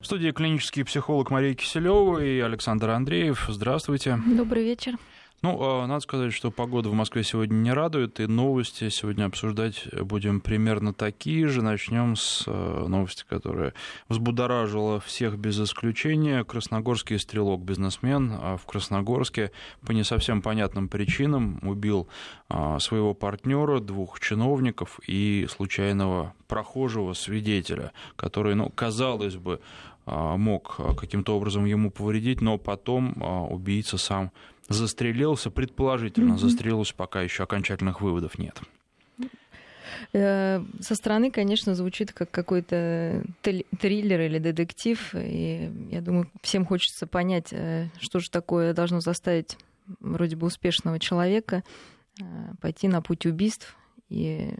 В 0.00 0.06
студии 0.06 0.30
клинический 0.30 0.84
психолог 0.84 1.32
Мария 1.32 1.54
Киселева 1.54 2.22
и 2.22 2.38
Александр 2.38 2.90
Андреев. 2.90 3.46
Здравствуйте. 3.48 4.16
Добрый 4.28 4.62
вечер. 4.62 4.94
Ну, 5.42 5.58
а, 5.60 5.86
надо 5.86 6.00
сказать, 6.00 6.32
что 6.32 6.52
погода 6.52 6.88
в 6.88 6.94
Москве 6.94 7.24
сегодня 7.24 7.54
не 7.54 7.72
радует, 7.72 8.18
и 8.18 8.26
новости 8.26 8.88
сегодня 8.90 9.24
обсуждать 9.24 9.86
будем 9.92 10.40
примерно 10.40 10.92
такие 10.92 11.48
же. 11.48 11.62
Начнем 11.62 12.14
с 12.14 12.44
а, 12.46 12.86
новости, 12.86 13.24
которая 13.28 13.74
взбудоражила 14.08 15.00
всех 15.00 15.36
без 15.36 15.60
исключения. 15.60 16.44
Красногорский 16.44 17.18
стрелок-бизнесмен 17.18 18.36
а, 18.40 18.56
в 18.56 18.66
Красногорске 18.66 19.50
по 19.84 19.90
не 19.90 20.04
совсем 20.04 20.42
понятным 20.42 20.88
причинам 20.88 21.58
убил 21.62 22.08
своего 22.78 23.14
партнера, 23.14 23.78
двух 23.78 24.20
чиновников 24.20 25.00
и 25.06 25.46
случайного 25.50 26.34
прохожего 26.48 27.12
свидетеля, 27.12 27.92
который, 28.16 28.54
ну, 28.54 28.70
казалось 28.70 29.36
бы, 29.36 29.60
мог 30.36 30.76
каким-то 30.98 31.36
образом 31.36 31.64
ему 31.64 31.90
повредить, 31.90 32.40
но 32.40 32.58
потом 32.58 33.22
убийца 33.50 33.98
сам 33.98 34.32
застрелился, 34.68 35.50
предположительно 35.50 36.34
mm-hmm. 36.34 36.38
застрелился, 36.38 36.94
пока 36.94 37.22
еще 37.22 37.42
окончательных 37.44 38.00
выводов 38.00 38.38
нет. 38.38 38.60
Э, 40.12 40.62
со 40.80 40.94
стороны, 40.94 41.30
конечно, 41.30 41.74
звучит 41.74 42.12
как 42.12 42.30
какой-то 42.30 43.24
триллер 43.42 44.20
или 44.20 44.38
детектив. 44.38 45.14
И 45.14 45.70
я 45.90 46.00
думаю, 46.00 46.30
всем 46.42 46.64
хочется 46.64 47.06
понять, 47.06 47.48
э, 47.52 47.88
что 48.00 48.20
же 48.20 48.30
такое 48.30 48.74
должно 48.74 49.00
заставить 49.00 49.56
вроде 50.00 50.36
бы 50.36 50.46
успешного 50.46 50.98
человека 50.98 51.62
э, 52.20 52.24
пойти 52.60 52.88
на 52.88 53.02
путь 53.02 53.26
убийств 53.26 53.76
и 54.08 54.54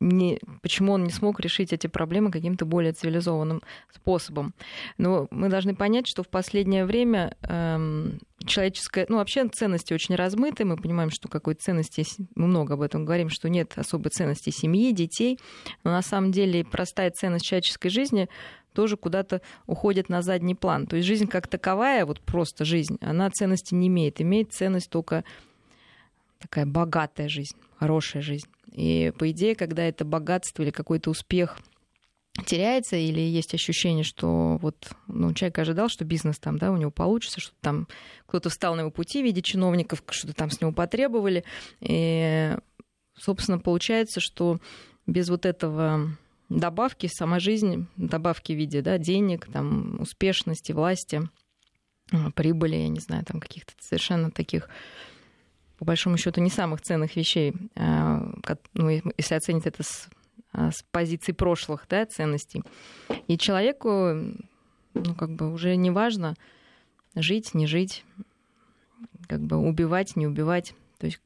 не, 0.00 0.40
почему 0.62 0.92
он 0.92 1.04
не 1.04 1.10
смог 1.10 1.40
решить 1.40 1.72
эти 1.72 1.86
проблемы 1.86 2.30
каким-то 2.30 2.64
более 2.64 2.92
цивилизованным 2.92 3.62
способом. 3.94 4.54
Но 4.96 5.28
мы 5.30 5.48
должны 5.48 5.74
понять, 5.74 6.06
что 6.06 6.22
в 6.22 6.28
последнее 6.28 6.86
время 6.86 7.36
эм, 7.42 8.18
человеческая, 8.46 9.06
ну 9.08 9.18
вообще 9.18 9.46
ценности 9.48 9.92
очень 9.92 10.14
размыты, 10.14 10.64
мы 10.64 10.76
понимаем, 10.76 11.10
что 11.10 11.28
какой 11.28 11.54
ценности, 11.54 12.04
мы 12.34 12.46
много 12.46 12.74
об 12.74 12.80
этом 12.80 13.04
говорим, 13.04 13.28
что 13.28 13.50
нет 13.50 13.74
особой 13.76 14.10
ценности 14.10 14.50
семьи, 14.50 14.92
детей, 14.92 15.38
но 15.84 15.90
на 15.90 16.02
самом 16.02 16.32
деле 16.32 16.64
простая 16.64 17.10
ценность 17.10 17.44
человеческой 17.44 17.90
жизни 17.90 18.28
тоже 18.72 18.96
куда-то 18.96 19.42
уходит 19.66 20.08
на 20.08 20.22
задний 20.22 20.54
план. 20.54 20.86
То 20.86 20.96
есть 20.96 21.06
жизнь 21.06 21.26
как 21.26 21.46
таковая, 21.46 22.06
вот 22.06 22.20
просто 22.20 22.64
жизнь, 22.64 22.98
она 23.02 23.30
ценности 23.30 23.74
не 23.74 23.88
имеет, 23.88 24.20
имеет 24.20 24.52
ценность 24.52 24.88
только 24.88 25.24
такая 26.38 26.64
богатая 26.64 27.28
жизнь, 27.28 27.56
хорошая 27.78 28.22
жизнь. 28.22 28.46
И 28.72 29.12
по 29.18 29.30
идее, 29.30 29.54
когда 29.54 29.82
это 29.82 30.04
богатство 30.04 30.62
или 30.62 30.70
какой-то 30.70 31.10
успех 31.10 31.58
теряется 32.46 32.96
или 32.96 33.20
есть 33.20 33.54
ощущение, 33.54 34.04
что 34.04 34.58
вот 34.58 34.92
ну, 35.08 35.34
человек 35.34 35.58
ожидал, 35.58 35.88
что 35.88 36.04
бизнес 36.04 36.38
там, 36.38 36.58
да, 36.58 36.70
у 36.70 36.76
него 36.76 36.90
получится, 36.90 37.40
что 37.40 37.52
там 37.60 37.88
кто-то 38.26 38.50
встал 38.50 38.76
на 38.76 38.80
его 38.80 38.90
пути 38.90 39.20
в 39.20 39.24
виде 39.24 39.42
чиновников, 39.42 40.02
что-то 40.08 40.34
там 40.34 40.50
с 40.50 40.60
него 40.60 40.72
потребовали. 40.72 41.44
И, 41.80 42.56
собственно, 43.18 43.58
получается, 43.58 44.20
что 44.20 44.60
без 45.06 45.28
вот 45.28 45.44
этого 45.44 46.16
добавки 46.48 47.08
сама 47.12 47.40
жизнь, 47.40 47.86
добавки 47.96 48.52
в 48.52 48.56
виде 48.56 48.80
да, 48.82 48.98
денег, 48.98 49.46
там, 49.52 50.00
успешности, 50.00 50.72
власти, 50.72 51.22
прибыли, 52.34 52.76
я 52.76 52.88
не 52.88 53.00
знаю, 53.00 53.24
там 53.24 53.40
каких-то 53.40 53.72
совершенно 53.80 54.30
таких 54.30 54.68
по 55.80 55.86
большому 55.86 56.18
счету, 56.18 56.42
не 56.42 56.50
самых 56.50 56.82
ценных 56.82 57.16
вещей, 57.16 57.54
а, 57.74 58.30
ну, 58.74 58.90
если 59.16 59.34
оценить 59.34 59.64
это 59.64 59.82
с, 59.82 60.10
а, 60.52 60.70
с 60.70 60.84
позиции 60.90 61.32
прошлых 61.32 61.86
да, 61.88 62.04
ценностей. 62.04 62.62
И 63.28 63.38
человеку 63.38 64.12
ну, 64.92 65.14
как 65.18 65.30
бы 65.30 65.50
уже 65.50 65.76
не 65.76 65.90
важно 65.90 66.34
жить, 67.14 67.54
не 67.54 67.66
жить, 67.66 68.04
как 69.26 69.40
бы 69.40 69.56
убивать, 69.56 70.16
не 70.16 70.26
убивать. 70.26 70.74
То 70.98 71.06
есть 71.06 71.22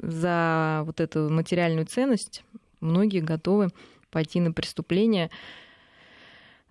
за 0.00 0.82
вот 0.86 1.00
эту 1.00 1.28
материальную 1.28 1.84
ценность 1.84 2.42
многие 2.80 3.20
готовы 3.20 3.68
пойти 4.10 4.40
на 4.40 4.50
преступление, 4.50 5.30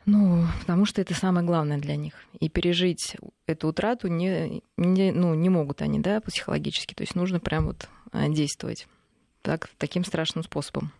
ну, 0.06 0.46
потому 0.60 0.86
что 0.86 1.02
это 1.02 1.14
самое 1.14 1.46
главное 1.46 1.78
для 1.78 1.96
них. 1.96 2.14
И 2.40 2.50
пережить 2.50 3.16
эту 3.46 3.70
утрату 3.70 4.08
не, 4.08 4.62
не, 4.78 5.12
ну, 5.12 5.34
не 5.34 5.50
могут 5.50 5.82
они, 5.82 6.00
да, 6.00 6.20
психологически. 6.22 6.94
То 6.94 7.04
есть 7.04 7.16
нужно 7.16 7.40
прям 7.40 7.68
вот 7.68 7.88
а, 8.12 8.28
действовать 8.28 8.88
так, 9.42 9.70
таким 9.78 10.04
страшным 10.04 10.44
способом. 10.44 10.92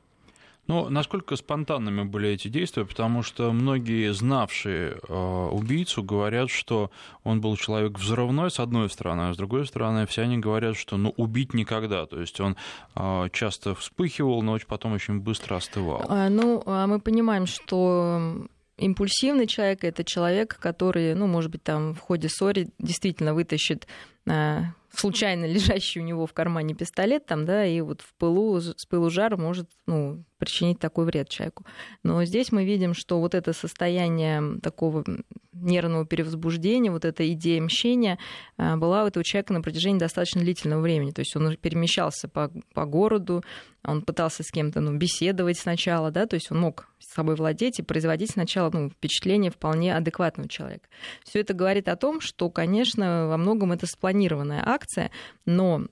Ну, 0.66 0.88
насколько 0.88 1.36
спонтанными 1.36 2.04
были 2.04 2.30
эти 2.30 2.48
действия, 2.48 2.86
потому 2.86 3.22
что 3.22 3.52
многие 3.52 4.14
знавшие 4.14 4.98
э, 5.10 5.50
убийцу 5.52 6.04
говорят, 6.04 6.50
что 6.50 6.90
он 7.26 7.42
был 7.42 7.58
человек 7.58 8.00
взрывной, 8.00 8.50
с 8.50 8.62
одной 8.62 8.90
стороны, 8.90 9.24
а 9.24 9.34
с 9.34 9.38
другой 9.38 9.68
стороны, 9.68 10.08
все 10.08 10.22
они 10.22 10.38
говорят, 10.38 10.78
что 10.78 10.96
ну, 10.96 11.14
убить 11.18 11.54
никогда. 11.54 12.06
То 12.06 12.22
есть 12.22 12.40
он 12.40 12.56
э, 12.96 13.28
часто 13.34 13.76
вспыхивал, 13.76 14.42
но 14.42 14.58
потом 14.66 14.94
очень 14.94 15.20
быстро 15.20 15.58
остывал. 15.58 16.06
Ну, 16.30 16.64
а 16.66 16.88
мы 16.88 17.02
понимаем, 17.02 17.46
что 17.46 18.48
импульсивный 18.78 19.48
человек 19.48 19.84
это 19.84 20.04
человек, 20.04 20.58
который, 20.60 21.14
ну, 21.14 21.28
может 21.28 21.52
быть, 21.52 21.64
там 21.64 21.94
в 21.94 22.00
ходе 22.00 22.30
ссоры 22.30 22.70
действительно 22.80 23.34
вытащит 23.34 23.88
а, 24.28 24.74
случайно 24.94 25.46
лежащий 25.46 26.00
у 26.00 26.04
него 26.04 26.26
в 26.26 26.34
кармане 26.34 26.76
пистолет, 26.76 27.26
там, 27.26 27.46
да, 27.46 27.66
и 27.66 27.82
вот 27.82 28.02
в 28.02 28.14
пылу, 28.16 28.60
с 28.62 28.86
пылу 28.88 29.10
жара 29.10 29.38
может, 29.38 29.70
ну, 29.88 30.24
причинить 30.44 30.80
такой 30.80 31.06
вред 31.06 31.30
человеку. 31.30 31.66
Но 32.04 32.24
здесь 32.26 32.52
мы 32.52 32.66
видим, 32.66 32.94
что 32.94 33.20
вот 33.20 33.34
это 33.34 33.54
состояние 33.54 34.60
такого 34.62 35.04
нервного 35.54 36.06
перевозбуждения, 36.06 36.92
вот 36.92 37.06
эта 37.06 37.32
идея 37.32 37.62
мщения 37.62 38.20
а, 38.58 38.76
была 38.76 39.04
у 39.04 39.08
этого 39.08 39.24
человека 39.24 39.54
на 39.54 39.62
протяжении 39.62 40.00
достаточно 40.00 40.42
длительного 40.42 40.82
времени. 40.82 41.12
То 41.12 41.22
есть 41.22 41.36
он 41.36 41.56
перемещался 41.56 42.28
по, 42.28 42.52
по 42.74 42.86
городу, 42.86 43.44
он 43.86 44.02
пытался 44.02 44.44
с 44.44 44.52
кем-то 44.52 44.80
ну, 44.82 44.98
беседовать 44.98 45.58
сначала, 45.58 46.10
да, 46.12 46.26
то 46.26 46.36
есть 46.36 46.52
он 46.52 46.60
мог 46.60 46.88
с 47.00 47.14
собой 47.14 47.36
владеть 47.36 47.80
и 47.80 47.84
производить 47.84 48.32
сначала 48.32 48.70
ну, 48.72 48.90
впечатление 48.90 49.52
вполне 49.52 49.96
адекватного 49.96 50.50
человека. 50.50 50.88
Все 51.24 51.42
это 51.42 51.54
говорит 51.54 51.88
о 51.88 51.96
том, 51.96 52.22
что, 52.22 52.50
конечно, 52.50 53.28
во 53.28 53.38
многом 53.38 53.72
это 53.72 53.86
спланированная 53.86 54.64
акция, 54.66 55.12
но 55.46 55.86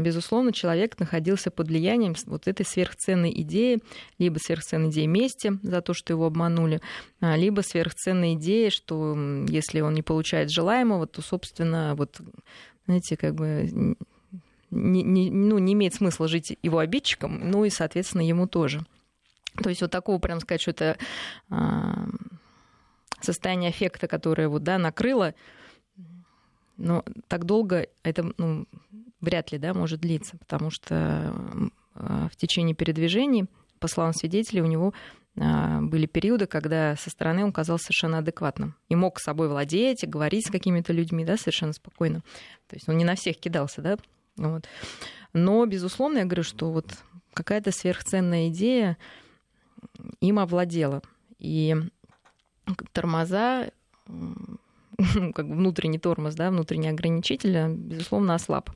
безусловно, 0.00 0.52
человек 0.52 0.98
находился 0.98 1.50
под 1.50 1.68
влиянием 1.68 2.14
вот 2.26 2.48
этой 2.48 2.64
сверхценной 2.64 3.32
идеи, 3.42 3.80
либо 4.18 4.38
сверхценной 4.38 4.90
идеи 4.90 5.06
мести 5.06 5.52
за 5.62 5.82
то, 5.82 5.94
что 5.94 6.12
его 6.12 6.26
обманули, 6.26 6.80
а, 7.20 7.36
либо 7.36 7.60
сверхценной 7.60 8.34
идеи, 8.34 8.70
что 8.70 9.16
если 9.48 9.80
он 9.80 9.94
не 9.94 10.02
получает 10.02 10.50
желаемого, 10.50 11.06
то, 11.06 11.22
собственно, 11.22 11.94
вот, 11.96 12.20
знаете, 12.86 13.16
как 13.16 13.34
бы 13.34 13.96
не, 14.70 15.02
не, 15.02 15.30
ну, 15.30 15.58
не 15.58 15.72
имеет 15.72 15.94
смысла 15.94 16.28
жить 16.28 16.56
его 16.62 16.78
обидчиком, 16.78 17.50
ну 17.50 17.64
и, 17.64 17.70
соответственно, 17.70 18.22
ему 18.22 18.46
тоже. 18.46 18.84
То 19.62 19.68
есть 19.68 19.82
вот 19.82 19.90
такого, 19.90 20.18
прям 20.18 20.40
сказать, 20.40 20.60
что 20.60 20.70
это 20.70 20.96
а, 21.50 22.06
состояние 23.20 23.70
эффекта, 23.70 24.06
которое 24.06 24.48
вот, 24.48 24.62
да, 24.62 24.78
накрыло, 24.78 25.34
но 26.76 27.04
так 27.28 27.44
долго 27.44 27.88
это 28.02 28.32
ну, 28.38 28.66
вряд 29.20 29.52
ли 29.52 29.58
да, 29.58 29.74
может 29.74 30.00
длиться, 30.00 30.36
потому 30.38 30.70
что 30.70 31.34
а, 31.94 32.28
в 32.30 32.36
течение 32.36 32.74
передвижений, 32.74 33.46
по 33.78 33.88
словам 33.88 34.12
свидетелей, 34.12 34.62
у 34.62 34.66
него 34.66 34.92
а, 35.38 35.80
были 35.80 36.06
периоды, 36.06 36.46
когда 36.46 36.96
со 36.96 37.10
стороны 37.10 37.44
он 37.44 37.52
казался 37.52 37.86
совершенно 37.86 38.18
адекватным 38.18 38.74
и 38.88 38.96
мог 38.96 39.20
с 39.20 39.24
собой 39.24 39.48
владеть, 39.48 40.02
и 40.04 40.06
говорить 40.08 40.46
с 40.46 40.50
какими-то 40.50 40.92
людьми 40.92 41.24
да, 41.24 41.36
совершенно 41.36 41.72
спокойно. 41.72 42.22
То 42.68 42.76
есть 42.76 42.88
он 42.88 42.96
не 42.96 43.04
на 43.04 43.14
всех 43.14 43.38
кидался, 43.38 43.82
да, 43.82 43.96
вот. 44.36 44.66
Но, 45.32 45.64
безусловно, 45.66 46.18
я 46.18 46.24
говорю, 46.24 46.42
что 46.42 46.72
вот 46.72 46.86
какая-то 47.34 47.70
сверхценная 47.70 48.48
идея 48.48 48.96
им 50.20 50.38
овладела. 50.38 51.02
И 51.38 51.76
тормоза, 52.92 53.70
как 55.34 55.48
бы 55.48 55.54
внутренний 55.54 55.98
тормоз, 55.98 56.34
да, 56.34 56.50
внутренний 56.50 56.88
ограничитель, 56.88 57.68
безусловно, 57.68 58.34
ослаб. 58.34 58.70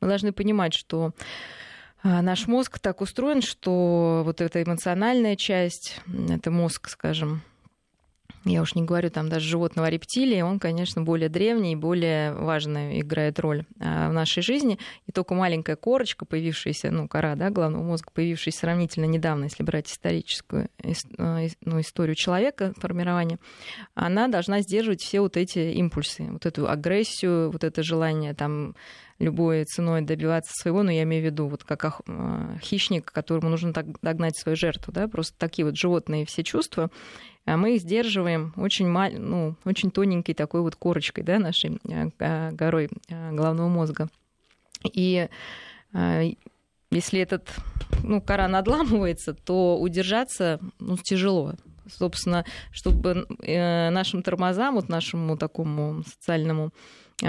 Мы 0.00 0.08
должны 0.08 0.32
понимать, 0.32 0.74
что 0.74 1.12
а, 2.02 2.22
наш 2.22 2.46
мозг 2.46 2.78
так 2.78 3.00
устроен, 3.00 3.42
что 3.42 4.22
вот 4.24 4.40
эта 4.40 4.62
эмоциональная 4.62 5.36
часть, 5.36 6.00
это 6.28 6.50
мозг, 6.50 6.88
скажем, 6.88 7.42
я 8.44 8.62
уж 8.62 8.74
не 8.74 8.82
говорю 8.82 9.10
там 9.10 9.28
даже 9.28 9.46
животного 9.46 9.88
а 9.88 9.90
рептилии, 9.90 10.40
он, 10.40 10.58
конечно, 10.58 11.02
более 11.02 11.28
древний 11.28 11.72
и 11.72 11.76
более 11.76 12.32
важную 12.32 13.00
играет 13.00 13.38
роль 13.38 13.64
а, 13.78 14.08
в 14.08 14.12
нашей 14.12 14.42
жизни. 14.42 14.78
И 15.06 15.12
только 15.12 15.34
маленькая 15.34 15.76
корочка, 15.76 16.24
появившаяся, 16.24 16.90
ну, 16.90 17.06
кора, 17.06 17.34
да, 17.34 17.50
головного 17.50 17.82
мозга, 17.82 18.10
появившаяся 18.12 18.60
сравнительно 18.60 19.04
недавно, 19.04 19.44
если 19.44 19.62
брать 19.62 19.90
историческую 19.90 20.68
а, 21.18 21.46
ну, 21.64 21.80
историю 21.80 22.14
человека, 22.14 22.72
формирования, 22.78 23.38
она 23.94 24.28
должна 24.28 24.62
сдерживать 24.62 25.02
все 25.02 25.20
вот 25.20 25.36
эти 25.36 25.72
импульсы, 25.74 26.24
вот 26.30 26.46
эту 26.46 26.68
агрессию, 26.68 27.50
вот 27.50 27.62
это 27.62 27.82
желание 27.82 28.32
там 28.34 28.74
любой 29.20 29.64
ценой 29.64 30.00
добиваться 30.00 30.52
своего, 30.54 30.82
но 30.82 30.90
я 30.90 31.02
имею 31.02 31.22
в 31.22 31.26
виду, 31.26 31.46
вот 31.46 31.62
как 31.62 32.00
хищник, 32.62 33.12
которому 33.12 33.50
нужно 33.50 33.72
догнать 33.72 34.36
свою 34.36 34.56
жертву, 34.56 34.92
да, 34.92 35.08
просто 35.08 35.36
такие 35.38 35.66
вот 35.66 35.76
животные 35.76 36.24
все 36.24 36.42
чувства, 36.42 36.84
а 36.84 36.90
мы 37.46 37.76
их 37.76 37.82
сдерживаем 37.82 38.52
очень, 38.56 38.88
мал... 38.88 39.10
ну, 39.12 39.54
очень 39.64 39.90
тоненькой 39.90 40.34
такой 40.34 40.60
вот 40.60 40.76
корочкой, 40.76 41.24
да, 41.24 41.38
нашей 41.38 41.78
а, 42.18 42.50
горой 42.52 42.88
головного 43.08 43.68
мозга. 43.68 44.08
И 44.92 45.28
если 46.90 47.20
этот 47.20 47.48
ну, 48.02 48.20
кора 48.20 48.48
надламывается, 48.48 49.34
то 49.34 49.78
удержаться 49.78 50.60
ну, 50.78 50.96
тяжело. 50.96 51.54
Собственно, 51.88 52.44
чтобы 52.70 53.26
э, 53.42 53.90
нашим 53.90 54.22
тормозам, 54.22 54.76
вот 54.76 54.88
нашему 54.88 55.36
такому 55.36 56.04
социальному 56.04 56.72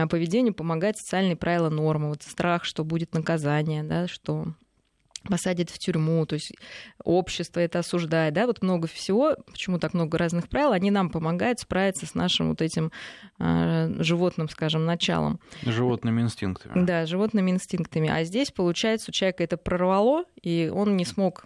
поведению 0.10 0.54
помогать 0.54 0.98
социальные 0.98 1.36
правила 1.36 1.70
нормы. 1.70 2.10
Вот 2.10 2.22
страх, 2.24 2.64
что 2.64 2.84
будет 2.84 3.14
наказание, 3.14 3.84
да, 3.84 4.08
что 4.08 4.54
посадят 5.24 5.70
в 5.70 5.78
тюрьму, 5.78 6.26
то 6.26 6.34
есть 6.34 6.54
общество 7.04 7.60
это 7.60 7.80
осуждает, 7.80 8.34
да, 8.34 8.48
вот 8.48 8.62
много 8.62 8.88
всего, 8.88 9.36
почему 9.46 9.78
так 9.80 9.94
много 9.94 10.18
разных 10.18 10.50
правил, 10.50 10.72
они 10.72 10.92
нам 10.92 11.10
помогают 11.10 11.60
справиться 11.60 12.06
с 12.06 12.16
нашим 12.16 12.50
вот 12.50 12.62
этим 12.62 12.92
э, 13.40 13.96
животным, 14.00 14.50
скажем, 14.50 14.86
началом. 14.86 15.40
Животными 15.64 16.22
инстинктами. 16.22 16.86
Да, 16.86 17.06
животными 17.06 17.52
инстинктами. 17.52 18.10
А 18.10 18.24
здесь, 18.24 18.52
получается, 18.52 19.12
у 19.12 19.14
человека 19.14 19.44
это 19.44 19.58
прорвало, 19.58 20.26
и 20.42 20.72
он 20.74 20.98
не 20.98 21.06
смог 21.06 21.46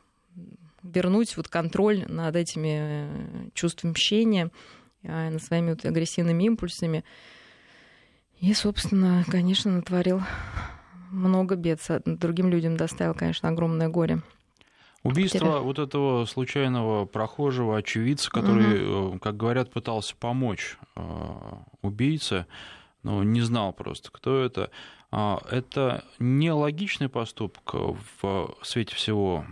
вернуть 0.83 1.35
вот 1.35 1.47
контроль 1.47 2.05
над 2.07 2.35
этими 2.35 2.77
э, 2.79 3.49
чувствами 3.53 3.91
мщения, 3.91 4.51
э, 5.03 5.29
над 5.29 5.43
своими 5.43 5.71
вот 5.71 5.83
агрессивными 5.85 6.43
импульсами. 6.43 7.03
И, 8.39 8.53
собственно, 8.53 9.23
конечно, 9.27 9.71
натворил 9.71 10.21
много 11.15 11.55
бед 11.55 11.79
другим 12.05 12.49
людям 12.49 12.77
доставил, 12.77 13.13
конечно, 13.13 13.49
огромное 13.49 13.89
горе. 13.89 14.21
Убийство 15.03 15.59
вот 15.59 15.77
этого 15.77 16.25
случайного 16.25 17.05
прохожего, 17.05 17.77
очевидца, 17.77 18.31
который, 18.31 19.09
угу. 19.09 19.19
как 19.19 19.37
говорят, 19.37 19.71
пытался 19.71 20.15
помочь 20.15 20.77
э, 20.95 21.01
убийце, 21.83 22.47
но 23.03 23.23
не 23.23 23.41
знал 23.41 23.71
просто, 23.71 24.09
кто 24.11 24.43
это. 24.43 24.71
А, 25.11 25.39
это 25.51 26.03
нелогичный 26.17 27.07
поступок 27.07 27.75
в 28.21 28.57
свете 28.63 28.95
всего 28.95 29.45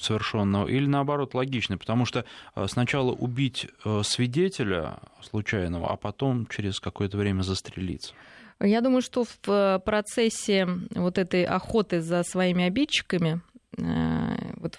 совершенного 0.00 0.66
или 0.66 0.86
наоборот 0.86 1.34
логичный, 1.34 1.76
потому 1.76 2.06
что 2.06 2.24
сначала 2.66 3.12
убить 3.12 3.68
свидетеля 4.02 4.98
случайного, 5.22 5.92
а 5.92 5.96
потом 5.96 6.46
через 6.46 6.80
какое-то 6.80 7.18
время 7.18 7.42
застрелиться. 7.42 8.14
Я 8.60 8.80
думаю, 8.80 9.02
что 9.02 9.24
в 9.24 9.48
э, 9.48 9.78
процессе 9.80 10.66
вот 10.90 11.18
этой 11.18 11.44
охоты 11.44 12.00
за 12.00 12.22
своими 12.22 12.64
обидчиками, 12.64 13.42
э, 13.76 14.52
вот 14.56 14.78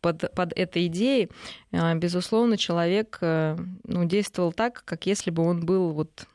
под, 0.00 0.32
под 0.32 0.52
этой 0.54 0.86
идеей, 0.86 1.28
э, 1.70 1.94
безусловно, 1.96 2.56
человек 2.56 3.18
ну, 3.20 4.04
действовал 4.04 4.52
так, 4.52 4.82
как 4.84 5.06
если 5.06 5.30
бы 5.30 5.42
он 5.42 5.66
был 5.66 5.92
вот 5.92 6.26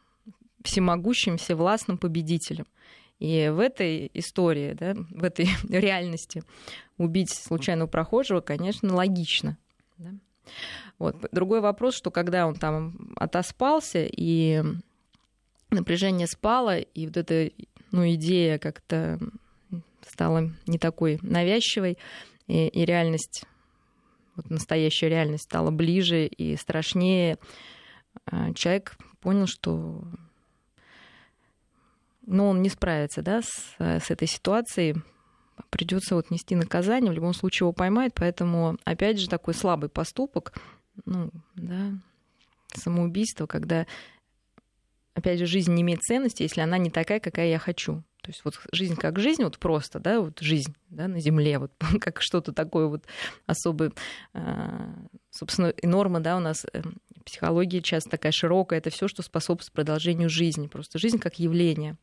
всемогущим, 0.63 1.37
всевластным 1.37 1.97
победителем. 1.97 2.65
И 3.19 3.49
в 3.49 3.59
этой 3.59 4.11
истории, 4.13 4.73
да, 4.73 4.93
в 4.95 5.23
этой 5.23 5.47
реальности 5.69 6.43
убить 6.97 7.31
случайного 7.31 7.87
прохожего, 7.87 8.41
конечно, 8.41 8.93
логично. 8.93 9.57
Да? 9.97 10.11
Вот. 10.99 11.15
Другой 11.31 11.61
вопрос, 11.61 11.95
что 11.95 12.11
когда 12.11 12.45
он 12.45 12.55
там 12.55 13.13
отоспался 13.15 14.05
и 14.05 14.61
напряжение 15.73 16.27
спало, 16.27 16.79
и 16.79 17.07
вот 17.07 17.17
эта 17.17 17.51
ну, 17.91 18.09
идея 18.13 18.57
как-то 18.57 19.19
стала 20.07 20.51
не 20.67 20.77
такой 20.77 21.19
навязчивой, 21.21 21.97
и, 22.47 22.67
и 22.67 22.85
реальность, 22.85 23.45
вот 24.35 24.49
настоящая 24.49 25.09
реальность 25.09 25.43
стала 25.43 25.71
ближе 25.71 26.25
и 26.25 26.55
страшнее. 26.55 27.37
А 28.25 28.53
человек 28.53 28.97
понял, 29.21 29.47
что 29.47 30.03
ну, 32.25 32.49
он 32.49 32.61
не 32.61 32.69
справится 32.69 33.21
да, 33.21 33.41
с, 33.41 33.75
с 33.79 34.11
этой 34.11 34.27
ситуацией, 34.27 34.95
придется 35.69 36.15
вот 36.15 36.31
нести 36.31 36.55
наказание, 36.55 37.11
в 37.11 37.15
любом 37.15 37.33
случае 37.33 37.65
его 37.65 37.73
поймают, 37.73 38.13
поэтому, 38.15 38.77
опять 38.85 39.19
же, 39.19 39.29
такой 39.29 39.53
слабый 39.53 39.89
поступок, 39.89 40.53
ну, 41.05 41.31
да, 41.55 41.91
самоубийство, 42.75 43.45
когда 43.45 43.85
опять 45.13 45.39
же, 45.39 45.45
жизнь 45.45 45.73
не 45.73 45.81
имеет 45.81 46.01
ценности, 46.01 46.43
если 46.43 46.61
она 46.61 46.77
не 46.77 46.89
такая, 46.89 47.19
какая 47.19 47.47
я 47.47 47.59
хочу. 47.59 48.03
То 48.21 48.29
есть 48.29 48.45
вот 48.45 48.57
жизнь 48.71 48.95
как 48.95 49.19
жизнь, 49.19 49.43
вот 49.43 49.59
просто, 49.59 49.99
да, 49.99 50.21
вот 50.21 50.39
жизнь 50.39 50.73
да, 50.89 51.09
на 51.09 51.19
Земле, 51.19 51.59
вот 51.59 51.73
как 51.99 52.21
что-то 52.21 52.53
такое 52.53 52.87
вот 52.87 53.03
особое. 53.45 53.91
А, 54.33 54.93
собственно, 55.29 55.67
и 55.67 55.87
норма, 55.87 56.21
да, 56.21 56.37
у 56.37 56.39
нас 56.39 56.65
э, 56.71 56.81
психология 57.25 57.81
часто 57.81 58.11
такая 58.11 58.31
широкая, 58.31 58.79
это 58.79 58.89
все, 58.89 59.09
что 59.09 59.23
способствует 59.23 59.73
продолжению 59.73 60.29
жизни. 60.29 60.67
Просто 60.67 60.99
жизнь 60.99 61.19
как 61.19 61.37
явление, 61.37 61.97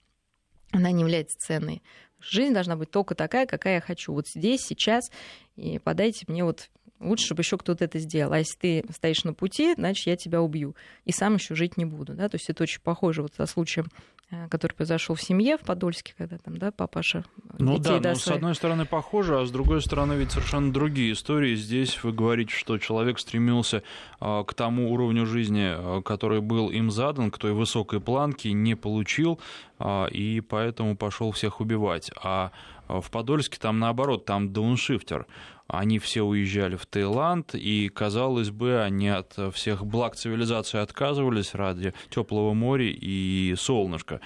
она 0.72 0.90
не 0.90 1.00
является 1.00 1.38
ценной. 1.38 1.82
Жизнь 2.20 2.52
должна 2.52 2.76
быть 2.76 2.90
только 2.90 3.14
такая, 3.14 3.46
какая 3.46 3.76
я 3.76 3.80
хочу. 3.80 4.12
Вот 4.12 4.28
здесь, 4.28 4.60
сейчас, 4.60 5.10
и 5.56 5.78
подайте 5.78 6.26
мне 6.28 6.44
вот 6.44 6.68
лучше, 7.00 7.26
чтобы 7.26 7.43
еще 7.43 7.58
кто-то 7.58 7.85
это 7.85 7.99
сделал. 7.99 8.32
А 8.32 8.38
если 8.38 8.56
ты 8.56 8.85
стоишь 8.93 9.25
на 9.25 9.32
пути, 9.32 9.75
значит, 9.75 10.06
я 10.06 10.17
тебя 10.17 10.41
убью. 10.43 10.76
И 11.05 11.12
сам 11.12 11.35
еще 11.35 11.55
жить 11.55 11.76
не 11.76 11.85
буду. 11.85 12.14
Да? 12.14 12.29
То 12.29 12.37
есть 12.37 12.49
это 12.50 12.62
очень 12.62 12.81
похоже 12.81 13.23
вот 13.23 13.32
со 13.35 13.47
случаем, 13.47 13.87
э, 14.31 14.49
который 14.49 14.73
произошел 14.73 15.17
в 15.17 15.23
семье 15.23 15.56
в 15.56 15.62
Подольске, 15.62 16.14
когда 16.17 16.38
там, 16.38 16.58
да, 16.58 16.70
папаша 16.70 17.25
Ну 17.58 17.79
да, 17.79 17.99
но 18.00 18.14
с 18.14 18.29
одной 18.29 18.55
стороны 18.55 18.85
похоже, 18.85 19.41
а 19.41 19.47
с 19.47 19.50
другой 19.50 19.81
стороны 19.82 20.14
ведь 20.14 20.32
совершенно 20.32 20.73
другие 20.73 21.12
истории. 21.12 21.55
Здесь 21.55 22.02
вы 22.05 22.12
говорите, 22.12 22.52
что 22.55 22.79
человек 22.79 23.19
стремился 23.19 23.82
а, 24.20 24.44
к 24.44 24.55
тому 24.55 24.93
уровню 24.93 25.26
жизни, 25.26 26.03
который 26.03 26.41
был 26.41 26.70
им 26.70 26.91
задан, 26.91 27.31
к 27.31 27.38
той 27.38 27.53
высокой 27.53 28.00
планке, 28.00 28.53
не 28.53 28.75
получил, 28.75 29.41
и 29.82 30.43
поэтому 30.46 30.94
пошел 30.94 31.31
всех 31.31 31.61
убивать. 31.61 32.11
А 32.23 32.53
в 33.00 33.10
Подольске 33.10 33.58
там 33.60 33.78
наоборот, 33.78 34.25
там 34.25 34.52
дауншифтер 34.52 35.26
они 35.72 36.00
все 36.00 36.22
уезжали 36.22 36.75
в 36.75 36.84
Таиланд, 36.87 37.54
и, 37.54 37.88
казалось 37.88 38.50
бы, 38.50 38.82
они 38.82 39.08
от 39.08 39.37
всех 39.54 39.87
благ 39.87 40.16
цивилизации 40.16 40.81
отказывались 40.81 41.54
ради 41.54 41.94
теплого 42.10 42.54
моря 42.54 42.90
и 42.90 43.54
солнышка 43.56 44.20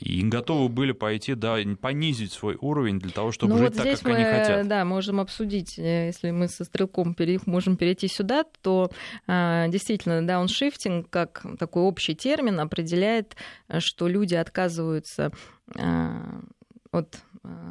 и 0.00 0.22
готовы 0.22 0.68
были 0.68 0.92
пойти, 0.92 1.34
да, 1.34 1.58
понизить 1.80 2.32
свой 2.32 2.56
уровень 2.60 2.98
для 2.98 3.10
того, 3.10 3.32
чтобы 3.32 3.54
ну, 3.54 3.58
жить 3.58 3.74
вот 3.74 3.84
так, 3.84 3.92
как 3.92 4.04
мы, 4.04 4.14
они 4.14 4.24
хотят. 4.24 4.68
Да, 4.68 4.84
можем 4.84 5.20
обсудить, 5.20 5.78
э, 5.78 6.06
если 6.06 6.30
мы 6.30 6.48
со 6.48 6.64
стрелком 6.64 7.14
пере, 7.14 7.38
можем 7.46 7.76
перейти 7.76 8.08
сюда, 8.08 8.44
то 8.62 8.90
э, 9.26 9.66
действительно 9.68 10.26
дауншифтинг 10.26 11.10
как 11.10 11.44
такой 11.58 11.82
общий 11.82 12.14
термин 12.14 12.58
определяет, 12.60 13.36
э, 13.68 13.80
что 13.80 14.08
люди 14.08 14.34
отказываются 14.34 15.30
от 15.66 15.76
а, 15.82 17.02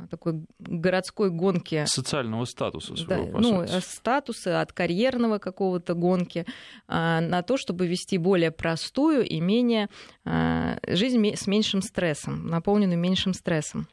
такой 0.09 0.45
городской 0.59 1.29
гонки. 1.29 1.85
Социального 1.87 2.45
статуса 2.45 2.95
своего, 2.95 3.25
да, 3.25 3.31
по 3.31 3.39
Ну, 3.39 3.67
сути. 3.67 3.81
статуса, 3.85 4.61
от 4.61 4.73
карьерного 4.73 5.37
какого-то 5.37 5.93
гонки, 5.93 6.45
а, 6.87 7.21
на 7.21 7.41
то, 7.41 7.57
чтобы 7.57 7.87
вести 7.87 8.17
более 8.17 8.51
простую 8.51 9.25
и 9.25 9.39
менее 9.39 9.89
а, 10.25 10.77
жизнь 10.87 11.25
с 11.35 11.47
меньшим 11.47 11.81
стрессом, 11.81 12.47
наполненную 12.47 12.99
меньшим 12.99 13.33
стрессом. 13.33 13.87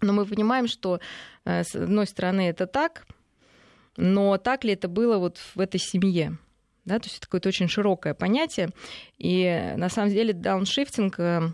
Но 0.00 0.12
мы 0.12 0.26
понимаем, 0.26 0.68
что 0.68 1.00
э, 1.44 1.64
с 1.64 1.74
одной 1.74 2.06
стороны 2.06 2.48
это 2.48 2.66
так, 2.66 3.04
но 3.96 4.38
так 4.38 4.62
ли 4.62 4.74
это 4.74 4.86
было 4.86 5.18
вот 5.18 5.38
в 5.38 5.58
этой 5.58 5.80
семье? 5.80 6.38
Да, 6.84 6.98
то 6.98 7.06
есть 7.06 7.18
это 7.18 7.26
какое-то 7.26 7.48
очень 7.48 7.68
широкое 7.68 8.14
понятие. 8.14 8.70
И 9.18 9.74
на 9.76 9.88
самом 9.88 10.10
деле 10.10 10.32
дауншифтинг 10.32 11.18
э, 11.18 11.50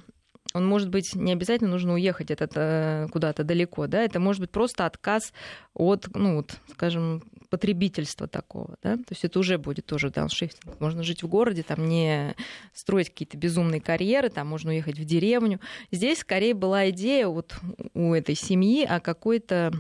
он 0.55 0.67
может 0.67 0.89
быть 0.89 1.15
не 1.17 1.33
обязательно 1.33 1.71
нужно 1.71 1.95
уехать 1.95 2.31
это 2.31 2.49
э, 2.55 3.09
куда-то 3.11 3.43
далеко, 3.43 3.89
да, 3.89 4.03
это 4.03 4.21
может 4.21 4.41
быть 4.41 4.51
просто 4.51 4.87
отказ 4.87 5.33
от, 5.75 6.07
ну 6.15 6.37
вот, 6.37 6.57
скажем, 6.71 7.25
потребительства 7.51 8.29
такого, 8.29 8.77
да, 8.83 8.97
то 8.97 9.11
есть 9.11 9.25
это 9.25 9.39
уже 9.41 9.59
будет 9.59 9.87
тоже 9.87 10.11
дауншифтинг. 10.11 10.81
Можно 10.81 11.03
жить 11.03 11.23
в 11.25 11.29
городе, 11.29 11.65
там 11.65 11.89
не 11.89 12.37
строить 12.73 13.11
какие-то 13.11 13.37
безумные 13.37 13.81
карьеры, 13.81 14.29
там 14.29 14.47
можно 14.47 14.71
уехать 14.71 14.99
в 14.99 15.05
деревню. 15.05 15.61
Здесь 15.91 16.21
скорее 16.21 16.55
была 16.55 16.89
идея 16.91 17.27
вот 17.27 17.57
у 17.93 18.15
этой 18.15 18.37
семьи 18.37 18.85
о 18.85 19.01
какой-то 19.01 19.73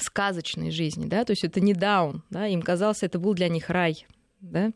сказочной 0.00 0.70
жизни, 0.70 1.06
да, 1.06 1.26
то 1.26 1.32
есть 1.32 1.44
это 1.44 1.60
не 1.60 1.74
даун, 1.74 2.22
да, 2.30 2.46
им 2.46 2.62
казалось, 2.62 3.02
это 3.02 3.18
был 3.18 3.34
для 3.34 3.50
них 3.50 3.68
рай, 3.68 4.06
да, 4.40 4.72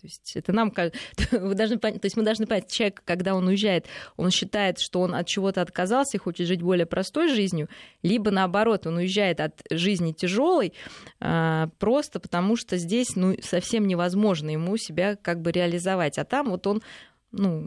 то 0.00 0.06
есть 0.06 0.32
это 0.34 0.52
нам, 0.52 0.72
вы 1.32 1.54
должны 1.54 1.78
понять, 1.78 2.00
то 2.00 2.06
есть 2.06 2.16
мы 2.16 2.22
должны 2.22 2.46
понять, 2.46 2.70
человек, 2.70 3.02
когда 3.04 3.34
он 3.34 3.46
уезжает, 3.46 3.86
он 4.16 4.30
считает, 4.30 4.78
что 4.78 5.00
он 5.00 5.14
от 5.14 5.26
чего-то 5.26 5.60
отказался 5.60 6.16
и 6.16 6.20
хочет 6.20 6.46
жить 6.46 6.62
более 6.62 6.86
простой 6.86 7.28
жизнью, 7.28 7.68
либо 8.02 8.30
наоборот, 8.30 8.86
он 8.86 8.96
уезжает 8.96 9.40
от 9.40 9.60
жизни 9.70 10.12
тяжелой 10.12 10.72
а, 11.20 11.68
просто 11.78 12.20
потому, 12.20 12.56
что 12.56 12.76
здесь 12.76 13.14
ну, 13.16 13.36
совсем 13.42 13.86
невозможно 13.86 14.50
ему 14.50 14.76
себя 14.76 15.16
как 15.16 15.40
бы 15.42 15.52
реализовать. 15.52 16.18
А 16.18 16.24
там 16.24 16.50
вот 16.50 16.66
он 16.66 16.82
ну, 17.32 17.62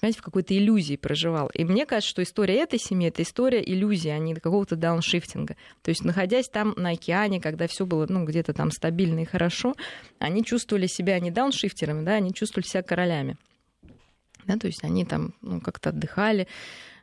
понимаете, 0.00 0.18
в 0.18 0.22
какой-то 0.22 0.56
иллюзии 0.56 0.96
проживал. 0.96 1.48
И 1.54 1.64
мне 1.64 1.86
кажется, 1.86 2.10
что 2.10 2.22
история 2.22 2.62
этой 2.62 2.78
семьи 2.78 3.08
это 3.08 3.22
история 3.22 3.62
иллюзии, 3.62 4.10
а 4.10 4.18
не 4.18 4.34
какого-то 4.34 4.76
дауншифтинга. 4.76 5.56
То 5.82 5.90
есть, 5.90 6.04
находясь 6.04 6.48
там 6.48 6.74
на 6.76 6.90
океане, 6.90 7.40
когда 7.40 7.66
все 7.66 7.86
было 7.86 8.06
ну, 8.08 8.24
где-то 8.24 8.52
там 8.52 8.70
стабильно 8.70 9.20
и 9.20 9.24
хорошо, 9.24 9.74
они 10.18 10.44
чувствовали 10.44 10.86
себя 10.86 11.18
не 11.20 11.30
дауншифтерами, 11.30 12.04
да, 12.04 12.14
они 12.14 12.32
чувствовали 12.32 12.66
себя 12.66 12.82
королями. 12.82 13.36
Да, 14.46 14.56
то 14.56 14.66
есть 14.66 14.82
они 14.82 15.04
там 15.04 15.34
ну, 15.42 15.60
как-то 15.60 15.90
отдыхали, 15.90 16.48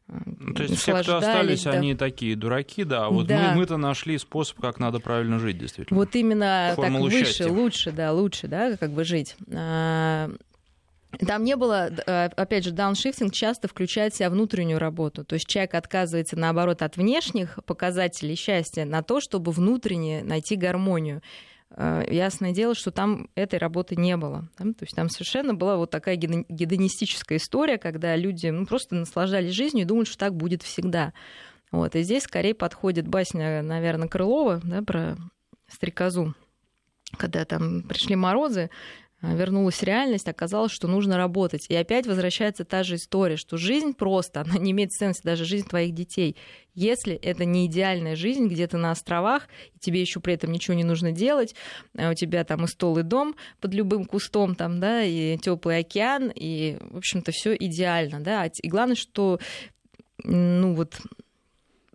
ну, 0.07 0.53
то 0.53 0.63
есть 0.63 0.77
все, 0.77 1.01
кто 1.01 1.17
остались, 1.17 1.63
да. 1.63 1.71
они 1.71 1.95
такие 1.95 2.35
дураки, 2.35 2.83
да. 2.83 3.07
А 3.07 3.09
вот 3.09 3.25
да. 3.25 3.53
мы, 3.53 3.61
мы-то 3.61 3.77
нашли 3.77 4.19
способ, 4.19 4.59
как 4.59 4.79
надо 4.79 4.99
правильно 4.99 5.39
жить, 5.39 5.57
действительно. 5.57 5.99
Вот 5.99 6.15
именно 6.15 6.73
Формулу 6.75 7.05
так 7.05 7.13
выше, 7.13 7.25
счастья. 7.25 7.47
лучше, 7.47 7.91
да, 7.91 8.13
лучше, 8.13 8.47
да, 8.47 8.77
как 8.77 8.91
бы 8.91 9.03
жить. 9.03 9.35
Там 11.19 11.43
не 11.43 11.55
было, 11.55 11.89
э, 11.89 12.25
опять 12.35 12.63
же, 12.63 12.71
дауншифтинг 12.71 13.33
часто 13.33 13.67
включает 13.67 14.13
в 14.13 14.17
себя 14.17 14.29
внутреннюю 14.29 14.79
работу. 14.79 15.23
То 15.23 15.35
есть 15.35 15.47
человек 15.47 15.75
отказывается, 15.75 16.37
наоборот, 16.37 16.81
от 16.81 16.97
внешних 16.97 17.59
показателей 17.65 18.35
счастья 18.35 18.85
на 18.85 19.03
то, 19.03 19.19
чтобы 19.19 19.51
внутренне 19.51 20.23
найти 20.23 20.55
гармонию. 20.55 21.21
Э, 21.71 22.03
ясное 22.09 22.51
дело, 22.51 22.75
что 22.75 22.91
там 22.91 23.29
этой 23.35 23.59
работы 23.59 23.95
не 23.95 24.17
было. 24.17 24.49
То 24.57 24.65
есть 24.81 24.95
там 24.95 25.09
совершенно 25.09 25.53
была 25.53 25.77
вот 25.77 25.89
такая 25.89 26.15
гедонистическая 26.15 27.37
история, 27.37 27.77
когда 27.77 28.15
люди 28.15 28.47
ну, 28.47 28.65
просто 28.65 28.95
наслаждались 28.95 29.53
жизнью 29.53 29.83
и 29.83 29.87
думали, 29.87 30.05
что 30.05 30.17
так 30.17 30.35
будет 30.35 30.63
всегда. 30.63 31.13
Вот. 31.71 31.95
И 31.95 32.03
здесь 32.03 32.23
скорее 32.23 32.53
подходит 32.53 33.07
басня, 33.07 33.61
наверное, 33.61 34.07
Крылова 34.07 34.61
да, 34.63 34.81
про 34.81 35.17
стрекозу 35.67 36.35
когда 37.17 37.45
там 37.45 37.83
пришли 37.83 38.15
морозы, 38.15 38.69
вернулась 39.33 39.81
реальность, 39.81 40.27
оказалось, 40.27 40.71
что 40.71 40.87
нужно 40.87 41.17
работать. 41.17 41.65
И 41.69 41.75
опять 41.75 42.05
возвращается 42.05 42.65
та 42.65 42.83
же 42.83 42.95
история, 42.95 43.37
что 43.37 43.57
жизнь 43.57 43.93
просто, 43.93 44.41
она 44.47 44.57
не 44.57 44.71
имеет 44.71 44.91
ценности, 44.91 45.23
даже 45.23 45.45
жизнь 45.45 45.67
твоих 45.67 45.93
детей. 45.93 46.35
Если 46.73 47.15
это 47.15 47.45
не 47.45 47.67
идеальная 47.67 48.15
жизнь 48.15 48.47
где-то 48.47 48.77
на 48.77 48.91
островах, 48.91 49.47
и 49.73 49.79
тебе 49.79 50.01
еще 50.01 50.19
при 50.19 50.33
этом 50.33 50.51
ничего 50.51 50.75
не 50.75 50.83
нужно 50.83 51.11
делать, 51.11 51.55
а 51.97 52.11
у 52.11 52.13
тебя 52.13 52.43
там 52.43 52.65
и 52.65 52.67
стол, 52.67 52.97
и 52.97 53.03
дом 53.03 53.35
под 53.61 53.73
любым 53.73 54.05
кустом, 54.05 54.55
там, 54.55 54.79
да, 54.79 55.03
и 55.03 55.37
теплый 55.37 55.79
океан, 55.79 56.31
и, 56.35 56.77
в 56.81 56.97
общем-то, 56.97 57.31
все 57.31 57.55
идеально, 57.55 58.19
да. 58.19 58.45
И 58.45 58.67
главное, 58.67 58.95
что 58.95 59.39
ну 60.23 60.73
вот 60.73 60.95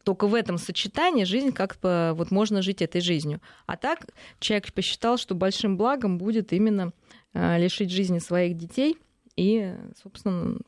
только 0.05 0.27
в 0.27 0.35
этом 0.35 0.59
сочетании 0.59 1.25
жизнь 1.25 1.53
как-то 1.53 2.15
вот 2.17 2.31
можно 2.31 2.63
жить 2.63 2.83
этой 2.83 3.01
жизнью. 3.01 3.41
А 3.67 3.77
так 3.77 4.07
человек 4.39 4.73
посчитал, 4.73 5.19
что 5.19 5.35
большим 5.35 5.77
благом 5.77 6.19
будет 6.19 6.53
именно 6.53 6.87
а, 6.89 6.93
лишить 7.35 7.91
жизни 7.91 8.19
своих 8.19 8.57
детей, 8.57 8.97
и, 9.37 9.75
собственно, 10.03 10.59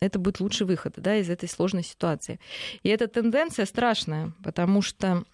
это 0.00 0.18
будет 0.18 0.40
лучший 0.40 0.66
выход 0.66 0.94
да, 0.96 1.16
из 1.16 1.30
этой 1.30 1.48
сложной 1.48 1.82
ситуации. 1.82 2.38
И 2.82 2.88
эта 2.88 3.08
тенденция 3.08 3.66
страшная, 3.66 4.32
потому 4.42 4.82
что 4.82 5.24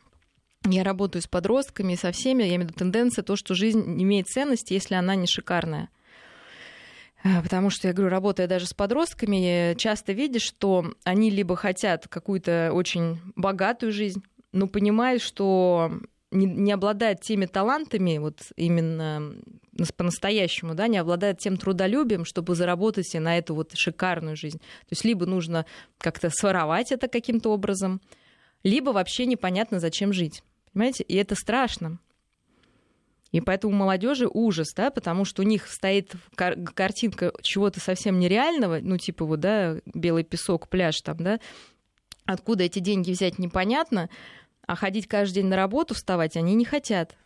я 0.65 0.85
работаю 0.85 1.23
с 1.23 1.27
подростками, 1.27 1.95
со 1.95 2.13
всеми, 2.13 2.43
я 2.43 2.51
имею 2.51 2.63
в 2.63 2.65
виду 2.65 2.75
тенденция, 2.75 3.23
то, 3.23 3.37
что 3.37 3.55
жизнь 3.55 3.81
имеет 4.03 4.29
ценность, 4.29 4.71
если 4.71 4.95
она 4.95 5.15
не 5.15 5.27
шикарная. 5.27 5.89
А, 7.23 7.43
потому 7.43 7.71
что, 7.71 7.89
я 7.89 7.95
говорю, 7.95 8.11
работая 8.11 8.47
даже 8.47 8.67
с 8.67 8.75
подростками, 8.75 9.75
часто 9.77 10.13
видишь, 10.13 10.43
что 10.43 10.95
они 11.05 11.31
либо 11.31 11.57
хотят 11.57 12.09
какую-то 12.09 12.71
очень 12.73 13.21
богатую 13.37 13.93
жизнь, 13.93 14.23
но 14.53 14.67
понимают, 14.67 15.23
что 15.23 15.93
не, 16.31 16.47
не 16.47 16.73
обладает 16.73 17.21
теми 17.21 17.47
талантами, 17.47 18.19
вот 18.19 18.39
именно 18.57 19.35
по-настоящему, 19.97 20.75
да, 20.75 20.87
не 20.89 20.99
обладает 20.99 21.39
тем 21.39 21.57
трудолюбием, 21.57 22.25
чтобы 22.25 22.55
заработать 22.55 23.09
себе 23.09 23.21
на 23.21 23.39
эту 23.39 23.55
вот 23.55 23.73
шикарную 23.75 24.37
жизнь. 24.37 24.59
То 24.59 24.91
есть 24.91 25.05
либо 25.05 25.27
нужно 25.27 25.67
как-то 25.99 26.31
своровать 26.31 26.93
это 26.93 27.09
каким-то 27.09 27.51
образом, 27.51 28.01
либо 28.63 28.91
вообще 28.91 29.27
непонятно, 29.27 29.81
зачем 29.81 30.13
жить. 30.13 30.43
Понимаете? 30.73 31.05
И 31.05 31.17
это 31.17 31.35
страшно. 31.35 31.99
И 33.33 33.41
поэтому 33.41 33.75
у 33.75 33.77
молодежи 33.77 34.29
ужас, 34.29 34.73
да, 34.75 34.91
потому 34.91 35.25
что 35.25 35.43
у 35.43 35.45
них 35.45 35.69
стоит 35.69 36.13
кар- 36.35 36.57
картинка 36.75 37.33
чего-то 37.43 37.79
совсем 37.81 38.19
нереального, 38.19 38.81
ну, 38.83 38.99
типа 38.99 39.25
вот, 39.25 39.41
да, 39.41 39.77
белый 39.87 40.25
песок, 40.25 40.69
пляж 40.69 41.01
там, 41.01 41.19
да, 41.19 41.39
откуда 42.25 42.65
эти 42.65 42.81
деньги 42.81 43.13
взять 43.13 43.39
непонятно, 43.39 44.11
а 44.71 44.77
ходить 44.77 45.09
каждый 45.09 45.35
день 45.35 45.47
на 45.47 45.57
работу, 45.57 45.95
вставать 45.95 46.37
они 46.37 46.55
не 46.55 46.65
хотят. 46.65 47.17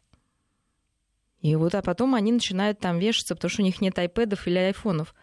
И 1.42 1.54
вот, 1.56 1.74
а 1.74 1.82
потом 1.82 2.14
они 2.14 2.32
начинают 2.32 2.78
там 2.78 2.98
вешаться, 2.98 3.34
потому 3.34 3.50
что 3.50 3.60
у 3.60 3.66
них 3.66 3.82
нет 3.82 3.98
айпэдов 3.98 4.48
или 4.48 4.56
айфонов. 4.56 5.14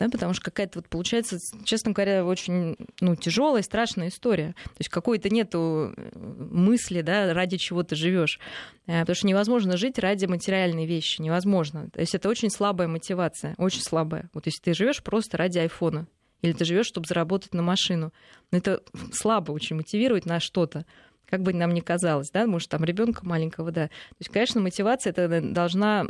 Да, 0.00 0.08
потому 0.08 0.34
что 0.34 0.42
какая-то 0.42 0.80
вот 0.80 0.88
получается, 0.88 1.38
честно 1.64 1.92
говоря, 1.92 2.26
очень 2.26 2.76
ну, 3.00 3.14
тяжелая, 3.14 3.62
страшная 3.62 4.08
история. 4.08 4.56
То 4.64 4.80
есть 4.80 4.88
какой-то 4.88 5.30
нету 5.30 5.94
э, 5.96 6.18
мысли, 6.18 7.02
да, 7.02 7.32
ради 7.32 7.56
чего 7.56 7.84
ты 7.84 7.94
живешь. 7.94 8.40
Э, 8.88 9.02
потому 9.02 9.14
что 9.14 9.28
невозможно 9.28 9.76
жить 9.76 10.00
ради 10.00 10.26
материальной 10.26 10.86
вещи. 10.86 11.22
Невозможно. 11.22 11.88
То 11.90 12.00
есть 12.00 12.16
это 12.16 12.28
очень 12.28 12.50
слабая 12.50 12.88
мотивация, 12.88 13.54
очень 13.58 13.80
слабая. 13.80 14.28
Вот 14.34 14.46
если 14.46 14.60
ты 14.60 14.74
живешь 14.74 15.04
просто 15.04 15.36
ради 15.36 15.60
айфона, 15.60 16.08
или 16.42 16.52
ты 16.52 16.64
живешь, 16.64 16.86
чтобы 16.86 17.06
заработать 17.06 17.54
на 17.54 17.62
машину. 17.62 18.12
Но 18.50 18.58
это 18.58 18.82
слабо 19.12 19.52
очень 19.52 19.76
мотивирует 19.76 20.26
на 20.26 20.40
что-то 20.40 20.84
как 21.28 21.42
бы 21.42 21.52
нам 21.52 21.74
ни 21.74 21.80
казалось, 21.80 22.30
да, 22.30 22.46
может, 22.46 22.68
там 22.68 22.84
ребенка 22.84 23.26
маленького, 23.26 23.72
да. 23.72 23.88
То 23.88 24.16
есть, 24.20 24.30
конечно, 24.30 24.60
мотивация 24.60 25.10
это 25.10 25.40
должна 25.40 26.06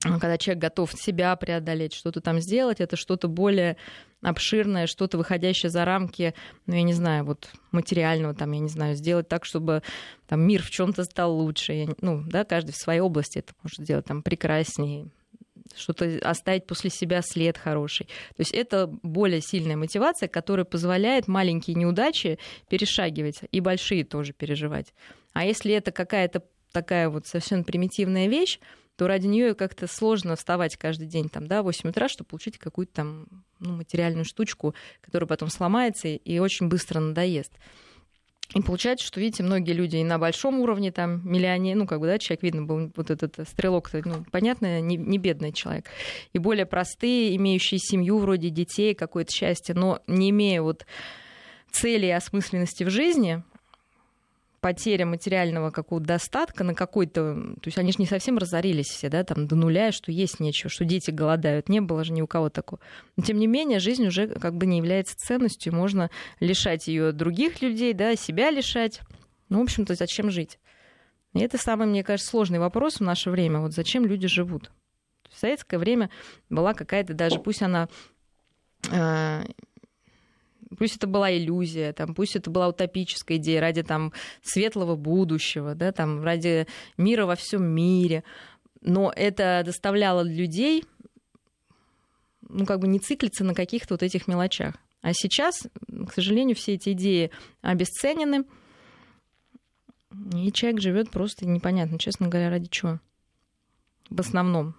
когда 0.00 0.38
человек 0.38 0.62
готов 0.62 0.92
себя 0.92 1.34
преодолеть, 1.34 1.92
что-то 1.92 2.20
там 2.20 2.40
сделать, 2.40 2.80
это 2.80 2.96
что-то 2.96 3.26
более 3.26 3.76
обширное, 4.22 4.86
что-то 4.86 5.18
выходящее 5.18 5.70
за 5.70 5.84
рамки, 5.84 6.34
ну, 6.66 6.74
я 6.74 6.82
не 6.82 6.92
знаю, 6.92 7.24
вот 7.24 7.50
материального, 7.72 8.32
там, 8.34 8.52
я 8.52 8.60
не 8.60 8.68
знаю, 8.68 8.94
сделать 8.94 9.28
так, 9.28 9.44
чтобы 9.44 9.82
там 10.28 10.40
мир 10.40 10.62
в 10.62 10.70
чем-то 10.70 11.02
стал 11.02 11.34
лучше. 11.34 11.96
Ну, 12.00 12.22
да, 12.26 12.44
каждый 12.44 12.72
в 12.72 12.76
своей 12.76 13.00
области 13.00 13.38
это 13.38 13.52
может 13.62 13.80
сделать 13.80 14.04
там 14.06 14.22
прекраснее, 14.22 15.08
что-то 15.76 16.18
оставить 16.22 16.66
после 16.66 16.90
себя 16.90 17.22
след 17.22 17.58
хороший. 17.58 18.06
То 18.06 18.40
есть 18.40 18.52
это 18.52 18.86
более 18.86 19.40
сильная 19.40 19.76
мотивация, 19.76 20.28
которая 20.28 20.64
позволяет 20.64 21.28
маленькие 21.28 21.76
неудачи 21.76 22.38
перешагивать 22.68 23.40
и 23.50 23.60
большие 23.60 24.04
тоже 24.04 24.32
переживать. 24.32 24.92
А 25.32 25.44
если 25.44 25.72
это 25.72 25.92
какая-то 25.92 26.42
такая 26.72 27.08
вот 27.08 27.26
совсем 27.26 27.64
примитивная 27.64 28.28
вещь, 28.28 28.58
то 28.96 29.06
ради 29.06 29.28
нее 29.28 29.54
как-то 29.54 29.86
сложно 29.86 30.34
вставать 30.34 30.76
каждый 30.76 31.06
день 31.06 31.28
там, 31.28 31.46
да, 31.46 31.62
в 31.62 31.66
8 31.66 31.90
утра, 31.90 32.08
чтобы 32.08 32.30
получить 32.30 32.58
какую-то 32.58 32.92
там 32.94 33.44
ну, 33.60 33.76
материальную 33.76 34.24
штучку, 34.24 34.74
которая 35.00 35.28
потом 35.28 35.50
сломается 35.50 36.08
и 36.08 36.38
очень 36.40 36.68
быстро 36.68 36.98
надоест. 36.98 37.52
И 38.54 38.62
получается, 38.62 39.06
что, 39.06 39.20
видите, 39.20 39.42
многие 39.42 39.72
люди 39.72 39.96
и 39.96 40.04
на 40.04 40.18
большом 40.18 40.60
уровне, 40.60 40.90
там, 40.90 41.20
миллионер, 41.28 41.76
ну, 41.76 41.86
как 41.86 42.00
бы, 42.00 42.06
да, 42.06 42.18
человек, 42.18 42.42
видно, 42.42 42.62
был 42.62 42.90
вот 42.96 43.10
этот 43.10 43.36
стрелок, 43.46 43.90
ну, 43.92 44.24
понятно, 44.30 44.80
не, 44.80 44.96
не 44.96 45.18
бедный 45.18 45.52
человек. 45.52 45.86
И 46.32 46.38
более 46.38 46.64
простые, 46.64 47.36
имеющие 47.36 47.78
семью, 47.78 48.18
вроде 48.18 48.48
детей, 48.48 48.94
какое-то 48.94 49.30
счастье, 49.32 49.74
но 49.74 50.00
не 50.06 50.30
имея 50.30 50.62
вот 50.62 50.86
цели 51.70 52.06
и 52.06 52.10
осмысленности 52.10 52.84
в 52.84 52.90
жизни, 52.90 53.42
потеря 54.60 55.06
материального 55.06 55.70
какого-то 55.70 56.06
достатка 56.06 56.64
на 56.64 56.74
какой-то... 56.74 57.34
То 57.60 57.66
есть 57.66 57.78
они 57.78 57.92
же 57.92 57.98
не 57.98 58.06
совсем 58.06 58.38
разорились 58.38 58.88
все, 58.88 59.08
да, 59.08 59.24
там 59.24 59.46
до 59.46 59.56
нуля, 59.56 59.92
что 59.92 60.10
есть 60.10 60.40
нечего, 60.40 60.70
что 60.70 60.84
дети 60.84 61.10
голодают. 61.10 61.68
Не 61.68 61.80
было 61.80 62.04
же 62.04 62.12
ни 62.12 62.22
у 62.22 62.26
кого 62.26 62.50
такого. 62.50 62.80
Но 63.16 63.22
тем 63.22 63.38
не 63.38 63.46
менее, 63.46 63.78
жизнь 63.78 64.06
уже 64.06 64.28
как 64.28 64.56
бы 64.56 64.66
не 64.66 64.78
является 64.78 65.16
ценностью. 65.16 65.74
Можно 65.74 66.10
лишать 66.40 66.88
ее 66.88 67.12
других 67.12 67.62
людей, 67.62 67.92
да, 67.92 68.16
себя 68.16 68.50
лишать. 68.50 69.00
Ну, 69.48 69.60
в 69.60 69.62
общем-то, 69.62 69.94
зачем 69.94 70.30
жить? 70.30 70.58
И 71.34 71.40
это 71.40 71.58
самый, 71.58 71.86
мне 71.86 72.02
кажется, 72.02 72.30
сложный 72.30 72.58
вопрос 72.58 72.96
в 72.96 73.02
наше 73.02 73.30
время. 73.30 73.60
Вот 73.60 73.72
зачем 73.72 74.04
люди 74.04 74.26
живут? 74.26 74.70
В 75.30 75.38
советское 75.38 75.78
время 75.78 76.10
была 76.48 76.74
какая-то 76.74 77.14
даже, 77.14 77.38
пусть 77.38 77.62
она 77.62 77.88
э, 78.90 79.44
пусть 80.76 80.96
это 80.96 81.06
была 81.06 81.34
иллюзия, 81.34 81.92
там, 81.92 82.14
пусть 82.14 82.36
это 82.36 82.50
была 82.50 82.68
утопическая 82.68 83.38
идея 83.38 83.60
ради 83.60 83.82
там, 83.82 84.12
светлого 84.42 84.96
будущего, 84.96 85.74
да, 85.74 85.92
там, 85.92 86.22
ради 86.22 86.66
мира 86.96 87.26
во 87.26 87.36
всем 87.36 87.64
мире. 87.64 88.24
Но 88.80 89.12
это 89.14 89.62
доставляло 89.64 90.22
людей 90.22 90.84
ну, 92.48 92.66
как 92.66 92.80
бы 92.80 92.88
не 92.88 92.98
циклиться 92.98 93.44
на 93.44 93.54
каких-то 93.54 93.94
вот 93.94 94.02
этих 94.02 94.26
мелочах. 94.26 94.76
А 95.02 95.12
сейчас, 95.12 95.66
к 96.08 96.12
сожалению, 96.12 96.56
все 96.56 96.74
эти 96.74 96.92
идеи 96.92 97.30
обесценены, 97.60 98.44
и 100.32 100.50
человек 100.52 100.80
живет 100.80 101.10
просто 101.10 101.46
непонятно, 101.46 101.98
честно 101.98 102.28
говоря, 102.28 102.50
ради 102.50 102.68
чего. 102.68 103.00
В 104.10 104.20
основном. 104.20 104.74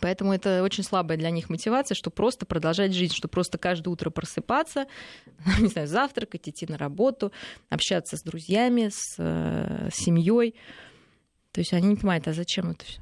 Поэтому 0.00 0.32
это 0.32 0.62
очень 0.62 0.84
слабая 0.84 1.18
для 1.18 1.30
них 1.30 1.50
мотивация, 1.50 1.94
что 1.94 2.10
просто 2.10 2.46
продолжать 2.46 2.94
жизнь, 2.94 3.14
что 3.14 3.28
просто 3.28 3.58
каждое 3.58 3.90
утро 3.90 4.10
просыпаться, 4.10 4.86
не 5.58 5.68
знаю, 5.68 5.88
завтракать, 5.88 6.48
идти 6.48 6.66
на 6.66 6.78
работу, 6.78 7.32
общаться 7.68 8.16
с 8.16 8.22
друзьями, 8.22 8.90
с, 8.92 9.16
э, 9.18 9.90
с 9.92 9.96
семьей. 9.96 10.54
То 11.52 11.60
есть 11.60 11.72
они 11.72 11.88
не 11.88 11.96
понимают, 11.96 12.26
а 12.28 12.32
зачем 12.32 12.70
это 12.70 12.84
все? 12.84 13.00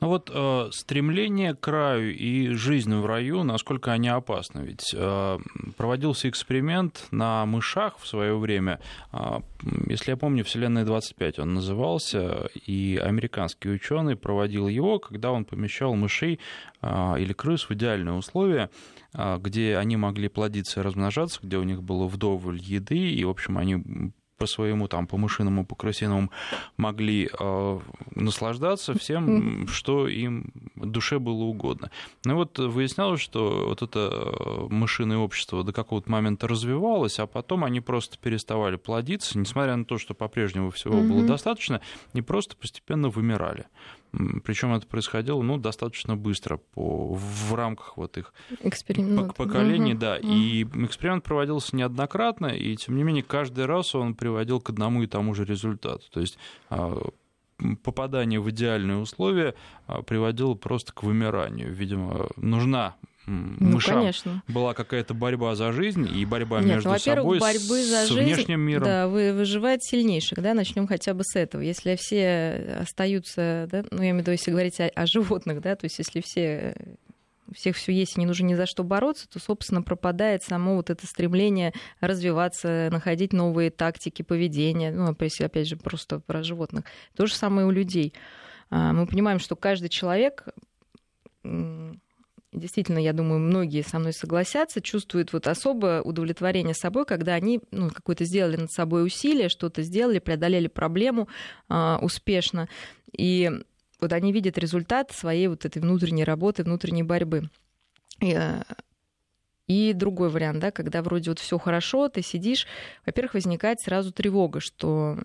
Ну 0.00 0.08
вот 0.08 0.30
э, 0.32 0.68
стремление 0.72 1.54
к 1.54 1.66
раю 1.66 2.14
и 2.14 2.50
жизнь 2.50 2.94
в 2.94 3.04
раю, 3.04 3.42
насколько 3.42 3.90
они 3.92 4.08
опасны? 4.08 4.60
Ведь 4.60 4.94
э, 4.94 5.38
проводился 5.76 6.28
эксперимент 6.28 7.08
на 7.10 7.44
мышах 7.46 7.98
в 7.98 8.06
свое 8.06 8.38
время. 8.38 8.78
Э, 9.12 9.40
если 9.88 10.12
я 10.12 10.16
помню, 10.16 10.44
Вселенная 10.44 10.84
25 10.84 11.40
он 11.40 11.54
назывался, 11.54 12.48
и 12.54 12.96
американский 13.02 13.70
ученый 13.70 14.14
проводил 14.14 14.68
его, 14.68 15.00
когда 15.00 15.32
он 15.32 15.44
помещал 15.44 15.96
мышей 15.96 16.38
э, 16.80 17.14
или 17.18 17.32
крыс 17.32 17.68
в 17.68 17.72
идеальные 17.72 18.14
условия, 18.14 18.70
э, 19.14 19.38
где 19.40 19.78
они 19.78 19.96
могли 19.96 20.28
плодиться 20.28 20.78
и 20.78 20.84
размножаться, 20.84 21.40
где 21.42 21.58
у 21.58 21.64
них 21.64 21.82
было 21.82 22.06
вдоволь 22.06 22.60
еды, 22.60 23.10
и, 23.10 23.24
в 23.24 23.30
общем, 23.30 23.58
они 23.58 24.12
по 24.38 24.46
своему, 24.46 24.88
там, 24.88 25.06
по 25.06 25.16
мышиному, 25.16 25.66
по 25.66 25.74
крысиному 25.74 26.30
могли 26.76 27.28
э, 27.28 27.80
наслаждаться 28.14 28.94
всем, 28.94 29.66
что 29.68 30.08
им 30.08 30.52
душе 30.76 31.18
было 31.18 31.42
угодно. 31.44 31.90
Ну 32.24 32.36
вот 32.36 32.58
выяснялось, 32.58 33.20
что 33.20 33.66
вот 33.68 33.82
это 33.82 34.10
э, 34.12 34.66
мышиное 34.70 35.18
общество 35.18 35.64
до 35.64 35.72
какого-то 35.72 36.10
момента 36.10 36.48
развивалось, 36.48 37.18
а 37.18 37.26
потом 37.26 37.64
они 37.64 37.80
просто 37.80 38.16
переставали 38.18 38.76
плодиться, 38.76 39.38
несмотря 39.38 39.76
на 39.76 39.84
то, 39.84 39.98
что 39.98 40.14
по-прежнему 40.14 40.70
всего 40.70 40.98
mm-hmm. 40.98 41.08
было 41.08 41.26
достаточно, 41.26 41.80
и 42.14 42.20
просто 42.20 42.56
постепенно 42.56 43.08
вымирали. 43.08 43.66
Причем 44.44 44.74
это 44.74 44.86
происходило 44.86 45.42
ну, 45.42 45.58
достаточно 45.58 46.16
быстро 46.16 46.56
по, 46.56 47.14
в 47.14 47.54
рамках 47.54 47.96
вот 47.96 48.16
их 48.16 48.32
Эксперимент. 48.60 49.34
поколений. 49.34 49.92
Угу. 49.92 50.00
Да. 50.00 50.16
Угу. 50.16 50.28
И 50.28 50.64
эксперимент 50.84 51.24
проводился 51.24 51.76
неоднократно, 51.76 52.46
и 52.46 52.76
тем 52.76 52.96
не 52.96 53.02
менее 53.02 53.22
каждый 53.22 53.66
раз 53.66 53.94
он 53.94 54.14
приводил 54.14 54.60
к 54.60 54.70
одному 54.70 55.02
и 55.02 55.06
тому 55.06 55.34
же 55.34 55.44
результату. 55.44 56.04
То 56.10 56.20
есть 56.20 56.38
а, 56.70 56.98
попадание 57.82 58.40
в 58.40 58.50
идеальные 58.50 58.98
условия 58.98 59.54
а, 59.86 60.02
приводило 60.02 60.54
просто 60.54 60.92
к 60.92 61.02
вымиранию. 61.02 61.72
Видимо, 61.72 62.28
нужна 62.36 62.96
ну, 63.28 63.74
мышам 63.74 63.96
конечно. 63.96 64.42
была 64.48 64.74
какая-то 64.74 65.14
борьба 65.14 65.54
за 65.54 65.72
жизнь 65.72 66.08
и 66.12 66.24
борьба 66.24 66.60
Нет, 66.60 66.76
между 66.76 66.90
ну, 66.90 66.98
собой 66.98 67.38
борьбы 67.38 67.84
за 67.84 68.06
с 68.06 68.08
жизнь, 68.08 68.34
внешним 68.34 68.60
миром. 68.60 68.84
Да, 68.84 69.08
вы, 69.08 69.32
выживает 69.32 69.82
сильнейших, 69.84 70.40
да, 70.40 70.54
начнем 70.54 70.86
хотя 70.86 71.14
бы 71.14 71.22
с 71.24 71.36
этого. 71.36 71.60
Если 71.60 71.96
все 71.96 72.78
остаются, 72.80 73.68
да, 73.70 73.84
ну, 73.90 73.98
я 73.98 74.10
имею 74.10 74.16
в 74.16 74.18
виду, 74.20 74.30
если 74.30 74.50
говорить 74.50 74.80
о, 74.80 74.88
о 74.88 75.06
животных, 75.06 75.60
да, 75.60 75.76
то 75.76 75.84
есть 75.84 75.98
если 75.98 76.20
все 76.20 76.74
всех 77.54 77.76
все 77.76 77.92
есть 77.92 78.16
и 78.16 78.20
не 78.20 78.26
нужно 78.26 78.44
ни 78.44 78.54
за 78.54 78.66
что 78.66 78.84
бороться, 78.84 79.28
то, 79.28 79.38
собственно, 79.38 79.82
пропадает 79.82 80.42
само 80.42 80.76
вот 80.76 80.90
это 80.90 81.06
стремление 81.06 81.72
развиваться, 82.00 82.88
находить 82.90 83.32
новые 83.32 83.70
тактики 83.70 84.22
поведения. 84.22 84.92
Ну, 84.92 85.16
если, 85.20 85.44
опять 85.44 85.66
же, 85.66 85.76
просто 85.76 86.20
про 86.20 86.42
животных. 86.42 86.84
То 87.16 87.26
же 87.26 87.34
самое 87.34 87.66
у 87.66 87.70
людей. 87.70 88.12
А, 88.70 88.92
мы 88.92 89.06
понимаем, 89.06 89.38
что 89.38 89.56
каждый 89.56 89.88
человек 89.88 90.44
действительно, 92.52 92.98
я 92.98 93.12
думаю, 93.12 93.40
многие 93.40 93.82
со 93.82 93.98
мной 93.98 94.12
согласятся, 94.12 94.80
чувствуют 94.80 95.32
вот 95.32 95.46
особое 95.46 96.02
удовлетворение 96.02 96.74
собой, 96.74 97.04
когда 97.04 97.34
они 97.34 97.60
ну, 97.70 97.90
какое-то 97.90 98.24
сделали 98.24 98.56
над 98.56 98.72
собой 98.72 99.04
усилие, 99.04 99.48
что-то 99.48 99.82
сделали, 99.82 100.18
преодолели 100.18 100.68
проблему 100.68 101.28
э, 101.68 101.96
успешно, 102.00 102.68
и 103.16 103.50
вот 104.00 104.12
они 104.12 104.32
видят 104.32 104.58
результат 104.58 105.10
своей 105.12 105.48
вот 105.48 105.64
этой 105.64 105.82
внутренней 105.82 106.24
работы, 106.24 106.62
внутренней 106.62 107.02
борьбы. 107.02 107.50
И, 108.20 108.32
э, 108.32 108.62
и 109.66 109.92
другой 109.92 110.30
вариант, 110.30 110.60
да, 110.60 110.70
когда 110.70 111.02
вроде 111.02 111.30
вот 111.30 111.38
все 111.38 111.58
хорошо, 111.58 112.08
ты 112.08 112.22
сидишь, 112.22 112.66
во-первых, 113.04 113.34
возникает 113.34 113.80
сразу 113.80 114.12
тревога, 114.12 114.60
что 114.60 115.18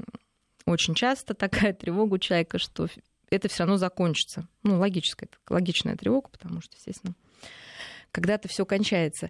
очень 0.65 0.95
часто 0.95 1.33
такая 1.33 1.73
тревога 1.73 2.15
у 2.15 2.19
человека, 2.19 2.59
что 2.59 2.87
это 3.35 3.49
все 3.49 3.63
равно 3.63 3.77
закончится. 3.77 4.47
Ну, 4.63 4.79
логическая, 4.79 5.29
логичная 5.49 5.95
тревога, 5.95 6.29
потому 6.29 6.61
что, 6.61 6.75
естественно, 6.75 7.15
когда-то 8.11 8.47
все 8.47 8.65
кончается. 8.65 9.29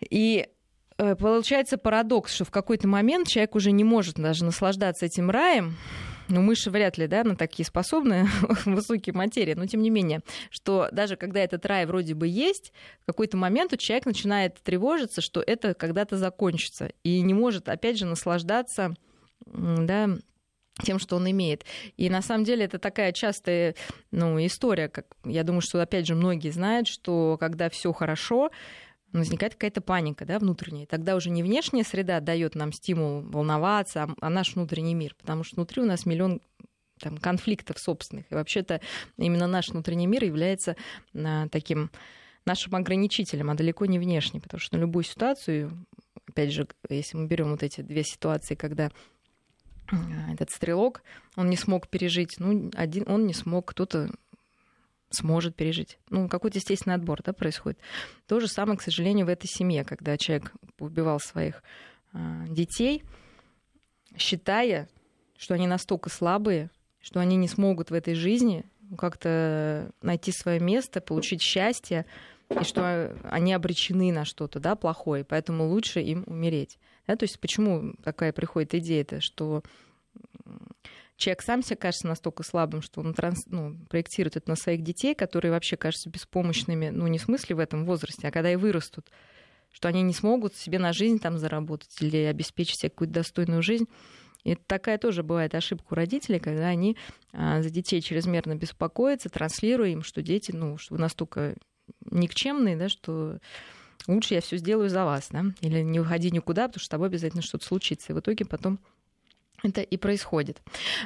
И 0.00 0.48
э, 0.96 1.16
получается 1.16 1.78
парадокс, 1.78 2.34
что 2.34 2.44
в 2.44 2.50
какой-то 2.50 2.88
момент 2.88 3.28
человек 3.28 3.54
уже 3.54 3.70
не 3.70 3.84
может 3.84 4.16
даже 4.16 4.44
наслаждаться 4.44 5.06
этим 5.06 5.30
раем, 5.30 5.76
ну, 6.28 6.42
мыши 6.42 6.70
вряд 6.70 6.98
ли, 6.98 7.06
да, 7.06 7.24
на 7.24 7.36
такие 7.36 7.64
способны, 7.64 8.28
высокие 8.64 9.14
материи, 9.14 9.54
но 9.54 9.66
тем 9.66 9.82
не 9.82 9.90
менее, 9.90 10.20
что 10.50 10.88
даже 10.92 11.16
когда 11.16 11.40
этот 11.40 11.64
рай 11.66 11.86
вроде 11.86 12.14
бы 12.14 12.28
есть, 12.28 12.72
в 13.02 13.06
какой-то 13.06 13.36
момент 13.36 13.72
у 13.72 13.76
человека 13.76 14.08
начинает 14.08 14.56
тревожиться, 14.62 15.20
что 15.20 15.42
это 15.44 15.74
когда-то 15.74 16.16
закончится, 16.16 16.90
и 17.02 17.20
не 17.22 17.34
может, 17.34 17.68
опять 17.68 17.98
же, 17.98 18.06
наслаждаться, 18.06 18.94
да, 19.46 20.10
тем, 20.82 20.98
что 20.98 21.16
он 21.16 21.30
имеет. 21.30 21.64
И 21.96 22.08
на 22.10 22.22
самом 22.22 22.44
деле 22.44 22.64
это 22.64 22.78
такая 22.78 23.12
частая 23.12 23.74
ну, 24.10 24.44
история, 24.44 24.88
как 24.88 25.06
я 25.24 25.44
думаю, 25.44 25.60
что 25.60 25.80
опять 25.80 26.06
же 26.06 26.14
многие 26.14 26.50
знают, 26.50 26.88
что 26.88 27.36
когда 27.38 27.68
все 27.68 27.92
хорошо, 27.92 28.50
возникает 29.12 29.54
какая-то 29.54 29.80
паника 29.80 30.24
да, 30.24 30.38
внутренняя. 30.38 30.86
Тогда 30.86 31.16
уже 31.16 31.30
не 31.30 31.42
внешняя 31.42 31.84
среда 31.84 32.20
дает 32.20 32.54
нам 32.54 32.72
стимул 32.72 33.22
волноваться, 33.22 34.02
а, 34.02 34.08
а 34.20 34.30
наш 34.30 34.54
внутренний 34.54 34.94
мир, 34.94 35.14
потому 35.18 35.44
что 35.44 35.56
внутри 35.56 35.82
у 35.82 35.86
нас 35.86 36.04
миллион 36.04 36.40
там, 37.00 37.16
конфликтов 37.16 37.78
собственных. 37.78 38.30
И 38.30 38.34
вообще-то 38.34 38.80
именно 39.16 39.46
наш 39.46 39.68
внутренний 39.68 40.06
мир 40.06 40.24
является 40.24 40.76
а, 41.14 41.48
таким 41.48 41.90
нашим 42.44 42.74
ограничителем, 42.74 43.50
а 43.50 43.54
далеко 43.54 43.86
не 43.86 43.98
внешний, 43.98 44.40
потому 44.40 44.60
что 44.60 44.76
на 44.76 44.80
любую 44.80 45.04
ситуацию, 45.04 45.86
опять 46.26 46.52
же, 46.52 46.66
если 46.88 47.16
мы 47.16 47.26
берем 47.26 47.50
вот 47.50 47.62
эти 47.62 47.82
две 47.82 48.02
ситуации, 48.02 48.54
когда 48.54 48.90
этот 50.30 50.50
стрелок, 50.50 51.02
он 51.36 51.50
не 51.50 51.56
смог 51.56 51.88
пережить, 51.88 52.36
ну, 52.38 52.70
один 52.74 53.04
он 53.06 53.26
не 53.26 53.34
смог, 53.34 53.66
кто-то 53.66 54.10
сможет 55.10 55.56
пережить. 55.56 55.98
Ну, 56.10 56.28
какой-то 56.28 56.58
естественный 56.58 56.96
отбор 56.96 57.22
да, 57.24 57.32
происходит. 57.32 57.78
То 58.26 58.40
же 58.40 58.48
самое, 58.48 58.78
к 58.78 58.82
сожалению, 58.82 59.26
в 59.26 59.30
этой 59.30 59.46
семье, 59.46 59.84
когда 59.84 60.16
человек 60.18 60.52
убивал 60.78 61.18
своих 61.18 61.62
э, 62.12 62.44
детей, 62.48 63.02
считая, 64.16 64.88
что 65.36 65.54
они 65.54 65.66
настолько 65.66 66.10
слабые, 66.10 66.70
что 67.00 67.20
они 67.20 67.36
не 67.36 67.48
смогут 67.48 67.90
в 67.90 67.94
этой 67.94 68.14
жизни 68.14 68.64
как-то 68.96 69.90
найти 70.02 70.32
свое 70.32 70.60
место, 70.60 71.00
получить 71.00 71.42
счастье, 71.42 72.06
и 72.50 72.64
что 72.64 73.14
они 73.24 73.52
обречены 73.52 74.12
на 74.12 74.24
что-то 74.24 74.60
да, 74.60 74.74
плохое, 74.74 75.24
поэтому 75.24 75.68
лучше 75.68 76.00
им 76.00 76.24
умереть. 76.26 76.78
Да, 77.06 77.16
то 77.16 77.24
есть 77.24 77.38
почему 77.40 77.94
такая 78.02 78.32
приходит 78.32 78.74
идея-то, 78.74 79.20
что 79.20 79.62
человек 81.16 81.42
сам 81.42 81.62
себе 81.62 81.76
кажется 81.76 82.06
настолько 82.06 82.42
слабым, 82.42 82.80
что 82.80 83.00
он 83.00 83.12
транс, 83.12 83.44
ну, 83.46 83.76
проектирует 83.88 84.36
это 84.36 84.48
на 84.48 84.56
своих 84.56 84.82
детей, 84.82 85.14
которые 85.14 85.52
вообще 85.52 85.76
кажутся 85.76 86.08
беспомощными, 86.08 86.88
ну, 86.88 87.06
не 87.06 87.18
в 87.18 87.22
смысле 87.22 87.56
в 87.56 87.58
этом 87.58 87.84
возрасте, 87.84 88.28
а 88.28 88.30
когда 88.30 88.50
и 88.52 88.56
вырастут, 88.56 89.10
что 89.70 89.88
они 89.88 90.02
не 90.02 90.14
смогут 90.14 90.54
себе 90.54 90.78
на 90.78 90.92
жизнь 90.92 91.18
там 91.18 91.38
заработать 91.38 91.94
или 92.00 92.18
обеспечить 92.18 92.80
себе 92.80 92.90
какую-то 92.90 93.14
достойную 93.14 93.62
жизнь. 93.62 93.86
И 94.44 94.54
такая 94.54 94.98
тоже 94.98 95.22
бывает 95.22 95.54
ошибка 95.54 95.92
у 95.92 95.94
родителей, 95.96 96.38
когда 96.38 96.68
они 96.68 96.96
а, 97.32 97.60
за 97.60 97.70
детей 97.70 98.00
чрезмерно 98.00 98.54
беспокоятся, 98.54 99.28
транслируя 99.28 99.90
им, 99.90 100.02
что 100.02 100.22
дети, 100.22 100.52
ну, 100.52 100.78
что 100.78 100.94
вы 100.94 101.00
настолько 101.00 101.56
никчемные, 102.10 102.76
да, 102.76 102.88
что 102.88 103.38
лучше 104.06 104.34
я 104.34 104.40
все 104.40 104.56
сделаю 104.56 104.88
за 104.88 105.04
вас, 105.04 105.28
да, 105.30 105.44
или 105.60 105.82
не 105.82 106.00
уходи 106.00 106.30
никуда, 106.30 106.68
потому 106.68 106.80
что 106.80 106.86
с 106.86 106.90
тобой 106.90 107.08
обязательно 107.08 107.42
что-то 107.42 107.66
случится. 107.66 108.12
И 108.12 108.14
в 108.14 108.20
итоге 108.20 108.44
потом 108.44 108.78
это 109.62 109.80
и 109.80 109.96
происходит. 109.96 110.62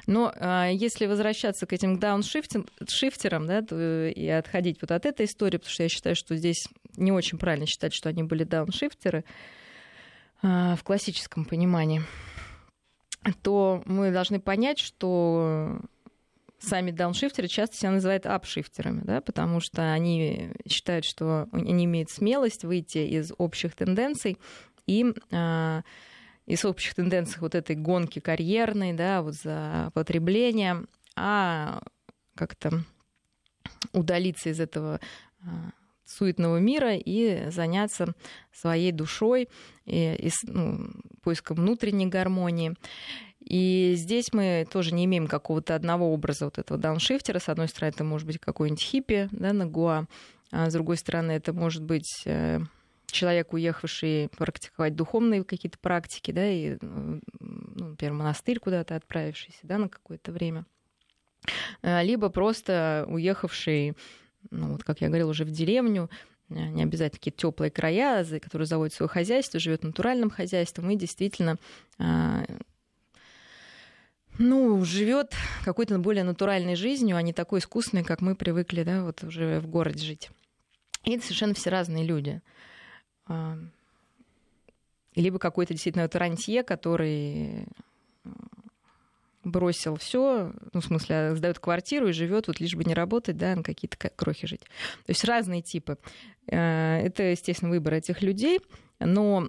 Но 0.07 0.33
а, 0.37 0.69
если 0.69 1.07
возвращаться 1.07 1.67
к 1.67 1.73
этим 1.73 1.99
дауншифтерам, 1.99 3.47
да, 3.47 3.63
то, 3.63 4.09
и 4.09 4.27
отходить 4.29 4.79
вот 4.81 4.91
от 4.91 5.07
этой 5.07 5.27
истории, 5.27 5.57
потому 5.57 5.73
что 5.73 5.83
я 5.85 5.89
считаю, 5.89 6.17
что 6.17 6.37
здесь 6.37 6.69
не 6.97 7.13
очень 7.13 7.39
правильно 7.39 7.67
считать, 7.67 7.95
что 7.95 8.11
они 8.11 8.23
были 8.23 8.45
дауншифтеры 8.45 9.25
а, 10.43 10.77
в 10.77 10.85
классическом 10.85 11.47
понимании, 11.47 12.03
то 13.43 13.83
мы 13.87 14.11
должны 14.11 14.39
понять, 14.39 14.79
что 14.79 15.81
сами 16.63 16.91
дауншифтеры 16.91 17.49
часто 17.49 17.77
себя 17.77 17.91
называют 17.91 18.27
апшифтерами, 18.27 19.03
да, 19.05 19.21
потому 19.21 19.61
что 19.61 19.93
они 19.93 20.53
считают, 20.69 21.05
что 21.05 21.49
они 21.53 21.85
имеют 21.85 22.11
смелость 22.11 22.65
выйти 22.65 22.99
из 22.99 23.33
общих 23.39 23.75
тенденций 23.75 24.39
и 24.87 25.13
а, 25.33 25.83
из 26.47 26.65
общих 26.65 26.95
тенденций 26.95 27.41
вот 27.41 27.55
этой 27.55 27.77
гонки 27.77 28.19
карьерной, 28.19 28.93
да, 28.93 29.23
вот 29.23 29.35
за 29.35 29.91
потребление, 29.95 30.85
а 31.17 31.83
как-то 32.35 32.85
удалиться 33.93 34.51
из 34.51 34.61
этого 34.61 35.01
а, 35.41 35.71
суетного 36.05 36.59
мира 36.59 36.95
и 36.95 37.51
заняться 37.51 38.15
своей 38.53 38.93
душой 38.93 39.49
и, 39.87 40.15
и 40.15 40.31
ну, 40.45 40.91
поиском 41.23 41.57
внутренней 41.57 42.07
гармонии. 42.07 42.75
И 43.45 43.95
здесь 43.97 44.33
мы 44.33 44.67
тоже 44.71 44.95
не 44.95 45.05
имеем 45.05 45.27
какого-то 45.27 45.75
одного 45.75 46.13
образа 46.13 46.45
вот 46.45 46.59
этого 46.59 46.79
дауншифтера. 46.79 47.39
С 47.39 47.49
одной 47.49 47.69
стороны, 47.69 47.93
это 47.93 48.05
может 48.05 48.27
быть 48.27 48.39
какой-нибудь 48.39 48.83
хиппи 48.83 49.29
да, 49.33 49.53
на 49.53 49.67
Гуа, 49.67 50.07
а 50.51 50.71
с 50.71 50.73
другой 50.73 50.97
стороны, 50.97 51.33
это 51.33 51.53
может 51.53 51.83
быть 51.83 52.23
э, 52.27 52.61
человек, 53.07 53.53
уехавший 53.53 54.29
практиковать 54.37 54.95
духовные 54.95 55.45
какие-то 55.45 55.79
практики, 55.79 56.31
да, 56.31 56.47
и, 56.49 56.77
ну, 56.81 57.21
например, 57.41 58.15
монастырь 58.15 58.59
куда-то 58.59 58.97
отправившийся, 58.97 59.61
да, 59.63 59.79
на 59.79 59.89
какое-то 59.89 60.33
время. 60.33 60.65
либо 61.83 62.29
просто 62.29 63.07
уехавший, 63.09 63.95
ну, 64.51 64.73
вот, 64.73 64.85
как 64.85 65.01
я 65.01 65.09
говорила, 65.09 65.31
уже 65.31 65.45
в 65.45 65.51
деревню, 65.51 66.11
не 66.49 66.83
обязательно 66.83 67.19
какие-то 67.19 67.39
теплые 67.39 67.71
края, 67.71 68.25
которые 68.41 68.67
заводят 68.67 68.95
свое 68.95 69.09
хозяйство, 69.09 69.59
живет 69.59 69.85
натуральным 69.85 70.31
хозяйством 70.31 70.91
и 70.91 70.97
действительно 70.97 71.59
ну, 74.39 74.85
живет 74.85 75.35
какой-то 75.65 75.99
более 75.99 76.25
натуральной 76.25 76.77
жизнью, 76.77 77.17
а 77.17 77.23
не 77.23 77.33
такой 77.33 77.61
искусственной, 77.61 78.05
как 78.05 78.21
мы 78.21 78.35
привыкли, 78.35 78.83
да, 78.83 79.05
вот 79.05 79.23
уже 79.25 79.61
в 79.61 79.67
городе 79.67 80.05
жить. 80.05 80.31
И 81.05 81.13
это 81.13 81.25
совершенно 81.25 81.55
все 81.55 81.71
разные 81.71 82.05
люди. 82.05 82.41
А, 83.27 83.59
либо 85.15 85.39
какой-то 85.39 85.75
действительно 85.75 86.09
рантье, 86.13 86.63
который 86.63 87.67
бросил 89.45 89.97
все, 89.97 90.53
ну, 90.73 90.81
в 90.81 90.85
смысле, 90.85 91.35
сдает 91.35 91.59
квартиру 91.59 92.09
и 92.09 92.13
живет, 92.13 92.47
вот 92.47 92.61
лишь 92.61 92.77
бы 92.77 92.85
не 92.85 92.95
работать, 92.95 93.37
да, 93.37 93.57
на 93.57 93.63
какие-то 93.63 93.97
крохи 94.11 94.47
жить. 94.47 94.61
То 94.61 95.11
есть 95.11 95.25
разные 95.25 95.63
типы. 95.63 95.99
А, 96.51 96.99
это, 96.99 97.25
естественно, 97.25 97.71
выбор 97.71 97.95
этих 97.95 98.23
людей, 98.23 98.61
но 98.99 99.49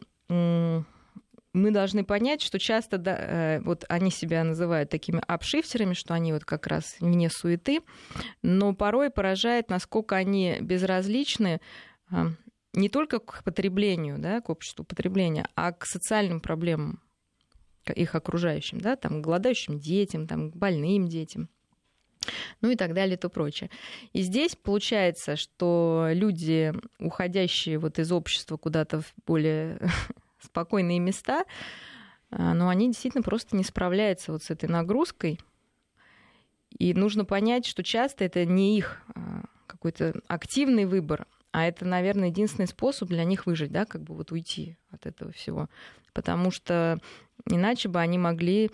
мы 1.54 1.72
должны 1.72 2.04
понять, 2.04 2.42
что 2.42 2.60
часто 2.60 2.98
да, 2.98 3.16
э, 3.18 3.60
вот 3.62 3.86
они 3.88 4.12
себя 4.12 4.44
называют 4.44 4.90
такими 4.90 5.22
апшифтерами, 5.28 5.94
что 5.94 6.14
они 6.14 6.34
вот 6.34 6.46
как 6.46 6.68
раз 6.68 6.96
вне 7.00 7.30
суеты, 7.30 7.82
но 8.42 8.74
порой 8.74 9.12
поражает, 9.12 9.70
насколько 9.70 10.16
они 10.16 10.58
безразличны 10.60 11.62
а, 12.10 12.32
не 12.74 12.90
только 12.90 13.20
к 13.20 13.44
потреблению, 13.44 14.18
да, 14.18 14.42
к 14.42 14.50
обществу 14.50 14.84
потребления, 14.84 15.48
а 15.56 15.72
к 15.72 15.86
социальным 15.86 16.42
проблемам 16.42 17.02
их 17.86 18.16
окружающим, 18.16 18.80
да, 18.82 18.96
там, 18.96 19.22
к 19.22 19.26
голодающим 19.26 19.80
детям, 19.80 20.28
там, 20.28 20.52
к 20.52 20.56
больным 20.56 21.08
детям 21.08 21.50
ну 22.62 22.70
и 22.70 22.76
так 22.76 22.94
далее 22.94 23.18
то 23.18 23.30
прочее. 23.30 23.70
И 24.14 24.22
здесь 24.22 24.56
получается, 24.56 25.36
что 25.36 26.08
люди, 26.12 26.74
уходящие 27.00 27.78
вот 27.78 28.00
из 28.00 28.12
общества 28.12 28.58
куда-то 28.58 29.02
в 29.02 29.14
более 29.26 29.80
спокойные 30.44 31.00
места, 31.00 31.46
а, 32.32 32.54
но 32.54 32.70
они 32.70 32.88
действительно 32.88 33.24
просто 33.24 33.56
не 33.56 33.64
справляются 33.64 34.32
вот 34.32 34.44
с 34.44 34.50
этой 34.50 34.70
нагрузкой. 34.70 35.40
И 36.78 36.94
нужно 36.94 37.24
понять, 37.26 37.66
что 37.66 37.84
часто 37.84 38.24
это 38.26 38.46
не 38.46 38.78
их 38.78 39.02
а, 39.16 39.44
какой-то 39.68 40.22
активный 40.28 40.86
выбор, 40.86 41.28
а 41.52 41.68
это, 41.68 41.86
наверное, 41.86 42.30
единственный 42.30 42.68
способ 42.68 43.10
для 43.10 43.24
них 43.24 43.46
выжить, 43.46 43.72
да, 43.72 43.86
как 43.86 44.02
бы 44.02 44.16
вот 44.16 44.32
уйти 44.32 44.76
от 44.90 45.06
этого 45.06 45.32
всего. 45.32 45.70
Потому 46.14 46.50
что 46.50 47.00
иначе 47.50 47.90
бы 47.90 48.00
они 48.00 48.18
могли 48.18 48.72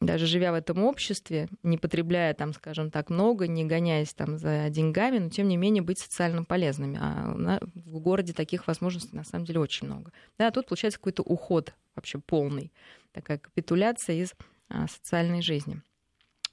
даже 0.00 0.26
живя 0.26 0.52
в 0.52 0.54
этом 0.54 0.84
обществе, 0.84 1.48
не 1.62 1.76
потребляя 1.76 2.32
там, 2.32 2.52
скажем 2.52 2.90
так, 2.90 3.10
много, 3.10 3.48
не 3.48 3.64
гоняясь 3.64 4.14
там 4.14 4.38
за 4.38 4.68
деньгами, 4.70 5.18
но 5.18 5.28
тем 5.28 5.48
не 5.48 5.56
менее 5.56 5.82
быть 5.82 5.98
социально 5.98 6.44
полезными. 6.44 6.98
А 7.00 7.58
в 7.74 7.98
городе 7.98 8.32
таких 8.32 8.66
возможностей 8.68 9.16
на 9.16 9.24
самом 9.24 9.44
деле 9.44 9.60
очень 9.60 9.88
много. 9.88 10.12
Да, 10.38 10.50
тут 10.50 10.66
получается 10.66 10.98
какой-то 10.98 11.22
уход 11.22 11.74
вообще 11.96 12.18
полный, 12.18 12.72
такая 13.12 13.38
капитуляция 13.38 14.16
из 14.16 14.34
а, 14.68 14.86
социальной 14.86 15.42
жизни. 15.42 15.82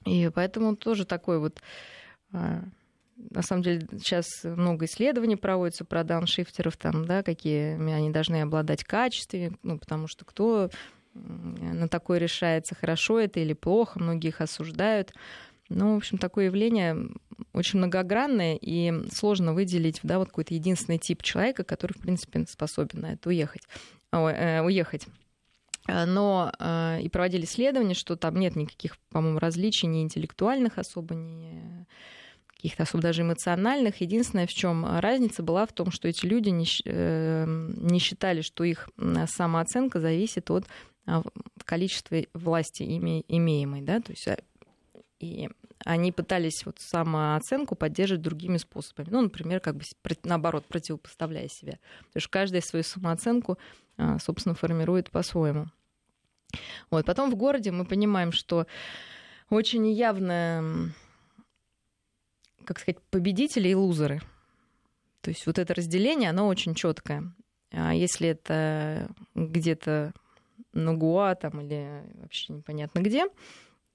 И 0.04 0.28
поэтому 0.34 0.74
тоже 0.74 1.04
такой 1.04 1.38
вот 1.38 1.60
а, 2.32 2.64
на 3.16 3.42
самом 3.42 3.62
деле 3.62 3.86
сейчас 3.92 4.26
много 4.42 4.86
исследований 4.86 5.36
проводится 5.36 5.84
про 5.84 6.04
дауншифтеров, 6.04 6.76
там, 6.76 7.06
да, 7.06 7.22
какие 7.22 7.74
они 7.92 8.10
должны 8.10 8.42
обладать 8.42 8.84
качествами, 8.84 9.56
ну, 9.62 9.78
потому 9.78 10.06
что 10.06 10.24
кто 10.24 10.70
на 11.16 11.88
такое 11.88 12.18
решается, 12.18 12.74
хорошо 12.74 13.18
это 13.20 13.40
или 13.40 13.52
плохо, 13.52 13.98
многие 13.98 14.28
их 14.28 14.40
осуждают. 14.40 15.12
Ну, 15.68 15.94
в 15.94 15.96
общем, 15.96 16.18
такое 16.18 16.46
явление 16.46 17.08
очень 17.52 17.78
многогранное, 17.78 18.56
и 18.60 18.92
сложно 19.12 19.52
выделить 19.52 20.00
да, 20.02 20.18
вот 20.18 20.28
какой-то 20.28 20.54
единственный 20.54 20.98
тип 20.98 21.22
человека, 21.22 21.64
который, 21.64 21.92
в 21.92 22.00
принципе, 22.00 22.44
способен 22.46 23.00
на 23.00 23.12
это 23.14 23.28
уехать. 23.28 23.62
О, 24.12 24.28
э, 24.28 24.62
уехать. 24.62 25.06
Но 25.88 26.52
э, 26.58 27.00
и 27.02 27.08
проводили 27.08 27.44
исследования, 27.44 27.94
что 27.94 28.16
там 28.16 28.36
нет 28.36 28.56
никаких, 28.56 28.98
по-моему, 29.10 29.38
различий 29.38 29.88
ни 29.88 30.02
интеллектуальных 30.02 30.78
особо, 30.78 31.14
ни 31.14 31.86
каких-то 32.66 32.82
особо 32.82 33.02
даже 33.02 33.22
эмоциональных. 33.22 34.00
Единственное, 34.00 34.46
в 34.46 34.52
чем 34.52 34.84
разница 34.98 35.42
была 35.42 35.66
в 35.66 35.72
том, 35.72 35.90
что 35.92 36.08
эти 36.08 36.26
люди 36.26 36.48
не, 36.48 36.66
э, 36.84 37.44
не 37.46 37.98
считали, 38.00 38.40
что 38.40 38.64
их 38.64 38.88
самооценка 39.26 40.00
зависит 40.00 40.50
от 40.50 40.66
а, 41.06 41.22
в 41.22 41.64
количестве 41.64 42.28
власти 42.34 42.82
име, 42.82 43.22
имеемой, 43.28 43.82
да, 43.82 44.00
то 44.00 44.10
есть 44.10 44.26
а, 44.26 44.38
и 45.20 45.48
они 45.84 46.10
пытались 46.10 46.66
вот 46.66 46.80
самооценку 46.80 47.76
поддерживать 47.76 48.22
другими 48.22 48.56
способами. 48.56 49.08
Ну, 49.10 49.22
например, 49.22 49.60
как 49.60 49.76
бы 49.76 49.84
наоборот, 50.24 50.66
противопоставляя 50.66 51.48
себя. 51.48 51.78
Потому 52.08 52.20
что 52.20 52.30
каждая 52.30 52.60
свою 52.60 52.82
самооценку, 52.82 53.58
а, 53.96 54.18
собственно, 54.18 54.54
формирует 54.54 55.10
по-своему. 55.10 55.66
Вот. 56.90 57.06
Потом 57.06 57.30
в 57.30 57.36
городе 57.36 57.70
мы 57.70 57.84
понимаем, 57.84 58.32
что 58.32 58.66
очень 59.48 59.86
явно, 59.86 60.92
как 62.66 62.78
сказать, 62.78 63.00
победители 63.10 63.68
и 63.68 63.74
лузеры. 63.74 64.20
То 65.22 65.30
есть 65.30 65.46
вот 65.46 65.58
это 65.58 65.74
разделение, 65.74 66.30
оно 66.30 66.46
очень 66.46 66.74
четкое. 66.74 67.32
А 67.72 67.94
если 67.94 68.28
это 68.28 69.10
где-то 69.34 70.12
на 70.72 70.94
Гуа 70.94 71.34
там, 71.34 71.60
или 71.60 72.02
вообще 72.14 72.52
непонятно 72.52 73.00
где, 73.00 73.26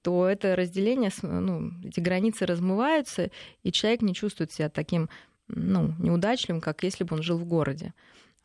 то 0.02 0.26
это 0.26 0.56
разделение, 0.56 1.10
ну, 1.22 1.72
эти 1.84 2.00
границы 2.00 2.44
размываются, 2.44 3.30
и 3.62 3.72
человек 3.72 4.02
не 4.02 4.14
чувствует 4.14 4.52
себя 4.52 4.68
таким 4.68 5.08
ну, 5.48 5.94
неудачливым, 5.98 6.60
как 6.60 6.82
если 6.82 7.04
бы 7.04 7.16
он 7.16 7.22
жил 7.22 7.38
в 7.38 7.44
городе. 7.44 7.94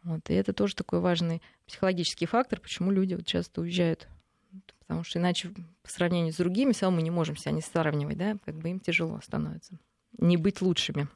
Вот. 0.03 0.29
И 0.29 0.33
это 0.33 0.53
тоже 0.53 0.75
такой 0.75 0.99
важный 0.99 1.41
психологический 1.65 2.25
фактор, 2.27 2.59
почему 2.59 2.91
люди 2.91 3.15
вот 3.15 3.25
часто 3.25 3.61
уезжают. 3.61 4.07
Потому 4.79 5.03
что 5.03 5.19
иначе 5.19 5.49
по 5.83 5.89
сравнению 5.89 6.31
с 6.31 6.37
другими, 6.37 6.71
все 6.71 6.89
мы 6.89 7.01
не 7.01 7.11
можем 7.11 7.35
себя 7.35 7.51
не 7.51 7.61
сравнивать, 7.61 8.17
да, 8.17 8.37
как 8.45 8.55
бы 8.55 8.69
им 8.69 8.79
тяжело 8.79 9.19
становится. 9.21 9.77
Не 10.17 10.37
быть 10.37 10.61
лучшими. 10.61 11.07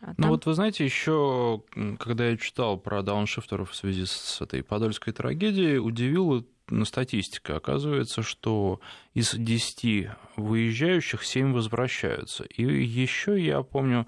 А 0.00 0.14
ну 0.18 0.28
вот 0.28 0.44
вы 0.44 0.54
знаете, 0.54 0.84
еще 0.84 1.62
когда 1.98 2.28
я 2.28 2.36
читал 2.36 2.76
про 2.78 3.02
дауншифтеров 3.02 3.70
в 3.70 3.74
связи 3.74 4.04
с 4.04 4.40
этой 4.40 4.62
подольской 4.62 5.12
трагедией, 5.12 5.78
удивило 5.78 6.44
статистика. 6.84 7.56
Оказывается, 7.56 8.22
что 8.22 8.80
из 9.12 9.34
10 9.34 10.08
выезжающих 10.36 11.24
7 11.24 11.52
возвращаются. 11.52 12.44
И 12.44 12.62
еще 12.62 13.40
я 13.40 13.62
помню, 13.62 14.06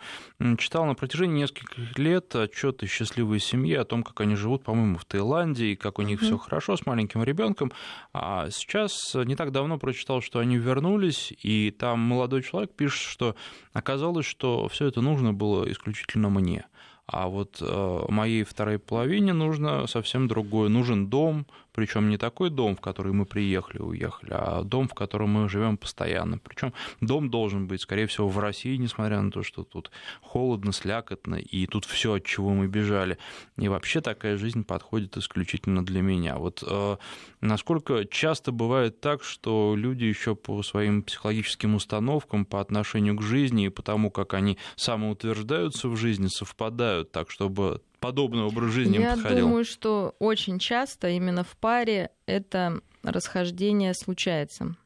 читал 0.58 0.84
на 0.86 0.94
протяжении 0.94 1.42
нескольких 1.42 1.98
лет 1.98 2.34
отчеты 2.34 2.86
счастливой 2.86 3.40
семьи 3.40 3.74
о 3.74 3.84
том, 3.84 4.02
как 4.02 4.20
они 4.20 4.34
живут, 4.36 4.64
по-моему, 4.64 4.98
в 4.98 5.04
Таиланде, 5.04 5.66
и 5.66 5.76
как 5.76 5.98
у 5.98 6.02
них 6.02 6.20
mm-hmm. 6.20 6.26
все 6.26 6.38
хорошо 6.38 6.76
с 6.76 6.86
маленьким 6.86 7.22
ребенком. 7.22 7.72
А 8.12 8.50
сейчас 8.50 9.14
не 9.14 9.36
так 9.36 9.52
давно 9.52 9.78
прочитал, 9.78 10.20
что 10.20 10.40
они 10.40 10.56
вернулись, 10.56 11.32
и 11.42 11.70
там 11.70 12.00
молодой 12.00 12.42
человек 12.42 12.72
пишет, 12.72 13.02
что 13.02 13.36
оказалось, 13.72 14.26
что 14.26 14.68
все 14.68 14.86
это 14.86 15.00
нужно 15.00 15.32
было 15.32 15.70
исключительно 15.70 16.30
мне. 16.30 16.66
А 17.06 17.28
вот 17.28 17.58
э, 17.60 18.04
моей 18.08 18.42
второй 18.42 18.80
половине 18.80 19.32
нужно 19.32 19.86
совсем 19.86 20.26
другое. 20.26 20.68
Нужен 20.68 21.06
дом, 21.06 21.46
причем 21.76 22.08
не 22.08 22.16
такой 22.16 22.48
дом, 22.48 22.74
в 22.74 22.80
который 22.80 23.12
мы 23.12 23.26
приехали, 23.26 23.78
уехали, 23.82 24.30
а 24.32 24.62
дом, 24.62 24.88
в 24.88 24.94
котором 24.94 25.28
мы 25.28 25.48
живем 25.48 25.76
постоянно. 25.76 26.38
Причем 26.38 26.72
дом 27.02 27.30
должен 27.30 27.66
быть, 27.66 27.82
скорее 27.82 28.06
всего, 28.06 28.28
в 28.28 28.38
России, 28.38 28.76
несмотря 28.76 29.20
на 29.20 29.30
то, 29.30 29.42
что 29.42 29.62
тут 29.62 29.90
холодно, 30.22 30.72
слякотно, 30.72 31.34
и 31.34 31.66
тут 31.66 31.84
все, 31.84 32.14
от 32.14 32.24
чего 32.24 32.54
мы 32.54 32.66
бежали. 32.66 33.18
И 33.58 33.68
вообще 33.68 34.00
такая 34.00 34.38
жизнь 34.38 34.64
подходит 34.64 35.18
исключительно 35.18 35.84
для 35.84 36.00
меня. 36.00 36.38
Вот 36.38 36.64
э, 36.66 36.96
насколько 37.42 38.06
часто 38.06 38.52
бывает 38.52 39.02
так, 39.02 39.22
что 39.22 39.74
люди 39.76 40.04
еще 40.04 40.34
по 40.34 40.62
своим 40.62 41.02
психологическим 41.02 41.74
установкам, 41.74 42.46
по 42.46 42.62
отношению 42.62 43.16
к 43.16 43.22
жизни 43.22 43.66
и 43.66 43.68
по 43.68 43.82
тому, 43.82 44.10
как 44.10 44.32
они 44.32 44.56
самоутверждаются 44.76 45.90
в 45.90 45.96
жизни, 45.96 46.28
совпадают 46.28 47.12
так, 47.12 47.30
чтобы 47.30 47.82
подобный 48.00 48.42
образ 48.42 48.70
жизни 48.70 48.98
Я 48.98 49.14
подходил? 49.14 49.36
Я 49.36 49.42
думаю, 49.44 49.64
что 49.64 50.14
очень 50.18 50.58
часто 50.58 51.08
именно 51.08 51.44
в 51.44 51.56
паре 51.56 52.10
это 52.26 52.80
расхождение 53.02 53.94
случается. 53.94 54.76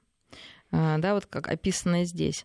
А, 0.72 0.98
да, 0.98 1.14
вот 1.14 1.26
как 1.26 1.48
описано 1.48 2.04
здесь. 2.04 2.44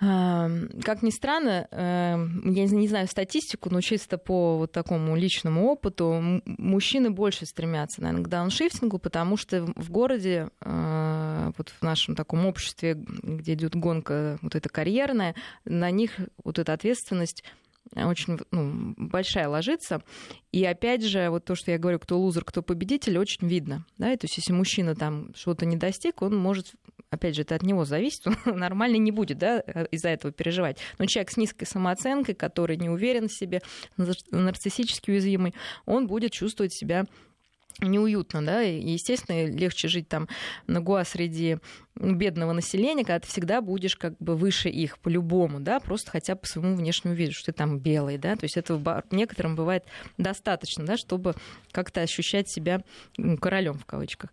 А, 0.00 0.50
как 0.84 1.02
ни 1.02 1.10
странно, 1.10 1.66
э, 1.70 2.16
я 2.44 2.64
не 2.66 2.88
знаю 2.88 3.08
статистику, 3.08 3.70
но 3.70 3.80
чисто 3.80 4.18
по 4.18 4.58
вот 4.58 4.72
такому 4.72 5.16
личному 5.16 5.66
опыту, 5.66 6.40
мужчины 6.44 7.10
больше 7.10 7.46
стремятся, 7.46 8.02
наверное, 8.02 8.24
к 8.24 8.28
дауншифтингу, 8.28 8.98
потому 8.98 9.36
что 9.36 9.64
в 9.76 9.90
городе, 9.90 10.50
а, 10.60 11.52
вот 11.56 11.70
в 11.70 11.82
нашем 11.82 12.14
таком 12.14 12.46
обществе, 12.46 12.94
где 12.94 13.54
идет 13.54 13.74
гонка 13.74 14.38
вот 14.42 14.54
эта 14.54 14.68
карьерная, 14.68 15.34
на 15.64 15.90
них 15.90 16.12
вот 16.44 16.58
эта 16.58 16.74
ответственность 16.74 17.44
очень 17.94 18.38
ну, 18.50 18.94
большая 18.96 19.48
ложится. 19.48 20.02
И 20.52 20.64
опять 20.64 21.04
же, 21.04 21.30
вот 21.30 21.44
то, 21.44 21.54
что 21.54 21.70
я 21.70 21.78
говорю, 21.78 21.98
кто 21.98 22.18
лузер, 22.18 22.44
кто 22.44 22.62
победитель, 22.62 23.18
очень 23.18 23.46
видно. 23.46 23.86
Да? 23.96 24.12
И 24.12 24.16
то 24.16 24.24
есть 24.24 24.36
если 24.36 24.52
мужчина 24.52 24.94
там 24.94 25.34
что-то 25.34 25.66
не 25.66 25.76
достиг, 25.76 26.22
он 26.22 26.36
может 26.36 26.74
опять 27.10 27.34
же, 27.34 27.42
это 27.42 27.54
от 27.54 27.62
него 27.62 27.84
зависит, 27.84 28.26
он 28.46 28.58
нормально 28.58 28.96
не 28.96 29.10
будет 29.10 29.38
да, 29.38 29.60
из-за 29.60 30.08
этого 30.08 30.32
переживать. 30.32 30.78
Но 30.98 31.06
человек 31.06 31.30
с 31.30 31.36
низкой 31.36 31.64
самооценкой, 31.64 32.34
который 32.34 32.76
не 32.76 32.88
уверен 32.88 33.28
в 33.28 33.32
себе, 33.32 33.62
нарциссически 33.96 35.10
уязвимый, 35.10 35.54
он 35.86 36.06
будет 36.06 36.32
чувствовать 36.32 36.72
себя 36.72 37.06
неуютно, 37.80 38.44
да, 38.44 38.62
и, 38.62 38.80
естественно, 38.80 39.46
легче 39.46 39.88
жить 39.88 40.08
там 40.08 40.28
на 40.66 40.80
Гуа 40.80 41.04
среди 41.04 41.58
бедного 41.94 42.52
населения, 42.52 43.04
когда 43.04 43.20
ты 43.20 43.28
всегда 43.28 43.60
будешь 43.60 43.96
как 43.96 44.16
бы 44.18 44.36
выше 44.36 44.68
их 44.68 44.98
по-любому, 44.98 45.60
да, 45.60 45.80
просто 45.80 46.10
хотя 46.10 46.34
бы 46.34 46.42
по 46.42 46.46
своему 46.46 46.76
внешнему 46.76 47.14
виду, 47.14 47.32
что 47.32 47.46
ты 47.46 47.52
там 47.52 47.78
белый, 47.78 48.18
да, 48.18 48.36
то 48.36 48.44
есть 48.44 48.56
этого 48.56 49.02
некоторым 49.10 49.56
бывает 49.56 49.84
достаточно, 50.16 50.84
да, 50.84 50.96
чтобы 50.96 51.34
как-то 51.72 52.00
ощущать 52.00 52.48
себя 52.48 52.82
королем 53.40 53.78
в 53.78 53.84
кавычках. 53.84 54.30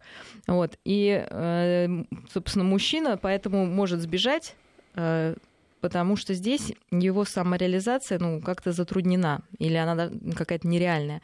Вот, 0.48 0.78
и, 0.86 1.26
э, 1.28 2.04
собственно, 2.32 2.66
мужчина 2.66 3.18
поэтому 3.18 3.66
может 3.66 4.02
сбежать, 4.02 4.56
э, 4.96 5.36
потому 5.82 6.16
что 6.16 6.34
здесь 6.34 6.74
его 6.92 7.26
самореализация, 7.26 8.20
ну, 8.20 8.42
как-то 8.42 8.72
затруднена, 8.72 9.44
или 9.60 9.76
она 9.76 10.10
какая-то 10.36 10.68
нереальная. 10.68 11.22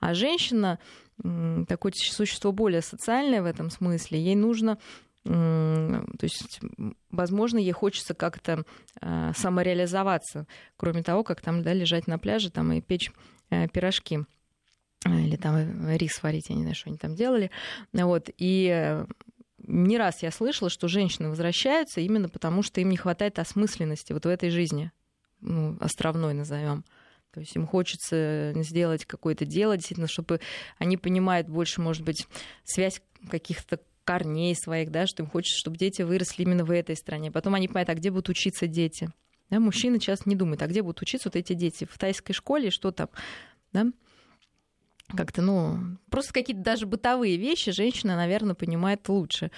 А 0.00 0.14
женщина, 0.14 0.78
такое 1.68 1.92
существо 1.94 2.52
более 2.52 2.82
социальное 2.82 3.42
в 3.42 3.46
этом 3.46 3.70
смысле, 3.70 4.20
ей 4.20 4.36
нужно 4.36 4.78
то 5.26 6.04
есть, 6.20 6.60
возможно, 7.10 7.56
ей 7.56 7.72
хочется 7.72 8.12
как-то 8.12 8.64
а, 9.00 9.32
самореализоваться, 9.32 10.46
кроме 10.76 11.02
того, 11.02 11.24
как 11.24 11.40
там 11.40 11.62
да, 11.62 11.72
лежать 11.72 12.06
на 12.06 12.18
пляже 12.18 12.50
там, 12.50 12.70
и 12.72 12.82
печь 12.82 13.10
э, 13.48 13.66
пирожки 13.68 14.26
или 15.06 15.36
там 15.36 15.88
э, 15.88 15.96
рис 15.96 16.22
варить, 16.22 16.48
я 16.48 16.56
не 16.56 16.62
знаю, 16.62 16.74
что 16.74 16.90
они 16.90 16.98
там 16.98 17.14
делали. 17.14 17.50
Вот. 17.92 18.28
И 18.36 18.68
э, 18.70 19.06
не 19.66 19.98
раз 19.98 20.22
я 20.22 20.30
слышала, 20.30 20.70
что 20.70 20.88
женщины 20.88 21.28
возвращаются 21.28 22.00
именно 22.00 22.28
потому, 22.28 22.62
что 22.62 22.80
им 22.80 22.90
не 22.90 22.96
хватает 22.96 23.38
осмысленности 23.38 24.12
вот 24.12 24.24
в 24.24 24.28
этой 24.28 24.50
жизни, 24.50 24.92
ну, 25.40 25.76
островной 25.80 26.34
назовем. 26.34 26.84
То 27.32 27.40
есть 27.40 27.56
им 27.56 27.66
хочется 27.66 28.52
сделать 28.56 29.04
какое-то 29.04 29.44
дело, 29.44 29.76
действительно, 29.76 30.06
чтобы 30.06 30.40
они 30.78 30.96
понимают 30.96 31.48
больше, 31.48 31.80
может 31.80 32.04
быть, 32.04 32.28
связь 32.62 33.02
каких-то 33.28 33.80
корней 34.04 34.54
своих, 34.54 34.90
да, 34.90 35.06
что 35.06 35.22
им 35.22 35.30
хочется, 35.30 35.58
чтобы 35.58 35.76
дети 35.76 36.02
выросли 36.02 36.42
именно 36.42 36.64
в 36.64 36.70
этой 36.70 36.94
стране. 36.94 37.32
Потом 37.32 37.54
они 37.54 37.66
понимают, 37.66 37.88
а 37.88 37.94
где 37.94 38.10
будут 38.10 38.28
учиться 38.28 38.66
дети? 38.66 39.10
Да, 39.50 39.60
мужчины 39.60 39.98
часто 39.98 40.28
не 40.28 40.36
думают, 40.36 40.62
а 40.62 40.66
где 40.66 40.82
будут 40.82 41.02
учиться 41.02 41.28
вот 41.28 41.36
эти 41.36 41.54
дети? 41.54 41.86
В 41.90 41.98
тайской 41.98 42.34
школе, 42.34 42.70
что 42.70 42.92
там? 42.92 43.08
Да? 43.72 43.86
Как-то, 45.16 45.42
ну, 45.42 45.78
просто 46.10 46.32
какие-то 46.32 46.62
даже 46.62 46.86
бытовые 46.86 47.36
вещи 47.36 47.72
женщина, 47.72 48.16
наверное, 48.16 48.54
понимает 48.54 49.08
лучше. 49.08 49.50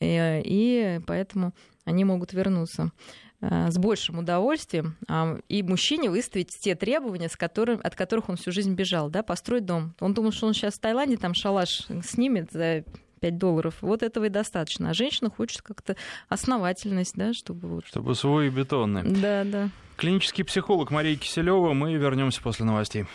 И, 0.00 0.06
э, 0.06 0.42
и 0.44 1.00
поэтому 1.06 1.54
они 1.84 2.04
могут 2.04 2.32
вернуться. 2.32 2.92
Э, 3.40 3.70
с 3.70 3.78
большим 3.78 4.18
удовольствием 4.18 4.96
а, 5.06 5.38
и 5.48 5.62
мужчине 5.62 6.10
выставить 6.10 6.48
те 6.58 6.74
требования, 6.74 7.28
с 7.28 7.36
которым, 7.36 7.80
от 7.84 7.94
которых 7.94 8.28
он 8.28 8.36
всю 8.36 8.50
жизнь 8.50 8.74
бежал, 8.74 9.10
да, 9.10 9.22
построить 9.22 9.64
дом. 9.64 9.94
Он 10.00 10.12
думал, 10.12 10.32
что 10.32 10.48
он 10.48 10.54
сейчас 10.54 10.74
в 10.74 10.80
Таиланде 10.80 11.16
там 11.16 11.34
шалаш 11.34 11.86
снимет 12.02 12.50
за 12.50 12.84
5 13.20 13.38
долларов. 13.38 13.76
Вот 13.80 14.02
этого 14.02 14.24
и 14.24 14.28
достаточно. 14.28 14.90
А 14.90 14.94
женщина 14.94 15.30
хочет 15.30 15.62
как-то 15.62 15.96
основательность, 16.28 17.14
да, 17.14 17.32
чтобы... 17.32 17.68
Вот... 17.68 17.86
Чтобы 17.86 18.14
свой 18.16 18.48
бетонный. 18.50 19.02
Да, 19.04 19.44
да. 19.44 19.70
Клинический 19.96 20.44
психолог 20.44 20.90
Мария 20.90 21.16
Киселева. 21.16 21.72
Мы 21.74 21.94
вернемся 21.94 22.42
после 22.42 22.64
новостей. 22.64 23.06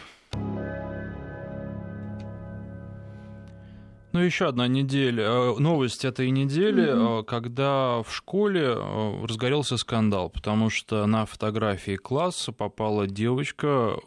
Ну, 4.13 4.19
еще 4.19 4.45
одна 4.45 4.67
неделя, 4.67 5.23
э, 5.23 5.55
новость 5.57 6.05
этой 6.05 6.29
недели, 6.29 6.83
mm-hmm. 6.83 7.23
когда 7.23 8.03
в 8.03 8.13
школе 8.13 8.75
э, 8.77 9.25
разгорелся 9.25 9.75
скандал, 9.75 10.29
потому 10.29 10.69
что 10.69 11.07
на 11.07 11.25
фотографии 11.25 11.95
класса 11.95 12.51
попала 12.51 13.07
девочка, 13.07 13.97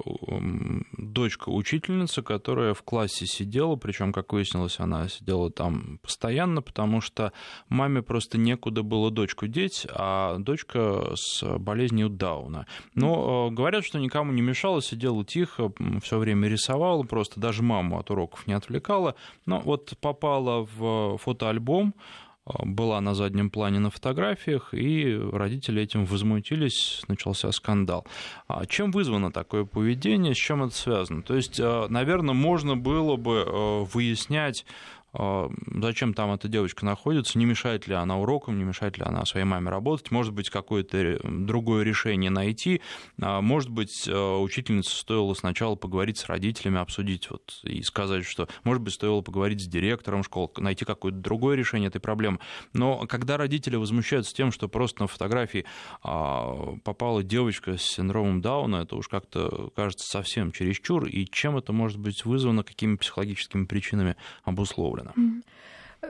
дочка 0.97 1.49
учительницы, 1.49 2.23
которая 2.23 2.73
в 2.73 2.85
классе 2.85 3.27
сидела, 3.27 3.75
причем, 3.75 4.13
как 4.13 4.33
выяснилось, 4.33 4.79
она 4.79 5.09
сидела 5.09 5.51
там 5.51 5.99
постоянно, 6.01 6.63
потому 6.63 7.01
что 7.01 7.33
маме 7.69 8.01
просто 8.01 8.39
некуда 8.39 8.85
было 8.85 9.11
дочку 9.11 9.49
деть, 9.49 9.89
а 9.91 10.39
дочка 10.39 11.15
с 11.17 11.43
болезнью 11.59 12.11
Дауна. 12.11 12.69
Но 12.95 13.51
говорят, 13.51 13.85
что 13.85 13.99
никому 13.99 14.31
не 14.31 14.43
мешала, 14.43 14.81
сидела 14.81 15.25
тихо, 15.25 15.73
все 16.01 16.19
время 16.19 16.47
рисовала, 16.47 17.03
просто 17.03 17.41
даже 17.41 17.65
маму 17.65 17.99
от 17.99 18.13
уроков 18.13 18.47
не 18.47 18.53
отвлекала. 18.53 19.17
Но 19.47 19.59
вот 19.59 19.96
попала 20.01 20.67
в 20.77 21.19
фотоальбом, 21.19 21.95
а, 22.45 22.65
была 22.65 23.01
на 23.01 23.15
заднем 23.15 23.51
плане 23.51 23.81
на 23.81 23.91
фотографиях, 23.91 24.73
и 24.73 25.19
родители 25.33 25.83
этим 25.83 26.05
возмутились, 26.05 27.03
начался 27.09 27.51
скандал. 27.53 28.07
А 28.47 28.67
чем 28.67 28.93
вызвано 28.93 29.33
такое 29.33 29.65
поведение, 29.65 30.35
с 30.35 30.39
чем 30.39 30.63
это 30.63 30.75
связано? 30.75 31.23
То 31.23 31.35
есть, 31.35 31.59
а, 31.61 31.87
наверное, 31.89 32.35
можно 32.35 32.77
было 32.77 33.17
бы 33.17 33.85
выяснять 33.93 34.65
зачем 35.17 36.15
там 36.15 36.33
эта 36.33 36.49
девочка 36.49 36.85
находится, 36.85 37.39
не 37.39 37.45
мешает 37.45 37.87
ли 37.87 37.95
она 37.95 38.19
урокам, 38.19 38.59
не 38.59 38.65
мешает 38.65 38.99
ли 38.99 39.05
она 39.05 39.25
своей 39.25 39.47
маме 39.47 39.71
работать, 39.71 40.11
может 40.11 40.33
быть, 40.33 40.51
какое-то 40.51 41.19
другое 41.25 41.85
решение 41.85 42.31
найти, 42.31 42.83
а, 43.21 43.41
может 43.41 43.71
быть, 43.71 44.09
а, 44.09 44.41
учительнице 44.41 44.95
стоило 44.95 45.35
сначала 45.35 45.75
поговорить 45.75 46.19
с 46.19 46.27
родителями, 46.27 46.81
обсудить 46.81 47.31
вот, 47.31 47.61
и 47.63 47.83
сказать, 47.83 48.25
что, 48.25 48.49
может 48.65 48.83
быть, 48.83 48.95
стоило 48.95 49.21
поговорить 49.21 49.63
с 49.63 49.67
директором 49.67 50.23
школы, 50.23 50.51
найти 50.59 50.85
какое-то 50.85 51.19
другое 51.19 51.57
решение 51.57 51.89
этой 51.89 52.01
проблемы. 52.01 52.39
Но 52.73 53.07
когда 53.07 53.37
родители 53.37 53.77
возмущаются 53.77 54.35
тем, 54.35 54.53
что 54.53 54.69
просто 54.69 55.03
на 55.03 55.07
фотографии 55.07 55.65
попала 56.03 57.23
девочка 57.23 57.77
с 57.77 57.83
синдромом 57.83 58.41
Дауна, 58.41 58.77
это 58.77 58.97
уж 58.97 59.09
как-то 59.09 59.71
кажется 59.75 60.07
совсем 60.07 60.53
чересчур, 60.53 61.07
и 61.07 61.27
чем 61.27 61.57
это 61.57 61.73
может 61.73 61.99
быть 61.99 62.25
вызвано, 62.25 62.63
какими 62.65 62.97
психологическими 62.97 63.65
причинами 63.65 64.17
обусловлено? 64.45 65.06
Ивановна. 65.15 65.43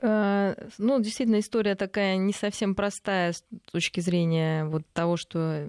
Э, 0.02 0.54
ну, 0.78 1.00
действительно, 1.00 1.40
история 1.40 1.74
такая 1.74 2.16
не 2.16 2.32
совсем 2.32 2.74
простая 2.74 3.32
с 3.32 3.44
точки 3.70 4.00
зрения 4.00 4.64
вот 4.64 4.82
того, 4.92 5.16
что 5.16 5.68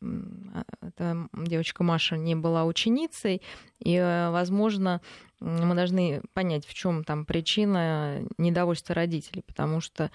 эта 0.00 1.28
девочка 1.32 1.82
Маша 1.82 2.16
не 2.16 2.34
была 2.34 2.64
ученицей, 2.64 3.42
и, 3.80 3.94
э, 3.94 4.30
возможно, 4.30 5.00
мы 5.40 5.74
должны 5.74 6.22
понять, 6.32 6.66
в 6.66 6.74
чем 6.74 7.04
там 7.04 7.24
причина 7.24 8.22
недовольства 8.38 8.94
родителей, 8.94 9.42
потому 9.46 9.80
что 9.80 10.10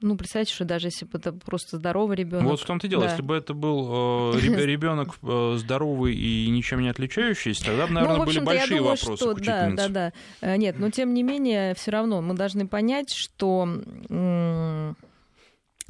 ну, 0.00 0.16
представьте, 0.16 0.54
что 0.54 0.64
даже 0.64 0.88
если 0.88 1.04
бы 1.04 1.18
это 1.18 1.32
просто 1.32 1.76
здоровый 1.76 2.16
ребенок. 2.16 2.44
Вот 2.44 2.60
в 2.60 2.64
том-то 2.64 2.86
и 2.86 2.90
дело, 2.90 3.04
да. 3.04 3.10
если 3.10 3.22
бы 3.22 3.36
это 3.36 3.54
был 3.54 4.34
э, 4.34 4.40
ребенок 4.40 5.18
э, 5.22 5.56
здоровый 5.58 6.14
и 6.14 6.48
ничем 6.48 6.80
не 6.80 6.88
отличающийся, 6.88 7.64
тогда 7.64 7.86
бы, 7.86 7.92
наверное, 7.94 8.16
ну, 8.18 8.24
были 8.24 8.40
большие 8.40 8.78
думаю, 8.78 8.96
вопросы 8.96 9.22
что, 9.22 9.34
к 9.34 9.40
Да, 9.40 9.70
да, 9.70 9.88
да. 9.88 10.12
Э, 10.40 10.56
нет, 10.56 10.78
но 10.78 10.90
тем 10.90 11.12
не 11.12 11.22
менее, 11.22 11.74
все 11.74 11.90
равно 11.90 12.22
мы 12.22 12.34
должны 12.34 12.66
понять, 12.66 13.12
что 13.12 13.68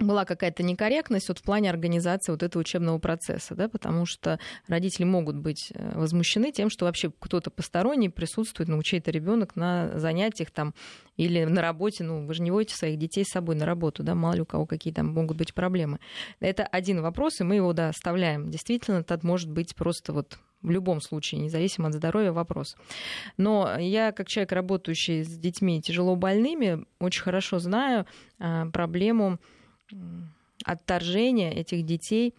была 0.04 0.24
какая-то 0.24 0.62
некорректность 0.62 1.28
вот 1.28 1.38
в 1.38 1.42
плане 1.42 1.70
организации 1.70 2.32
вот 2.32 2.42
этого 2.42 2.60
учебного 2.60 2.98
процесса, 2.98 3.54
да, 3.54 3.68
потому 3.68 4.06
что 4.06 4.38
родители 4.66 5.04
могут 5.04 5.36
быть 5.36 5.72
э, 5.74 5.98
возмущены 5.98 6.52
тем, 6.52 6.70
что 6.70 6.86
вообще 6.86 7.12
кто-то 7.18 7.50
посторонний 7.50 8.08
присутствует, 8.08 8.68
ну, 8.68 8.82
чей-то 8.82 9.10
ребенок 9.10 9.56
на 9.56 9.98
занятиях 9.98 10.50
там 10.50 10.74
или 11.16 11.44
на 11.44 11.62
работе, 11.62 12.04
ну, 12.04 12.26
вы 12.26 12.34
же 12.34 12.42
не 12.42 12.50
водите 12.50 12.76
своих 12.76 12.98
детей 12.98 13.24
с 13.24 13.28
собой 13.28 13.56
на 13.56 13.66
работу, 13.66 14.02
да, 14.02 14.14
мало 14.14 14.34
ли 14.34 14.40
у 14.42 14.46
кого 14.46 14.66
какие 14.66 14.92
там 14.92 15.08
могут 15.08 15.36
быть 15.36 15.54
проблемы. 15.54 15.98
Это 16.40 16.64
один 16.64 17.02
вопрос, 17.02 17.40
и 17.40 17.44
мы 17.44 17.56
его, 17.56 17.72
да, 17.72 17.88
оставляем. 17.88 18.50
Действительно, 18.50 18.98
это 18.98 19.18
может 19.22 19.50
быть 19.50 19.74
просто 19.74 20.12
вот 20.12 20.38
в 20.62 20.70
любом 20.70 21.00
случае, 21.00 21.40
независимо 21.40 21.88
от 21.88 21.94
здоровья, 21.94 22.32
вопрос. 22.32 22.76
Но 23.36 23.78
я, 23.78 24.12
как 24.12 24.28
человек, 24.28 24.52
работающий 24.52 25.24
с 25.24 25.38
детьми 25.38 25.80
тяжело 25.80 26.16
больными, 26.16 26.84
очень 26.98 27.22
хорошо 27.22 27.58
знаю 27.58 28.06
а, 28.38 28.66
проблему 28.66 29.38
отторжения 30.64 31.50
этих 31.50 31.84
детей 31.84 32.34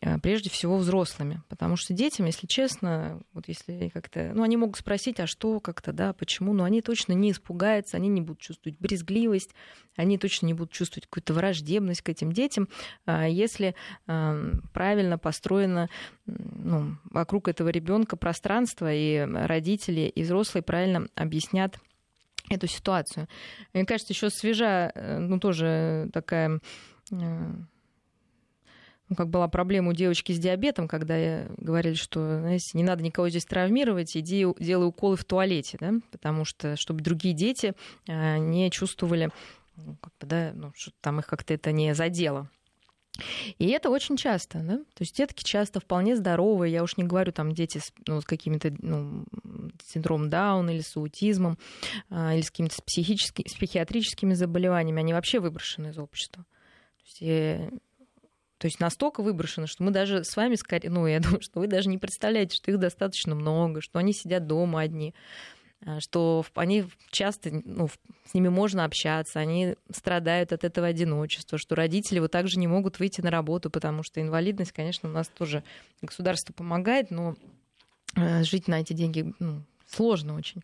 э, 0.00 0.18
прежде 0.18 0.50
всего 0.50 0.76
взрослыми. 0.76 1.42
Потому 1.48 1.76
что 1.76 1.94
детям, 1.94 2.26
если 2.26 2.46
честно, 2.46 3.20
вот 3.32 3.48
если 3.48 3.90
как-то, 3.92 4.32
ну, 4.34 4.42
они 4.42 4.56
могут 4.56 4.76
спросить, 4.76 5.20
а 5.20 5.26
что 5.26 5.60
как-то, 5.60 5.92
да, 5.92 6.12
почему, 6.12 6.52
но 6.52 6.64
они 6.64 6.80
точно 6.80 7.12
не 7.12 7.32
испугаются, 7.32 7.96
они 7.96 8.08
не 8.08 8.20
будут 8.20 8.40
чувствовать 8.40 8.78
брезгливость, 8.78 9.50
они 9.96 10.16
точно 10.18 10.46
не 10.46 10.54
будут 10.54 10.72
чувствовать 10.72 11.06
какую-то 11.06 11.34
враждебность 11.34 12.02
к 12.02 12.08
этим 12.08 12.32
детям, 12.32 12.68
а 13.04 13.26
если 13.26 13.74
э, 14.06 14.52
правильно 14.72 15.18
построено 15.18 15.88
ну, 16.26 16.96
вокруг 17.04 17.48
этого 17.48 17.68
ребенка 17.68 18.16
пространство, 18.16 18.92
и 18.92 19.18
родители, 19.18 20.02
и 20.02 20.22
взрослые 20.22 20.62
правильно 20.62 21.08
объяснят 21.16 21.78
эту 22.50 22.66
ситуацию. 22.66 23.28
Мне 23.72 23.84
кажется, 23.84 24.12
еще 24.12 24.30
свежа, 24.30 24.92
э, 24.94 25.18
ну, 25.18 25.38
тоже 25.38 26.10
такая 26.12 26.60
э, 27.10 27.52
ну, 29.08 29.16
как 29.16 29.28
была 29.28 29.48
проблема 29.48 29.90
у 29.90 29.92
девочки 29.94 30.32
с 30.32 30.38
диабетом, 30.38 30.86
когда 30.86 31.46
говорили, 31.56 31.94
что 31.94 32.40
знаете, 32.40 32.76
не 32.76 32.84
надо 32.84 33.02
никого 33.02 33.28
здесь 33.28 33.46
травмировать, 33.46 34.16
иди 34.16 34.46
делай 34.58 34.86
уколы 34.86 35.16
в 35.16 35.24
туалете, 35.24 35.78
да? 35.80 35.92
потому 36.10 36.44
что 36.44 36.76
чтобы 36.76 37.02
другие 37.02 37.34
дети 37.34 37.74
э, 38.06 38.38
не 38.38 38.70
чувствовали 38.70 39.30
ну, 39.76 39.96
как 40.00 40.12
бы, 40.20 40.26
да, 40.26 40.52
ну, 40.54 40.72
что 40.76 40.92
там 41.00 41.20
их 41.20 41.26
как-то 41.26 41.54
это 41.54 41.72
не 41.72 41.94
задело. 41.94 42.50
И 43.58 43.68
это 43.68 43.90
очень 43.90 44.16
часто, 44.16 44.60
да? 44.60 44.76
То 44.78 45.00
есть 45.00 45.16
детки 45.16 45.42
часто 45.42 45.80
вполне 45.80 46.16
здоровые, 46.16 46.72
я 46.72 46.82
уж 46.82 46.96
не 46.96 47.04
говорю 47.04 47.32
там 47.32 47.52
дети 47.52 47.78
с, 47.78 47.92
ну, 48.06 48.20
с 48.20 48.24
какими-то 48.24 48.72
ну, 48.80 49.24
синдромом 49.84 50.30
Дауна 50.30 50.70
или 50.70 50.80
с 50.80 50.96
аутизмом, 50.96 51.58
а, 52.10 52.34
или 52.34 52.42
с 52.42 52.50
какими-то 52.50 52.76
психическими, 52.82 53.48
с 53.48 53.54
психиатрическими 53.54 54.34
заболеваниями, 54.34 55.00
они 55.00 55.12
вообще 55.12 55.40
выброшены 55.40 55.88
из 55.88 55.98
общества. 55.98 56.44
То 56.44 57.04
есть, 57.04 57.18
и, 57.20 57.70
то 58.58 58.66
есть 58.66 58.80
настолько 58.80 59.22
выброшены, 59.22 59.66
что 59.66 59.82
мы 59.82 59.90
даже 59.90 60.24
с 60.24 60.36
вами, 60.36 60.56
скорее, 60.56 60.90
ну, 60.90 61.06
я 61.06 61.20
думаю, 61.20 61.40
что 61.42 61.60
вы 61.60 61.66
даже 61.66 61.88
не 61.88 61.98
представляете, 61.98 62.56
что 62.56 62.70
их 62.70 62.78
достаточно 62.78 63.34
много, 63.34 63.80
что 63.80 63.98
они 63.98 64.12
сидят 64.12 64.46
дома 64.46 64.80
одни. 64.80 65.14
Э, 65.84 66.00
что 66.00 66.44
они 66.54 66.84
часто, 67.10 67.50
ну, 67.64 67.88
с 68.24 68.34
ними 68.34 68.48
можно 68.48 68.84
общаться, 68.84 69.40
они 69.40 69.76
страдают 69.90 70.52
от 70.52 70.64
этого 70.64 70.88
одиночества, 70.88 71.58
что 71.58 71.74
родители 71.74 72.18
вот 72.18 72.32
также 72.32 72.58
не 72.58 72.66
могут 72.66 72.98
выйти 72.98 73.20
на 73.20 73.30
работу, 73.30 73.70
потому 73.70 74.02
что 74.02 74.20
инвалидность, 74.20 74.72
конечно, 74.72 75.08
у 75.08 75.12
нас 75.12 75.28
тоже 75.28 75.62
государство 76.02 76.52
помогает, 76.52 77.10
но 77.10 77.36
э, 78.16 78.42
жить 78.42 78.68
на 78.68 78.80
эти 78.80 78.92
деньги 78.92 79.32
ну, 79.38 79.62
сложно 79.86 80.34
очень. 80.34 80.62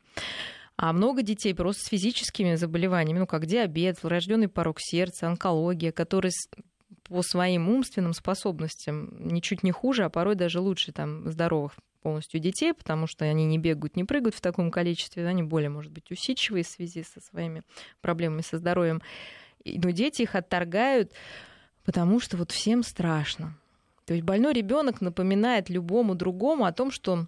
А 0.77 0.92
много 0.92 1.22
детей 1.22 1.55
просто 1.55 1.85
с 1.85 1.88
физическими 1.88 2.57
заболеваниями, 2.57 3.20
ну, 3.20 3.27
как 3.29 3.46
диабет, 3.46 4.03
врожденный 4.03 4.48
порог 4.48 4.79
сердца, 4.81 5.29
онкология, 5.29 5.92
которые 5.92 6.33
по 7.05 7.22
своим 7.22 7.68
умственным 7.68 8.14
способностям 8.14 9.14
ничуть 9.20 9.62
не 9.62 9.70
хуже, 9.70 10.05
а 10.05 10.11
порой 10.11 10.35
даже 10.35 10.59
лучше 10.59 10.90
там, 10.90 11.31
здоровых 11.31 11.74
полностью 12.05 12.38
детей, 12.38 12.75
потому 12.75 13.07
что 13.07 13.25
они 13.25 13.47
не 13.47 13.57
бегают, 13.57 13.97
не 13.97 14.05
прыгают 14.05 14.35
в 14.35 14.43
таком 14.43 14.71
количестве, 14.71 15.27
они 15.27 15.43
более, 15.43 15.71
может 15.71 15.90
быть, 15.90 16.11
усидчивые 16.11 16.62
в 16.62 16.69
связи 16.69 17.03
со 17.03 17.21
своими 17.23 17.62
проблемами 18.03 18.43
со 18.43 18.59
здоровьем. 18.59 19.01
Но 19.64 19.90
дети 19.90 20.21
их 20.21 20.35
отторгают, 20.35 21.12
потому 21.83 22.21
что 22.21 22.37
вот 22.37 22.53
всем 22.53 22.83
страшно. 22.83 23.59
То 24.05 24.12
есть 24.12 24.23
больной 24.23 24.53
ребенок 24.53 25.01
напоминает 25.01 25.71
любому 25.71 26.14
другому 26.14 26.67
о 26.67 26.73
том, 26.73 26.90
что 26.90 27.27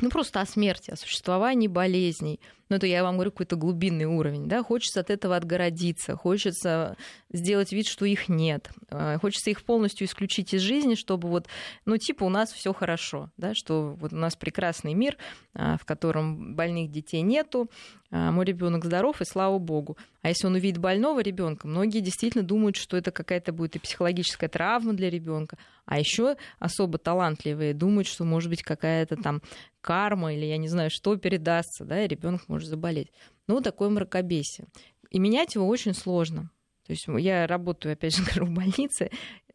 ну, 0.00 0.10
просто 0.10 0.42
о 0.42 0.46
смерти, 0.46 0.90
о 0.90 0.96
существовании 0.96 1.66
болезней. 1.66 2.40
Ну, 2.68 2.76
это 2.76 2.86
я 2.86 3.02
вам 3.02 3.14
говорю 3.14 3.30
какой-то 3.30 3.56
глубинный 3.56 4.06
уровень, 4.06 4.48
да, 4.48 4.62
хочется 4.62 5.00
от 5.00 5.10
этого 5.10 5.36
отгородиться, 5.36 6.16
хочется 6.16 6.96
сделать 7.32 7.72
вид, 7.72 7.86
что 7.86 8.04
их 8.06 8.28
нет, 8.28 8.70
э, 8.90 9.18
хочется 9.20 9.50
их 9.50 9.62
полностью 9.62 10.06
исключить 10.06 10.54
из 10.54 10.60
жизни, 10.62 10.94
чтобы 10.94 11.28
вот, 11.28 11.46
ну, 11.84 11.96
типа 11.98 12.24
у 12.24 12.28
нас 12.28 12.52
все 12.52 12.72
хорошо, 12.72 13.30
да, 13.36 13.54
что 13.54 13.96
вот 14.00 14.12
у 14.12 14.16
нас 14.16 14.36
прекрасный 14.36 14.94
мир, 14.94 15.16
э, 15.54 15.76
в 15.80 15.84
котором 15.84 16.54
больных 16.54 16.90
детей 16.90 17.20
нету, 17.22 17.70
э, 18.10 18.30
мой 18.30 18.44
ребенок 18.44 18.84
здоров, 18.84 19.20
и 19.20 19.24
слава 19.24 19.58
богу. 19.58 19.98
А 20.22 20.28
если 20.28 20.46
он 20.46 20.54
увидит 20.54 20.78
больного 20.78 21.20
ребенка, 21.20 21.68
многие 21.68 22.00
действительно 22.00 22.44
думают, 22.44 22.76
что 22.76 22.96
это 22.96 23.10
какая-то 23.10 23.52
будет 23.52 23.76
и 23.76 23.78
психологическая 23.78 24.48
травма 24.48 24.94
для 24.94 25.10
ребенка, 25.10 25.58
а 25.84 25.98
еще 25.98 26.36
особо 26.58 26.98
талантливые 26.98 27.74
думают, 27.74 28.06
что 28.06 28.24
может 28.24 28.48
быть 28.48 28.62
какая-то 28.62 29.16
там 29.16 29.42
карма 29.84 30.32
или 30.32 30.46
я 30.46 30.56
не 30.56 30.68
знаю, 30.68 30.90
что 30.90 31.16
передастся, 31.16 31.84
да, 31.84 32.02
и 32.02 32.08
ребенок 32.08 32.48
может 32.54 32.68
заболеть. 32.68 33.12
Ну, 33.46 33.60
такое 33.60 33.90
мракобесие. 33.90 34.66
И 35.10 35.18
менять 35.18 35.54
его 35.54 35.66
очень 35.68 35.94
сложно. 35.94 36.50
То 36.86 36.92
есть 36.92 37.06
я 37.06 37.46
работаю, 37.46 37.94
опять 37.94 38.16
же, 38.16 38.22
в 38.44 38.50
больнице, 38.50 39.10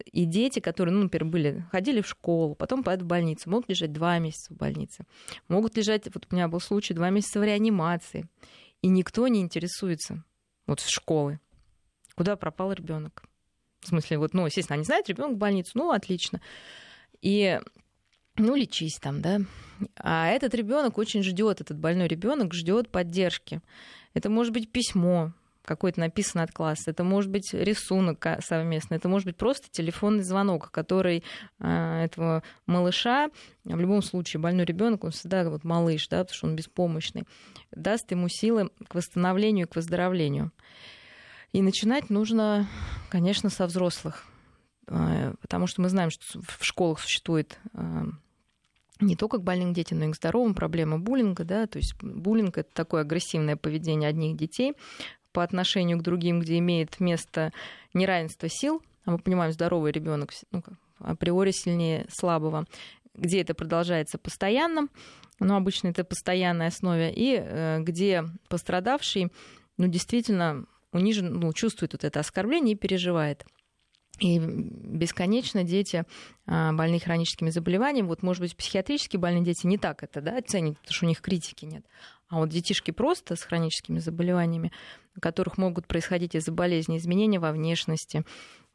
и 0.06 0.26
дети, 0.26 0.60
которые, 0.60 0.94
ну, 0.94 1.04
например, 1.04 1.26
были, 1.26 1.66
ходили 1.72 2.02
в 2.02 2.08
школу, 2.08 2.56
потом 2.56 2.84
поедут 2.84 3.06
в 3.06 3.08
больницу, 3.08 3.50
могут 3.50 3.70
лежать 3.70 3.92
два 3.92 4.18
месяца 4.20 4.54
в 4.54 4.58
больнице, 4.58 5.06
могут 5.48 5.78
лежать, 5.78 6.06
вот 6.14 6.28
у 6.30 6.36
меня 6.36 6.48
был 6.48 6.60
случай, 6.60 6.94
два 6.94 7.10
месяца 7.10 7.40
в 7.40 7.44
реанимации, 7.44 8.28
и 8.82 8.88
никто 8.88 9.28
не 9.28 9.42
интересуется 9.42 10.24
вот 10.66 10.80
с 10.80 10.88
школы, 10.88 11.40
куда 12.16 12.36
пропал 12.36 12.74
ребенок. 12.74 13.24
В 13.82 13.88
смысле, 13.88 14.18
вот, 14.18 14.34
ну, 14.34 14.46
естественно, 14.46 14.76
они 14.76 14.84
знают, 14.84 15.08
ребенок 15.08 15.36
в 15.36 15.40
больницу, 15.40 15.72
ну, 15.76 15.92
отлично. 15.92 16.42
И 17.22 17.60
ну, 18.40 18.56
лечись 18.56 18.98
там, 19.00 19.22
да. 19.22 19.42
А 19.98 20.28
этот 20.28 20.54
ребенок 20.56 20.98
очень 20.98 21.24
ждет, 21.24 21.62
этот 21.62 21.78
больной 21.78 22.08
ребенок 22.08 22.54
ждет 22.54 22.90
поддержки. 22.90 23.62
Это 24.14 24.30
может 24.30 24.54
быть 24.54 24.72
письмо, 24.72 25.34
какое-то 25.64 26.00
написано 26.00 26.44
от 26.44 26.52
класса, 26.52 26.90
это 26.90 27.04
может 27.04 27.30
быть 27.30 27.54
рисунок 27.54 28.26
совместный, 28.40 28.98
это 28.98 29.08
может 29.08 29.28
быть 29.28 29.38
просто 29.38 29.70
телефонный 29.70 30.24
звонок, 30.24 30.72
который 30.72 31.24
э, 31.60 32.04
этого 32.04 32.44
малыша, 32.66 33.30
в 33.64 33.80
любом 33.80 34.02
случае 34.02 34.42
больной 34.42 34.66
ребенок, 34.66 35.04
он 35.04 35.12
всегда 35.12 35.48
вот 35.50 35.64
малыш, 35.64 36.08
да, 36.08 36.20
потому 36.24 36.36
что 36.36 36.48
он 36.48 36.56
беспомощный, 36.56 37.24
даст 37.72 38.10
ему 38.10 38.28
силы 38.30 38.72
к 38.88 38.96
восстановлению 38.96 39.68
к 39.68 39.76
выздоровлению. 39.76 40.52
И 41.52 41.62
начинать 41.62 42.10
нужно, 42.10 42.68
конечно, 43.10 43.50
со 43.50 43.68
взрослых, 43.68 44.26
э, 44.88 45.36
потому 45.40 45.68
что 45.68 45.82
мы 45.82 45.90
знаем, 45.90 46.10
что 46.10 46.42
в 46.42 46.66
школах 46.66 47.00
существует 47.00 47.60
э, 47.74 48.06
не 49.00 49.16
только 49.16 49.38
к 49.38 49.44
больным 49.44 49.74
детям, 49.74 50.00
но 50.00 50.06
и 50.06 50.12
к 50.12 50.16
здоровым 50.16 50.54
проблема 50.54 51.00
буллинга. 51.00 51.44
Да? 51.44 51.68
То 51.68 51.78
есть 51.78 51.96
буллинг— 52.02 52.58
это 52.60 52.70
такое 52.74 53.02
агрессивное 53.02 53.56
поведение 53.56 54.10
одних 54.10 54.36
детей 54.36 54.74
по 55.32 55.44
отношению 55.44 55.98
к 56.00 56.04
другим, 56.04 56.40
где 56.40 56.58
имеет 56.58 57.00
место 57.00 57.52
неравенство 57.94 58.50
сил, 58.50 58.82
а 59.06 59.12
мы 59.12 59.20
понимаем, 59.20 59.52
здоровый 59.52 59.92
ребенок 59.92 60.32
ну, 60.52 60.64
априори 61.00 61.52
сильнее 61.52 62.06
слабого, 62.10 62.66
где 63.16 63.42
это 63.42 63.54
продолжается 63.54 64.18
постоянно, 64.18 64.88
но 65.40 65.56
обычно 65.56 65.90
это 65.90 66.04
постоянной 66.04 66.68
основе, 66.68 67.12
и 67.14 67.38
э, 67.40 67.80
где 67.82 68.26
пострадавший 68.50 69.32
ну, 69.78 69.88
действительно 69.88 70.66
унижен, 70.92 71.40
ну, 71.40 71.54
чувствует 71.54 71.94
вот 71.94 72.04
это 72.04 72.20
оскорбление 72.20 72.76
и 72.76 72.78
переживает. 72.78 73.46
И 74.20 74.40
бесконечно 74.40 75.64
дети 75.64 76.04
а, 76.46 76.74
больные 76.74 77.00
хроническими 77.00 77.50
заболеваниями, 77.50 78.08
вот, 78.08 78.22
может 78.22 78.42
быть, 78.42 78.56
психиатрически 78.56 79.18
больные 79.18 79.44
дети 79.44 79.66
не 79.66 79.78
так 79.78 80.04
это 80.04 80.22
да, 80.22 80.38
оценят, 80.38 80.78
потому 80.80 80.94
что 80.94 81.06
у 81.06 81.10
них 81.10 81.22
критики 81.22 81.66
нет. 81.66 81.86
А 82.28 82.38
вот 82.38 82.50
детишки 82.50 82.92
просто 82.92 83.36
с 83.36 83.42
хроническими 83.44 84.00
заболеваниями, 84.00 84.72
у 85.16 85.22
которых 85.22 85.58
могут 85.58 85.88
происходить 85.88 86.36
из-за 86.36 86.52
болезни 86.52 86.98
изменения 86.98 87.40
во 87.40 87.52
внешности, 87.52 88.24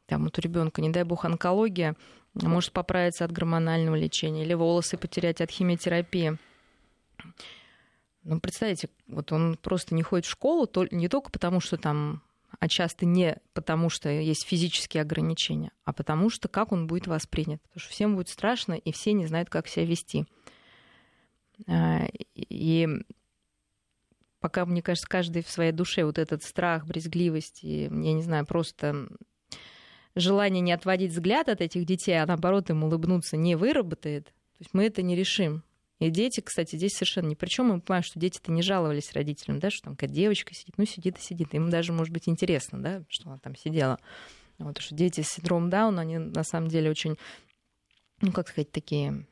там 0.07 0.23
вот 0.23 0.37
у 0.37 0.41
ребенка, 0.41 0.81
не 0.81 0.89
дай 0.89 1.03
бог, 1.03 1.25
онкология, 1.25 1.95
может 2.33 2.71
поправиться 2.71 3.23
от 3.23 3.31
гормонального 3.31 3.95
лечения 3.95 4.43
или 4.43 4.53
волосы 4.53 4.97
потерять 4.97 5.41
от 5.41 5.51
химиотерапии. 5.51 6.37
Ну, 8.23 8.39
представьте, 8.39 8.89
вот 9.07 9.31
он 9.31 9.57
просто 9.61 9.95
не 9.95 10.03
ходит 10.03 10.25
в 10.25 10.31
школу 10.31 10.67
не 10.91 11.07
только 11.07 11.31
потому, 11.31 11.59
что 11.59 11.77
там 11.77 12.21
а 12.59 12.67
часто 12.67 13.05
не 13.05 13.37
потому, 13.53 13.89
что 13.89 14.09
есть 14.09 14.45
физические 14.45 15.01
ограничения, 15.01 15.71
а 15.83 15.93
потому 15.93 16.29
что 16.29 16.47
как 16.47 16.71
он 16.71 16.87
будет 16.87 17.07
воспринят. 17.07 17.61
Потому 17.63 17.81
что 17.81 17.91
всем 17.91 18.15
будет 18.15 18.29
страшно, 18.29 18.73
и 18.73 18.91
все 18.91 19.13
не 19.13 19.25
знают, 19.25 19.49
как 19.49 19.67
себя 19.67 19.85
вести. 19.85 20.25
А, 21.67 22.07
и 22.35 22.87
пока, 24.39 24.65
мне 24.65 24.81
кажется, 24.81 25.07
каждый 25.07 25.43
в 25.43 25.49
своей 25.49 25.71
душе 25.71 26.05
вот 26.05 26.17
этот 26.17 26.43
страх, 26.43 26.85
брезгливость, 26.85 27.63
и, 27.63 27.83
я 27.83 28.13
не 28.13 28.21
знаю, 28.21 28.45
просто 28.45 29.07
желание 30.15 30.61
не 30.61 30.71
отводить 30.71 31.11
взгляд 31.11 31.49
от 31.49 31.61
этих 31.61 31.85
детей, 31.85 32.21
а 32.21 32.25
наоборот 32.25 32.69
им 32.69 32.83
улыбнуться 32.83 33.37
не 33.37 33.55
выработает, 33.55 34.25
то 34.25 34.59
есть 34.59 34.73
мы 34.73 34.85
это 34.85 35.01
не 35.01 35.15
решим. 35.15 35.63
И 35.99 36.09
дети, 36.09 36.41
кстати, 36.41 36.75
здесь 36.75 36.93
совершенно 36.93 37.27
ни 37.27 37.35
при 37.35 37.47
чем. 37.47 37.67
Мы 37.67 37.79
понимаем, 37.79 38.03
что 38.03 38.19
дети-то 38.19 38.51
не 38.51 38.61
жаловались 38.61 39.13
родителям, 39.13 39.59
да, 39.59 39.69
что 39.69 39.85
там 39.85 39.95
какая 39.95 40.09
девочка 40.09 40.53
сидит, 40.53 40.77
ну, 40.77 40.85
сидит 40.85 41.17
и 41.17 41.21
сидит. 41.21 41.53
Им 41.53 41.69
даже, 41.69 41.93
может 41.93 42.13
быть, 42.13 42.27
интересно, 42.27 42.81
да, 42.81 43.03
что 43.07 43.29
она 43.29 43.39
там 43.39 43.55
сидела. 43.55 43.99
Вот, 44.57 44.77
что 44.79 44.93
дети 44.95 45.21
с 45.21 45.27
синдромом 45.27 45.69
Дауна, 45.69 46.01
они 46.01 46.17
на 46.17 46.43
самом 46.43 46.69
деле 46.69 46.89
очень, 46.89 47.17
ну, 48.21 48.31
как 48.31 48.49
сказать, 48.49 48.71
такие 48.71 49.25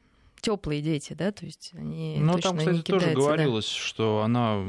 теплые 0.44 0.82
дети, 0.82 1.14
да, 1.14 1.32
то 1.32 1.46
есть 1.46 1.72
они 1.74 2.18
Ну, 2.20 2.38
там, 2.38 2.58
кстати, 2.58 2.82
тоже 2.82 3.12
говорилось, 3.12 3.66
да. 3.66 3.88
что 3.88 4.22
она 4.24 4.62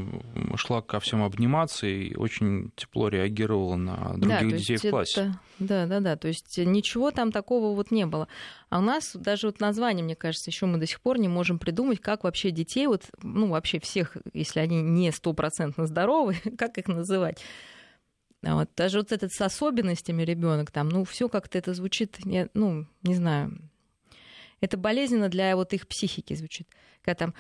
шла 0.55 0.81
ко 0.83 1.01
всем 1.01 1.25
обниматься 1.25 1.89
и 1.89 2.15
очень 2.15 2.71
тепло 2.77 3.09
реагировала 3.09 3.75
на 3.75 4.15
других 4.17 4.51
да, 4.51 4.57
детей 4.57 4.77
в 4.77 4.91
классе. 4.91 5.21
Это, 5.21 5.41
да, 5.59 5.87
да, 5.87 6.01
да, 6.01 6.17
то 6.17 6.29
есть 6.29 6.59
ничего 6.59 7.11
там 7.11 7.33
такого 7.33 7.75
вот 7.75 7.91
не 7.91 8.07
было. 8.07 8.29
А 8.71 8.79
у 8.79 8.83
нас 8.83 9.17
даже 9.17 9.49
вот 9.49 9.59
название, 9.59 10.05
мне 10.05 10.15
кажется, 10.15 10.51
еще 10.51 10.67
мы 10.67 10.79
до 10.79 10.87
сих 10.87 11.01
пор 11.01 11.19
не 11.19 11.29
можем 11.29 11.59
придумать, 11.59 12.01
как 12.01 12.23
вообще 12.23 12.53
детей, 12.53 12.87
вот, 12.87 13.03
ну, 13.21 13.49
вообще 13.49 13.81
всех, 13.81 14.17
если 14.33 14.61
они 14.61 14.81
не 14.81 15.11
стопроцентно 15.11 15.87
здоровы, 15.87 16.37
как 16.57 16.79
их 16.79 16.87
называть. 16.87 17.43
Вот, 18.43 18.71
даже 18.77 18.99
вот 18.99 19.11
этот 19.11 19.33
с 19.33 19.41
особенностями 19.41 20.23
ребенок 20.23 20.71
там, 20.71 20.89
ну, 20.89 21.05
все 21.05 21.29
как-то 21.29 21.59
это 21.59 21.75
звучит, 21.75 22.19
ну, 22.55 22.87
не 23.03 23.15
знаю, 23.15 23.59
это 24.65 24.77
болезненно 24.77 25.29
для 25.29 25.55
вот 25.57 25.73
их 25.73 25.87
психики 25.87 26.35
звучит. 26.35 26.69
Когда 27.03 27.15
там 27.15 27.35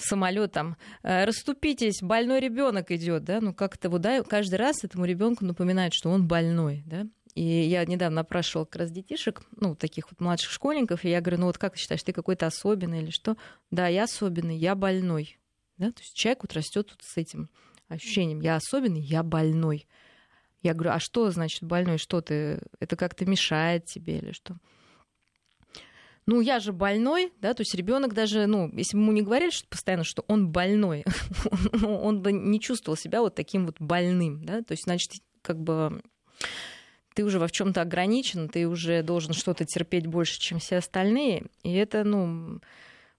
самолет 0.00 0.52
там 0.52 0.76
«Э, 1.02 1.24
расступитесь, 1.24 2.00
больной 2.00 2.40
ребенок 2.40 2.90
идет, 2.90 3.24
да, 3.24 3.40
ну 3.40 3.52
как-то 3.52 3.90
вот 3.90 4.00
да, 4.00 4.22
каждый 4.22 4.56
раз 4.56 4.84
этому 4.84 5.04
ребенку 5.04 5.44
напоминает, 5.44 5.92
что 5.94 6.10
он 6.10 6.26
больной, 6.26 6.82
да. 6.86 7.06
И 7.34 7.42
я 7.42 7.84
недавно 7.84 8.20
опрашивала 8.20 8.64
как 8.64 8.76
раз 8.82 8.92
детишек, 8.92 9.42
ну, 9.56 9.74
таких 9.74 10.08
вот 10.10 10.20
младших 10.20 10.52
школьников, 10.52 11.04
и 11.04 11.10
я 11.10 11.20
говорю, 11.20 11.40
ну 11.40 11.46
вот 11.46 11.58
как 11.58 11.74
ты 11.74 11.80
считаешь, 11.80 12.02
ты 12.02 12.12
какой-то 12.12 12.46
особенный 12.46 13.02
или 13.02 13.10
что? 13.10 13.36
Да, 13.72 13.88
я 13.88 14.04
особенный, 14.04 14.56
я 14.56 14.76
больной. 14.76 15.38
Да? 15.76 15.90
То 15.90 16.00
есть 16.00 16.14
человек 16.14 16.44
вот 16.44 16.52
растет 16.52 16.90
вот 16.90 17.02
с 17.02 17.16
этим 17.16 17.50
ощущением, 17.88 18.40
я 18.40 18.54
особенный, 18.54 19.00
я 19.00 19.24
больной. 19.24 19.88
Я 20.62 20.74
говорю, 20.74 20.92
а 20.92 21.00
что 21.00 21.30
значит 21.30 21.64
больной? 21.64 21.98
Что 21.98 22.20
ты? 22.20 22.60
Это 22.78 22.96
как-то 22.96 23.26
мешает 23.26 23.84
тебе 23.84 24.18
или 24.18 24.32
что? 24.32 24.56
Ну, 26.26 26.40
я 26.40 26.58
же 26.58 26.72
больной, 26.72 27.32
да, 27.40 27.52
то 27.52 27.60
есть 27.60 27.74
ребенок 27.74 28.14
даже, 28.14 28.46
ну, 28.46 28.70
если 28.72 28.96
бы 28.96 29.02
ему 29.02 29.12
не 29.12 29.22
говорили 29.22 29.50
что 29.50 29.68
постоянно, 29.68 30.04
что 30.04 30.24
он 30.26 30.48
больной, 30.48 31.04
он 31.86 32.22
бы 32.22 32.32
не 32.32 32.60
чувствовал 32.60 32.96
себя 32.96 33.20
вот 33.20 33.34
таким 33.34 33.66
вот 33.66 33.76
больным, 33.78 34.44
да, 34.44 34.62
то 34.62 34.72
есть, 34.72 34.84
значит, 34.84 35.12
как 35.42 35.58
бы 35.60 36.02
ты 37.14 37.24
уже 37.24 37.38
во 37.38 37.48
чем-то 37.48 37.82
ограничен, 37.82 38.48
ты 38.48 38.66
уже 38.66 39.02
должен 39.02 39.34
что-то 39.34 39.64
терпеть 39.64 40.06
больше, 40.06 40.40
чем 40.40 40.58
все 40.58 40.78
остальные, 40.78 41.46
и 41.62 41.72
это, 41.74 42.04
ну, 42.04 42.60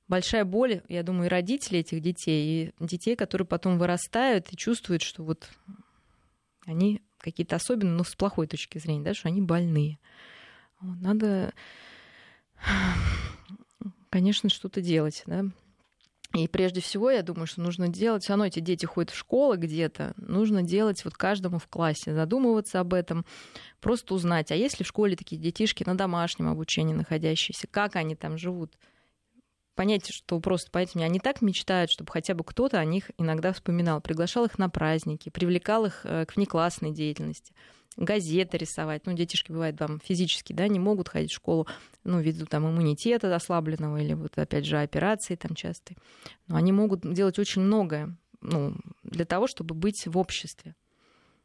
большая 0.08 0.44
боль, 0.44 0.82
я 0.88 1.04
думаю, 1.04 1.28
и 1.28 1.30
родителей 1.30 1.82
этих 1.82 2.02
детей, 2.02 2.74
и 2.80 2.86
детей, 2.86 3.16
которые 3.16 3.48
потом 3.48 3.78
вырастают 3.78 4.52
и 4.52 4.58
чувствуют, 4.58 5.02
что 5.02 5.24
вот 5.24 5.50
они 6.66 7.02
какие-то 7.20 7.56
особенные, 7.56 7.96
но 7.96 8.04
с 8.04 8.16
плохой 8.16 8.48
точки 8.48 8.78
зрения, 8.78 9.04
да, 9.04 9.14
что 9.14 9.30
они 9.30 9.42
больные. 9.42 10.00
Надо 10.82 11.54
конечно, 14.10 14.50
что-то 14.50 14.82
делать, 14.82 15.24
да. 15.26 15.46
И 16.34 16.48
прежде 16.50 16.82
всего, 16.82 17.12
я 17.12 17.22
думаю, 17.22 17.48
что 17.48 17.62
нужно 17.62 17.88
делать, 17.88 18.24
все 18.24 18.34
равно 18.34 18.46
эти 18.46 18.60
дети 18.60 18.86
ходят 18.86 19.12
в 19.12 19.18
школы 19.18 19.56
где-то, 19.56 20.14
нужно 20.18 20.64
делать 20.64 21.06
вот 21.06 21.14
каждому 21.14 21.60
в 21.60 21.68
классе, 21.68 22.14
задумываться 22.14 22.82
об 22.82 22.94
этом, 22.94 23.26
просто 23.80 24.14
узнать, 24.14 24.52
а 24.52 24.56
есть 24.56 24.80
ли 24.80 24.84
в 24.84 24.88
школе 24.88 25.16
такие 25.16 25.42
детишки 25.42 25.84
на 25.86 25.96
домашнем 25.96 26.50
обучении 26.50 26.94
находящиеся, 26.94 27.68
как 27.68 27.96
они 27.96 28.16
там 28.16 28.38
живут. 28.38 28.74
Понять, 29.76 30.10
что 30.10 30.40
просто, 30.42 30.72
понимаете, 30.72 31.00
они 31.00 31.20
так 31.20 31.42
мечтают, 31.42 31.92
чтобы 31.92 32.12
хотя 32.12 32.34
бы 32.34 32.44
кто-то 32.44 32.80
о 32.80 32.86
них 32.86 33.12
иногда 33.18 33.54
вспоминал, 33.54 34.02
приглашал 34.02 34.46
их 34.46 34.58
на 34.58 34.70
праздники, 34.70 35.30
привлекал 35.30 35.86
их 35.86 36.02
э, 36.04 36.26
к 36.26 36.36
внеклассной 36.36 36.92
деятельности 36.92 37.54
газеты 37.98 38.58
рисовать. 38.58 39.06
Ну, 39.06 39.14
детишки, 39.14 39.52
бывают 39.52 39.78
там 39.78 40.00
физически, 40.00 40.54
да, 40.54 40.68
не 40.68 40.80
могут 40.80 41.10
ходить 41.10 41.32
в 41.32 41.36
школу, 41.36 41.68
ну, 42.04 42.20
ввиду 42.20 42.46
там 42.46 42.68
иммунитета 42.68 43.34
ослабленного 43.36 43.98
или 43.98 44.14
вот, 44.14 44.38
опять 44.38 44.66
же, 44.66 44.80
операции 44.80 45.36
там 45.36 45.56
частые. 45.56 45.98
Но 46.48 46.56
они 46.56 46.72
могут 46.72 47.02
делать 47.02 47.40
очень 47.40 47.62
многое, 47.62 48.18
ну, 48.42 48.76
для 49.04 49.26
того, 49.26 49.48
чтобы 49.48 49.76
быть 49.76 50.06
в 50.06 50.18
обществе. 50.18 50.76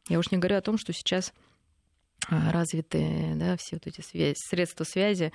Я 0.08 0.18
уж 0.18 0.30
не 0.30 0.38
говорю 0.38 0.56
о 0.56 0.62
том, 0.62 0.78
что 0.78 0.92
сейчас 0.92 1.32
а, 2.28 2.52
развитые, 2.52 3.36
да, 3.36 3.56
все 3.56 3.76
вот 3.76 3.86
эти 3.86 4.00
связи, 4.00 4.34
средства 4.36 4.84
связи, 4.84 5.32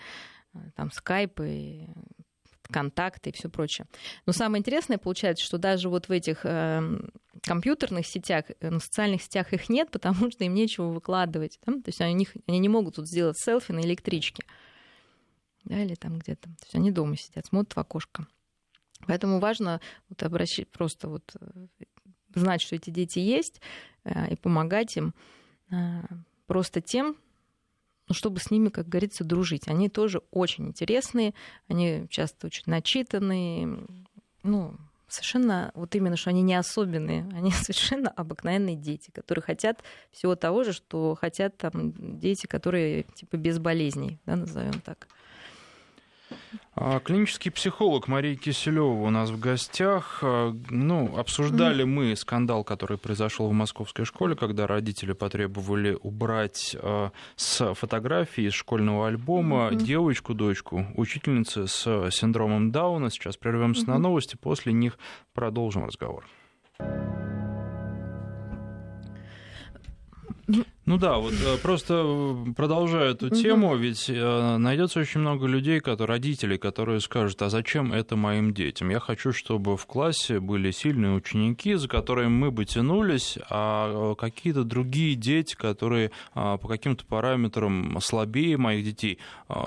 а, 0.53 0.59
там, 0.76 0.91
скайпы, 0.91 1.88
контакты 2.68 3.30
и 3.30 3.34
все 3.34 3.49
прочее. 3.49 3.88
Но 4.26 4.34
самое 4.34 4.59
интересное 4.59 4.97
получается, 4.97 5.43
что 5.43 5.57
даже 5.57 5.89
вот 5.89 6.07
в 6.07 6.11
этих 6.11 6.45
э, 6.45 6.82
компьютерных 7.41 8.05
сетях, 8.05 8.45
э, 8.59 8.70
на 8.70 8.80
социальных 8.80 9.22
сетях 9.22 9.53
их 9.53 9.70
нет, 9.70 9.91
потому 9.91 10.32
что 10.32 10.43
им 10.43 10.53
нечего 10.53 10.88
выкладывать. 10.88 11.59
Да? 11.66 11.74
То 11.74 11.88
есть 11.88 12.01
они, 12.01 12.28
они 12.47 12.59
не 12.59 12.70
могут 12.70 12.95
тут 12.95 13.07
сделать 13.07 13.38
селфи 13.38 13.72
на 13.72 13.82
электричке. 13.82 14.43
Да, 15.63 15.82
или 15.82 15.95
там 15.95 16.20
где-то. 16.20 16.43
То 16.43 16.63
есть 16.63 16.76
они 16.76 16.91
дома 16.91 17.18
сидят, 17.18 17.45
смотрят 17.45 17.76
в 17.76 17.80
окошко. 17.80 18.28
Поэтому 19.07 19.39
важно 19.39 19.82
вот 20.09 20.22
обращать 20.24 20.70
просто 20.70 21.07
вот 21.07 21.36
э, 21.39 21.68
знать, 22.36 22.61
что 22.61 22.76
эти 22.76 22.89
дети 22.89 23.20
есть, 23.20 23.61
э, 24.03 24.34
и 24.34 24.36
помогать 24.36 24.95
им 24.97 25.13
просто 26.45 26.80
тем, 26.80 27.18
ну, 28.08 28.14
чтобы 28.14 28.39
с 28.39 28.51
ними, 28.51 28.70
как 28.70 28.88
говорится, 28.88 29.24
дружить. 29.24 29.68
Они 29.68 29.89
тоже 29.89 30.22
очень 30.32 30.68
интересные, 30.68 31.34
они 31.68 32.08
часто 32.10 32.47
очень 32.47 32.64
начитанные, 32.68 33.80
ну, 34.43 34.76
совершенно, 35.08 35.72
вот 35.76 35.95
именно, 35.95 36.18
что 36.18 36.30
они 36.30 36.41
не 36.41 36.56
особенные, 36.56 37.28
они 37.34 37.51
совершенно 37.51 38.10
обыкновенные 38.10 38.76
дети, 38.76 39.12
которые 39.12 39.43
хотят 39.43 39.84
всего 40.12 40.36
того 40.36 40.64
же, 40.64 40.74
что 40.74 41.16
хотят 41.20 41.58
там 41.58 42.20
дети, 42.20 42.45
которые 42.45 43.03
типа 43.16 43.38
без 43.38 43.60
болезней, 43.60 44.20
да, 44.26 44.36
назовем 44.36 44.80
так. 44.82 45.08
А, 46.76 47.00
клинический 47.00 47.52
психолог 47.52 48.08
Мария 48.08 48.36
Киселева 48.36 48.86
у 48.86 49.10
нас 49.10 49.30
в 49.30 49.40
гостях. 49.40 50.20
А, 50.22 50.54
ну, 50.70 51.18
обсуждали 51.18 51.84
мы 51.84 52.16
скандал, 52.16 52.64
который 52.64 52.98
произошел 52.98 53.48
в 53.48 53.54
московской 53.54 54.06
школе, 54.06 54.36
когда 54.36 54.68
родители 54.68 55.14
потребовали 55.14 55.98
убрать 56.02 56.76
э, 56.80 57.10
с 57.36 57.74
фотографии 57.74 58.46
из 58.46 58.54
школьного 58.54 59.08
альбома 59.08 59.70
mm-hmm. 59.70 59.76
девочку, 59.78 60.34
дочку, 60.34 60.86
учительницы 60.96 61.68
с 61.68 62.10
синдромом 62.12 62.72
Дауна. 62.72 63.10
Сейчас 63.10 63.38
прервемся 63.38 63.84
mm-hmm. 63.84 63.90
на 63.90 63.98
новости, 63.98 64.36
после 64.36 64.74
них 64.74 64.98
продолжим 65.34 65.86
разговор. 65.86 66.26
Ну 70.48 70.98
да, 71.00 71.18
вот 71.18 71.34
э, 71.34 71.58
просто 71.58 72.04
э, 72.06 72.54
продолжая 72.56 73.12
эту 73.12 73.32
тему, 73.32 73.76
ведь 73.76 74.08
э, 74.08 74.58
найдется 74.58 75.00
очень 75.00 75.20
много 75.20 75.48
людей, 75.48 75.80
которые, 75.80 76.16
родителей, 76.16 76.60
которые 76.60 77.00
скажут, 77.00 77.41
а 77.41 77.50
зачем 77.50 77.91
это 77.91 78.16
моим 78.16 78.54
детям? 78.54 78.89
Я 78.89 79.00
хочу, 79.00 79.34
чтобы 79.34 79.78
в 79.78 79.86
классе 79.88 80.39
были 80.39 80.70
сильные 80.70 81.14
ученики, 81.14 81.74
за 81.74 81.88
которыми 81.88 82.30
мы 82.30 82.52
бы 82.52 82.66
тянулись, 82.66 83.39
а 83.50 84.14
какие-то 84.14 84.64
другие 84.64 85.16
дети, 85.16 85.56
которые 85.56 86.12
по 86.34 86.58
каким-то 86.58 87.04
параметрам 87.06 88.00
слабее 88.00 88.58
моих 88.58 88.86
детей, 88.86 89.18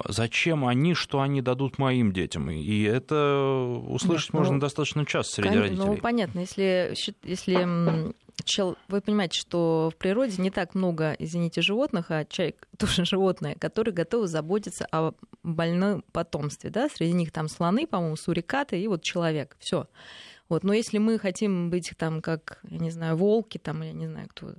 зачем 0.08 0.64
они, 0.64 0.94
что 0.94 1.20
они 1.20 1.42
дадут 1.42 1.78
моим 1.78 2.12
детям? 2.12 2.48
И 2.50 2.82
это 2.82 3.80
услышать 3.88 4.28
Нет, 4.28 4.34
можно 4.34 4.54
ну, 4.54 4.60
достаточно 4.60 5.04
часто 5.04 5.34
среди 5.34 5.48
кон... 5.48 5.58
родителей. 5.58 5.86
Ну, 5.86 5.96
понятно, 5.96 6.40
если, 6.40 6.94
если 7.24 8.12
вы 8.88 9.00
понимаете, 9.00 9.38
что 9.38 9.90
в 9.92 9.96
природе 9.96 10.40
не 10.40 10.50
так 10.50 10.74
много, 10.74 11.14
извините, 11.18 11.60
животных, 11.60 12.10
а 12.10 12.24
человек 12.24 12.68
тоже 12.78 13.04
животное, 13.04 13.54
которые 13.54 13.94
готовы 13.94 14.26
заботиться 14.26 14.86
о 14.90 15.12
больном 15.42 16.02
потомстве. 16.12 16.70
Да? 16.70 16.88
Среди 16.88 17.12
них 17.12 17.32
там 17.32 17.48
слоны, 17.48 17.86
по-моему, 17.86 18.16
сурикаты 18.16 18.80
и 18.80 18.88
вот 18.88 19.02
человек. 19.02 19.56
Все. 19.58 19.86
Вот. 20.48 20.64
Но 20.64 20.72
если 20.72 20.98
мы 20.98 21.18
хотим 21.18 21.70
быть 21.70 21.92
там, 21.96 22.22
как, 22.22 22.60
я 22.68 22.78
не 22.78 22.90
знаю, 22.90 23.16
волки, 23.16 23.58
там, 23.58 23.82
я 23.82 23.92
не 23.92 24.06
знаю, 24.06 24.28
кто 24.28 24.54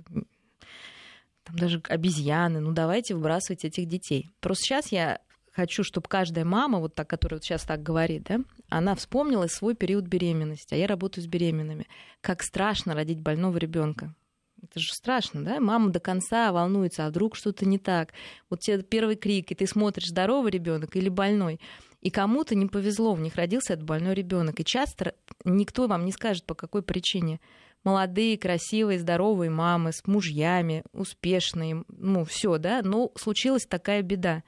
там 1.44 1.56
даже 1.56 1.82
обезьяны, 1.88 2.60
ну 2.60 2.72
давайте 2.72 3.14
выбрасывать 3.14 3.64
этих 3.64 3.86
детей. 3.86 4.30
Просто 4.40 4.64
сейчас 4.64 4.92
я 4.92 5.20
хочу, 5.52 5.82
чтобы 5.82 6.08
каждая 6.08 6.44
мама, 6.44 6.78
вот 6.78 6.94
та, 6.94 7.04
которая 7.04 7.38
вот 7.38 7.44
сейчас 7.44 7.64
так 7.64 7.82
говорит, 7.82 8.24
да, 8.24 8.40
она 8.70 8.94
вспомнила 8.94 9.46
свой 9.46 9.74
период 9.74 10.06
беременности, 10.06 10.74
а 10.74 10.76
я 10.76 10.86
работаю 10.86 11.24
с 11.24 11.26
беременными. 11.26 11.86
Как 12.20 12.42
страшно 12.42 12.94
родить 12.94 13.20
больного 13.20 13.56
ребенка. 13.58 14.14
Это 14.62 14.78
же 14.78 14.92
страшно, 14.92 15.44
да? 15.44 15.60
Мама 15.60 15.90
до 15.90 16.00
конца 16.00 16.52
волнуется, 16.52 17.06
а 17.06 17.08
вдруг 17.08 17.34
что-то 17.34 17.66
не 17.66 17.78
так. 17.78 18.12
Вот 18.48 18.60
тебе 18.60 18.82
первый 18.82 19.16
крик, 19.16 19.50
и 19.50 19.54
ты 19.54 19.66
смотришь, 19.66 20.08
здоровый 20.08 20.52
ребенок 20.52 20.96
или 20.96 21.08
больной. 21.08 21.60
И 22.00 22.10
кому-то 22.10 22.54
не 22.54 22.66
повезло, 22.66 23.14
в 23.14 23.20
них 23.20 23.36
родился 23.36 23.74
этот 23.74 23.84
больной 23.84 24.14
ребенок. 24.14 24.60
И 24.60 24.64
часто 24.64 25.14
никто 25.44 25.86
вам 25.86 26.04
не 26.04 26.12
скажет, 26.12 26.44
по 26.44 26.54
какой 26.54 26.82
причине. 26.82 27.40
Молодые, 27.84 28.36
красивые, 28.36 28.98
здоровые 28.98 29.50
мамы 29.50 29.92
с 29.92 30.06
мужьями, 30.06 30.84
успешные, 30.92 31.84
ну, 31.88 32.24
все, 32.24 32.58
да, 32.58 32.82
но 32.82 33.10
случилась 33.16 33.66
такая 33.66 34.02
беда 34.02 34.42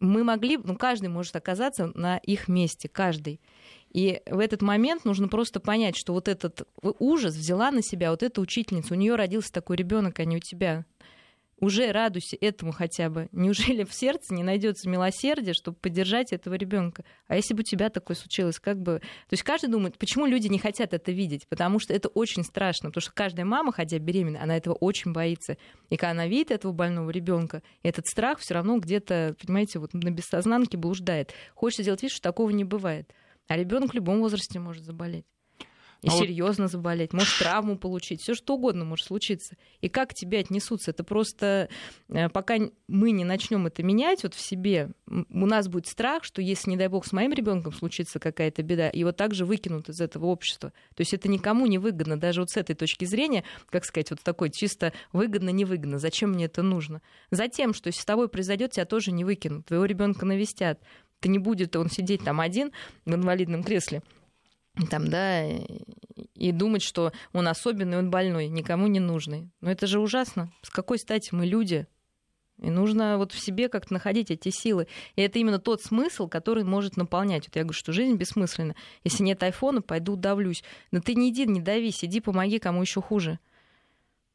мы 0.00 0.24
могли, 0.24 0.56
ну, 0.56 0.76
каждый 0.76 1.08
может 1.08 1.34
оказаться 1.36 1.90
на 1.94 2.18
их 2.18 2.48
месте, 2.48 2.88
каждый. 2.88 3.40
И 3.90 4.20
в 4.26 4.38
этот 4.38 4.62
момент 4.62 5.04
нужно 5.04 5.28
просто 5.28 5.60
понять, 5.60 5.96
что 5.96 6.12
вот 6.12 6.28
этот 6.28 6.68
ужас 6.82 7.34
взяла 7.34 7.70
на 7.70 7.82
себя 7.82 8.10
вот 8.10 8.22
эта 8.22 8.40
учительница. 8.40 8.94
У 8.94 8.96
нее 8.96 9.14
родился 9.14 9.52
такой 9.52 9.76
ребенок, 9.76 10.20
а 10.20 10.24
не 10.24 10.36
у 10.36 10.40
тебя 10.40 10.84
уже 11.60 11.90
радуйся 11.92 12.36
этому 12.40 12.72
хотя 12.72 13.08
бы. 13.10 13.28
Неужели 13.32 13.84
в 13.84 13.92
сердце 13.92 14.34
не 14.34 14.42
найдется 14.42 14.88
милосердие, 14.88 15.54
чтобы 15.54 15.76
поддержать 15.76 16.32
этого 16.32 16.54
ребенка? 16.54 17.04
А 17.26 17.36
если 17.36 17.54
бы 17.54 17.60
у 17.60 17.64
тебя 17.64 17.90
такое 17.90 18.16
случилось, 18.16 18.58
как 18.58 18.80
бы... 18.80 19.00
То 19.00 19.32
есть 19.32 19.42
каждый 19.42 19.70
думает, 19.70 19.98
почему 19.98 20.26
люди 20.26 20.48
не 20.48 20.58
хотят 20.58 20.94
это 20.94 21.12
видеть? 21.12 21.46
Потому 21.48 21.78
что 21.78 21.92
это 21.92 22.08
очень 22.08 22.44
страшно, 22.44 22.90
потому 22.90 23.02
что 23.02 23.12
каждая 23.12 23.44
мама, 23.44 23.72
хотя 23.72 23.98
беременная, 23.98 24.42
она 24.42 24.56
этого 24.56 24.74
очень 24.74 25.12
боится. 25.12 25.56
И 25.90 25.96
когда 25.96 26.10
она 26.12 26.26
видит 26.26 26.50
этого 26.50 26.72
больного 26.72 27.10
ребенка, 27.10 27.62
этот 27.82 28.06
страх 28.06 28.38
все 28.38 28.54
равно 28.54 28.78
где-то, 28.78 29.36
понимаете, 29.40 29.78
вот 29.78 29.94
на 29.94 30.10
бессознанке 30.10 30.76
блуждает. 30.76 31.32
Хочется 31.54 31.82
сделать 31.82 32.02
вид, 32.02 32.12
что 32.12 32.22
такого 32.22 32.50
не 32.50 32.64
бывает. 32.64 33.12
А 33.48 33.56
ребенок 33.56 33.92
в 33.92 33.94
любом 33.94 34.20
возрасте 34.20 34.58
может 34.58 34.84
заболеть 34.84 35.24
и 36.00 36.08
а 36.08 36.10
серьезно 36.10 36.64
вот... 36.64 36.72
заболеть, 36.72 37.12
может 37.12 37.38
травму 37.38 37.76
получить, 37.76 38.20
все 38.22 38.34
что 38.34 38.54
угодно 38.54 38.84
может 38.84 39.06
случиться. 39.06 39.56
И 39.80 39.88
как 39.88 40.10
к 40.10 40.14
тебе 40.14 40.38
отнесутся? 40.38 40.92
Это 40.92 41.02
просто 41.02 41.68
э, 42.08 42.28
пока 42.28 42.56
мы 42.86 43.10
не 43.10 43.24
начнем 43.24 43.66
это 43.66 43.82
менять 43.82 44.22
вот 44.22 44.34
в 44.34 44.40
себе, 44.40 44.90
у 45.06 45.46
нас 45.46 45.68
будет 45.68 45.86
страх, 45.86 46.24
что 46.24 46.40
если, 46.40 46.70
не 46.70 46.76
дай 46.76 46.88
бог, 46.88 47.04
с 47.04 47.12
моим 47.12 47.32
ребенком 47.32 47.72
случится 47.72 48.20
какая-то 48.20 48.62
беда, 48.62 48.90
его 48.92 49.12
также 49.12 49.44
выкинут 49.44 49.88
из 49.88 50.00
этого 50.00 50.26
общества. 50.26 50.72
То 50.94 51.00
есть 51.00 51.14
это 51.14 51.28
никому 51.28 51.66
не 51.66 51.78
выгодно, 51.78 52.18
даже 52.18 52.40
вот 52.40 52.50
с 52.50 52.56
этой 52.56 52.74
точки 52.74 53.04
зрения, 53.04 53.42
как 53.68 53.84
сказать, 53.84 54.10
вот 54.10 54.20
такой 54.22 54.50
чисто 54.50 54.92
выгодно-невыгодно. 55.12 55.98
Зачем 55.98 56.30
мне 56.30 56.44
это 56.44 56.62
нужно? 56.62 57.02
Затем, 57.30 57.74
что 57.74 57.88
если 57.88 58.00
с 58.00 58.04
тобой 58.04 58.28
произойдет, 58.28 58.72
тебя 58.72 58.84
тоже 58.84 59.10
не 59.10 59.24
выкинут, 59.24 59.66
твоего 59.66 59.84
ребенка 59.84 60.24
навестят. 60.24 60.80
Ты 61.20 61.28
не 61.28 61.38
будет 61.38 61.74
он 61.74 61.90
сидеть 61.90 62.22
там 62.24 62.40
один 62.40 62.70
в 63.04 63.12
инвалидном 63.12 63.64
кресле, 63.64 64.02
там, 64.86 65.08
да, 65.08 65.44
и 66.34 66.52
думать, 66.52 66.82
что 66.82 67.12
он 67.32 67.48
особенный, 67.48 67.98
он 67.98 68.10
больной, 68.10 68.48
никому 68.48 68.86
не 68.86 69.00
нужный. 69.00 69.50
Но 69.60 69.70
это 69.70 69.86
же 69.86 70.00
ужасно. 70.00 70.52
С 70.62 70.70
какой 70.70 70.98
стати 70.98 71.34
мы 71.34 71.46
люди? 71.46 71.86
И 72.60 72.70
нужно 72.70 73.18
вот 73.18 73.32
в 73.32 73.38
себе 73.38 73.68
как-то 73.68 73.92
находить 73.92 74.30
эти 74.30 74.50
силы. 74.50 74.88
И 75.14 75.22
это 75.22 75.38
именно 75.38 75.58
тот 75.60 75.80
смысл, 75.82 76.28
который 76.28 76.64
может 76.64 76.96
наполнять. 76.96 77.46
Вот 77.46 77.56
я 77.56 77.62
говорю, 77.62 77.78
что 77.78 77.92
жизнь 77.92 78.16
бессмысленна. 78.16 78.74
Если 79.04 79.22
нет 79.22 79.42
айфона, 79.42 79.80
пойду 79.80 80.16
давлюсь. 80.16 80.64
Но 80.90 81.00
ты 81.00 81.14
не 81.14 81.30
иди, 81.30 81.46
не 81.46 81.60
дави, 81.60 81.92
сиди, 81.92 82.20
помоги, 82.20 82.58
кому 82.58 82.82
еще 82.82 83.00
хуже. 83.00 83.38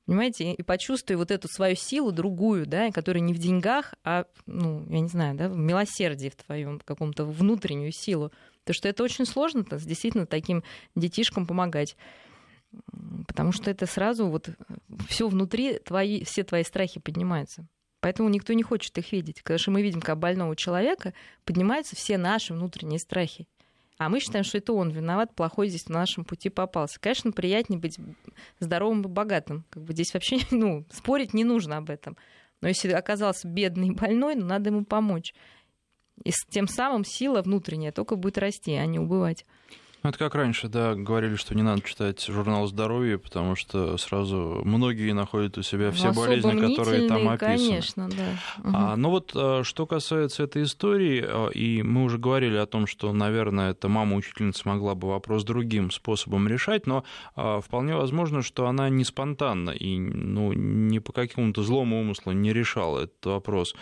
Понимаете, 0.06 0.52
и 0.54 0.62
почувствуй 0.64 1.16
вот 1.16 1.32
эту 1.32 1.48
свою 1.48 1.76
силу 1.76 2.12
другую, 2.12 2.66
да, 2.66 2.92
которая 2.92 3.22
не 3.22 3.34
в 3.34 3.38
деньгах, 3.38 3.94
а, 4.04 4.26
ну, 4.46 4.86
я 4.90 5.00
не 5.00 5.08
знаю, 5.08 5.36
да, 5.36 5.48
в 5.48 5.56
милосердии 5.56 6.28
в 6.28 6.36
твоем 6.36 6.82
каком-то 6.84 7.26
внутреннюю 7.26 7.94
силу. 7.94 8.32
Потому 8.64 8.76
что 8.76 8.90
это 8.90 9.04
очень 9.04 9.26
сложно 9.26 9.60
-то, 9.60 9.84
действительно 9.86 10.26
таким 10.26 10.64
детишкам 10.96 11.46
помогать. 11.46 11.98
Потому 13.28 13.52
что 13.52 13.70
это 13.70 13.86
сразу 13.86 14.28
вот 14.28 14.50
все 15.08 15.28
внутри, 15.28 15.80
твои, 15.80 16.24
все 16.24 16.44
твои 16.44 16.64
страхи 16.64 17.00
поднимаются. 17.00 17.68
Поэтому 18.00 18.30
никто 18.30 18.52
не 18.54 18.64
хочет 18.64 18.98
их 18.98 19.12
видеть. 19.12 19.42
Когда 19.42 19.58
же 19.58 19.72
мы 19.72 19.82
видим, 19.82 20.02
как 20.02 20.20
больного 20.20 20.56
человека, 20.56 21.14
поднимаются 21.46 21.96
все 21.96 22.18
наши 22.18 22.54
внутренние 22.54 23.00
страхи. 23.00 23.48
А 23.98 24.10
мы 24.10 24.20
считаем, 24.20 24.44
что 24.44 24.58
это 24.58 24.74
он 24.74 24.90
виноват, 24.90 25.36
плохой 25.36 25.70
здесь 25.70 25.88
на 25.88 26.00
нашем 26.00 26.26
пути 26.26 26.50
попался. 26.50 27.00
Конечно, 27.00 27.32
приятнее 27.32 27.80
быть 27.80 27.98
здоровым 28.60 29.04
и 29.04 29.08
богатым. 29.08 29.66
Как 29.70 29.84
бы 29.84 29.94
здесь 29.94 30.14
вообще 30.14 30.40
ну, 30.52 30.86
спорить 30.92 31.34
не 31.34 31.44
нужно 31.44 31.78
об 31.78 31.90
этом. 31.90 32.18
Но 32.60 32.68
если 32.68 32.92
оказался 32.92 33.48
бедный 33.48 33.90
и 33.90 33.92
больной, 33.92 34.36
ну, 34.36 34.46
надо 34.46 34.70
ему 34.70 34.84
помочь. 34.84 35.34
И 36.24 36.32
с 36.32 36.46
тем 36.50 36.68
самым 36.68 37.04
сила 37.06 37.42
внутренняя 37.42 37.92
только 37.92 38.16
будет 38.16 38.38
расти, 38.38 38.74
а 38.74 38.86
не 38.86 39.00
убывать. 39.00 39.46
Это 40.04 40.18
как 40.18 40.36
раньше, 40.36 40.68
да, 40.68 40.96
говорили, 40.96 41.36
что 41.36 41.56
не 41.56 41.62
надо 41.62 41.82
читать 41.82 42.26
журнал 42.26 42.68
здоровья, 42.68 43.18
потому 43.18 43.56
что 43.56 43.96
сразу 43.98 44.62
многие 44.66 45.14
находят 45.14 45.58
у 45.58 45.62
себя 45.62 45.92
все 45.92 46.10
ну, 46.10 46.14
болезни, 46.14 46.76
которые 46.76 47.08
там 47.08 47.30
описаны. 47.30 47.58
Конечно, 47.58 48.10
да. 48.10 48.70
Угу. 48.70 48.76
А, 48.76 48.96
ну 48.98 49.10
вот, 49.10 49.32
а, 49.34 49.64
что 49.64 49.86
касается 49.86 50.44
этой 50.44 50.64
истории, 50.64 51.24
а, 51.26 51.48
и 51.48 51.82
мы 51.84 52.04
уже 52.04 52.18
говорили 52.18 52.58
о 52.58 52.66
том, 52.66 52.86
что, 52.86 53.14
наверное, 53.14 53.72
эта 53.72 53.88
мама-учительница 53.88 54.68
могла 54.68 54.94
бы 54.94 55.08
вопрос 55.08 55.46
другим 55.46 55.90
способом 55.90 56.50
решать, 56.50 56.86
но 56.86 57.06
а, 57.38 57.62
вполне 57.62 57.96
возможно, 57.96 58.42
что 58.42 58.68
она 58.68 58.90
не 58.90 59.06
спонтанно 59.06 59.70
и 59.70 59.98
ну, 59.98 60.52
не 60.52 61.00
по 61.00 61.14
какому-то 61.14 61.64
злому 61.64 62.02
умыслу 62.02 62.34
не 62.34 62.52
решала 62.52 63.04
этот 63.04 63.26
вопрос 63.26 63.74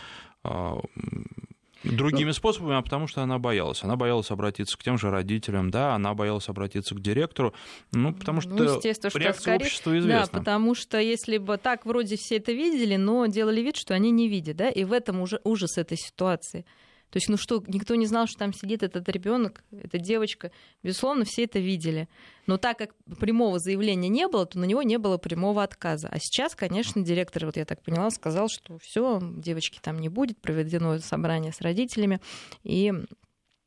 другими 1.84 2.28
ну, 2.28 2.34
способами, 2.34 2.78
а 2.78 2.82
потому 2.82 3.08
что 3.08 3.22
она 3.22 3.40
боялась. 3.40 3.84
Она 3.84 3.96
боялась 3.96 4.32
обратиться 4.32 4.78
к 4.78 4.84
тем 4.84 4.98
же 4.98 5.10
родителям, 5.10 5.72
да, 5.72 5.96
она 5.96 6.14
боялась 6.14 6.48
обратиться 6.50 6.96
к 6.96 7.02
директору, 7.02 7.54
ну, 7.92 8.14
потому 8.14 8.42
что 8.42 8.52
ну, 8.52 8.64
реакция 8.64 8.94
что 8.94 9.10
скорее... 9.10 9.58
общества 9.58 9.98
известна. 9.98 10.30
Да, 10.34 10.40
потому 10.40 10.76
что 10.76 11.00
если 11.00 11.38
бы 11.38 11.58
так 11.58 11.86
вроде 11.86 12.16
все 12.18 12.38
это 12.38 12.52
видели, 12.52 12.96
но 12.96 13.26
делали 13.26 13.62
вид, 13.62 13.78
что 13.78 13.94
они 13.94 14.12
не 14.12 14.28
видят, 14.28 14.58
да, 14.58 14.70
и 14.70 14.84
в 14.84 14.94
этом 14.94 15.22
уже 15.22 15.40
ужас 15.44 15.78
этой 15.78 15.98
ситуации. 15.98 16.66
То 17.12 17.18
есть, 17.18 17.28
ну 17.30 17.38
что, 17.38 17.62
никто 17.68 17.96
не 17.96 18.06
знал, 18.06 18.26
что 18.26 18.40
там 18.40 18.54
сидит 18.54 18.84
этот 18.84 19.08
ребенок, 19.10 19.64
эта 19.72 20.00
девочка. 20.00 20.52
Безусловно, 20.82 21.26
все 21.26 21.44
это 21.44 21.60
видели. 21.60 22.08
Но 22.48 22.58
так 22.58 22.78
как 22.78 22.96
прямого 23.20 23.60
заявления 23.60 24.08
не 24.08 24.28
было, 24.28 24.46
то 24.46 24.58
на 24.58 24.64
него 24.64 24.82
не 24.82 24.98
было 24.98 25.18
прямого 25.18 25.62
отказа. 25.62 26.08
А 26.10 26.20
сейчас, 26.20 26.56
конечно, 26.56 27.02
директор, 27.02 27.46
вот 27.46 27.58
я 27.58 27.66
так 27.66 27.84
поняла, 27.84 28.10
сказал, 28.12 28.48
что 28.50 28.78
все, 28.80 29.20
девочки 29.22 29.80
там 29.82 30.00
не 30.00 30.08
будет, 30.08 30.40
проведено 30.40 30.98
собрание 31.00 31.52
с 31.52 31.60
родителями, 31.62 32.22
и 32.64 32.94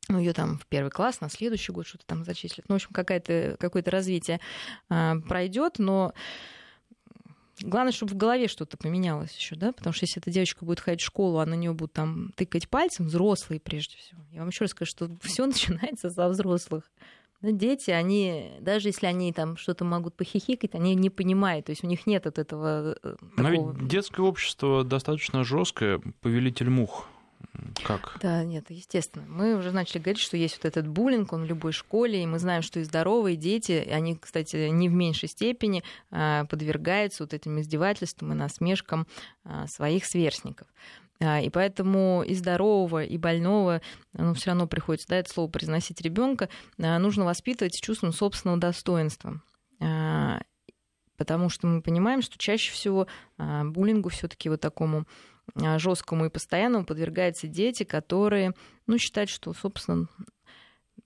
ну, 0.07 0.19
ее 0.19 0.33
там 0.33 0.57
в 0.57 0.67
первый 0.67 0.89
класс, 0.89 1.21
на 1.21 1.29
следующий 1.29 1.71
год 1.71 1.87
что-то 1.87 2.05
там 2.05 2.23
зачислят. 2.23 2.67
Ну, 2.67 2.73
в 2.73 2.77
общем, 2.77 2.89
какое-то 2.91 3.91
развитие 3.91 4.39
а, 4.89 5.15
пройдет, 5.27 5.79
но 5.79 6.13
Главное, 7.65 7.91
чтобы 7.91 8.13
в 8.13 8.17
голове 8.17 8.47
что-то 8.47 8.77
поменялось 8.77 9.35
еще, 9.35 9.55
да, 9.55 9.71
потому 9.71 9.93
что 9.93 10.05
если 10.05 10.21
эта 10.21 10.29
девочка 10.29 10.63
будет 10.63 10.79
ходить 10.79 11.01
в 11.01 11.05
школу, 11.05 11.39
а 11.39 11.45
на 11.45 11.55
нее 11.55 11.73
будут 11.73 11.93
там 11.93 12.31
тыкать 12.35 12.69
пальцем, 12.69 13.07
взрослые 13.07 13.59
прежде 13.59 13.97
всего. 13.97 14.21
Я 14.31 14.39
вам 14.39 14.49
еще 14.49 14.65
раз 14.65 14.71
скажу, 14.71 14.91
что 14.91 15.09
все 15.21 15.45
начинается 15.47 16.09
со 16.09 16.29
взрослых. 16.29 16.83
Дети, 17.41 17.91
они, 17.91 18.51
даже 18.59 18.89
если 18.89 19.05
они 19.07 19.31
там 19.33 19.57
что-то 19.57 19.83
могут 19.83 20.15
похихикать, 20.15 20.73
они 20.73 20.95
не 20.95 21.09
понимают, 21.09 21.65
то 21.67 21.71
есть 21.71 21.83
у 21.83 21.87
них 21.87 22.07
нет 22.07 22.25
от 22.25 22.39
этого 22.39 22.95
такого... 22.95 23.15
Э, 23.15 23.41
Но 23.41 23.49
ведь 23.49 23.87
детское 23.87 24.21
общество 24.21 24.83
достаточно 24.83 25.43
жесткое, 25.43 26.01
повелитель 26.21 26.69
мух 26.69 27.07
как? 27.83 28.17
Да, 28.21 28.43
нет, 28.43 28.65
естественно. 28.69 29.25
Мы 29.27 29.55
уже 29.55 29.71
начали 29.71 30.01
говорить, 30.01 30.21
что 30.21 30.37
есть 30.37 30.57
вот 30.57 30.65
этот 30.65 30.87
буллинг, 30.87 31.33
он 31.33 31.43
в 31.43 31.45
любой 31.45 31.71
школе, 31.71 32.23
и 32.23 32.25
мы 32.25 32.39
знаем, 32.39 32.61
что 32.61 32.79
и 32.79 32.83
здоровые 32.83 33.35
дети, 33.35 33.87
они, 33.91 34.15
кстати, 34.15 34.69
не 34.69 34.89
в 34.89 34.93
меньшей 34.93 35.29
степени 35.29 35.83
а, 36.11 36.45
подвергаются 36.45 37.23
вот 37.23 37.33
этим 37.33 37.59
издевательствам 37.59 38.31
и 38.31 38.35
насмешкам 38.35 39.07
а, 39.43 39.67
своих 39.67 40.05
сверстников. 40.05 40.67
А, 41.19 41.39
и 41.41 41.49
поэтому 41.49 42.23
и 42.23 42.33
здорового, 42.33 43.03
и 43.03 43.17
больного, 43.17 43.81
ну, 44.13 44.33
все 44.33 44.51
равно 44.51 44.67
приходится 44.67 45.07
да, 45.09 45.17
это 45.17 45.31
слово 45.31 45.49
произносить 45.49 46.01
ребенка, 46.01 46.49
нужно 46.77 47.25
воспитывать 47.25 47.79
чувством 47.81 48.13
собственного 48.13 48.59
достоинства. 48.59 49.41
Потому 51.17 51.49
что 51.49 51.67
мы 51.67 51.81
понимаем, 51.81 52.21
что 52.21 52.37
чаще 52.37 52.73
всего 52.73 53.07
буллингу 53.37 54.09
все-таки 54.09 54.49
вот 54.49 54.59
такому 54.59 55.05
жесткому 55.55 56.25
и 56.25 56.29
постоянному 56.29 56.85
подвергаются 56.85 57.47
дети, 57.47 57.83
которые 57.83 58.53
ну, 58.87 58.97
считают, 58.97 59.29
что, 59.29 59.53
собственно, 59.53 60.07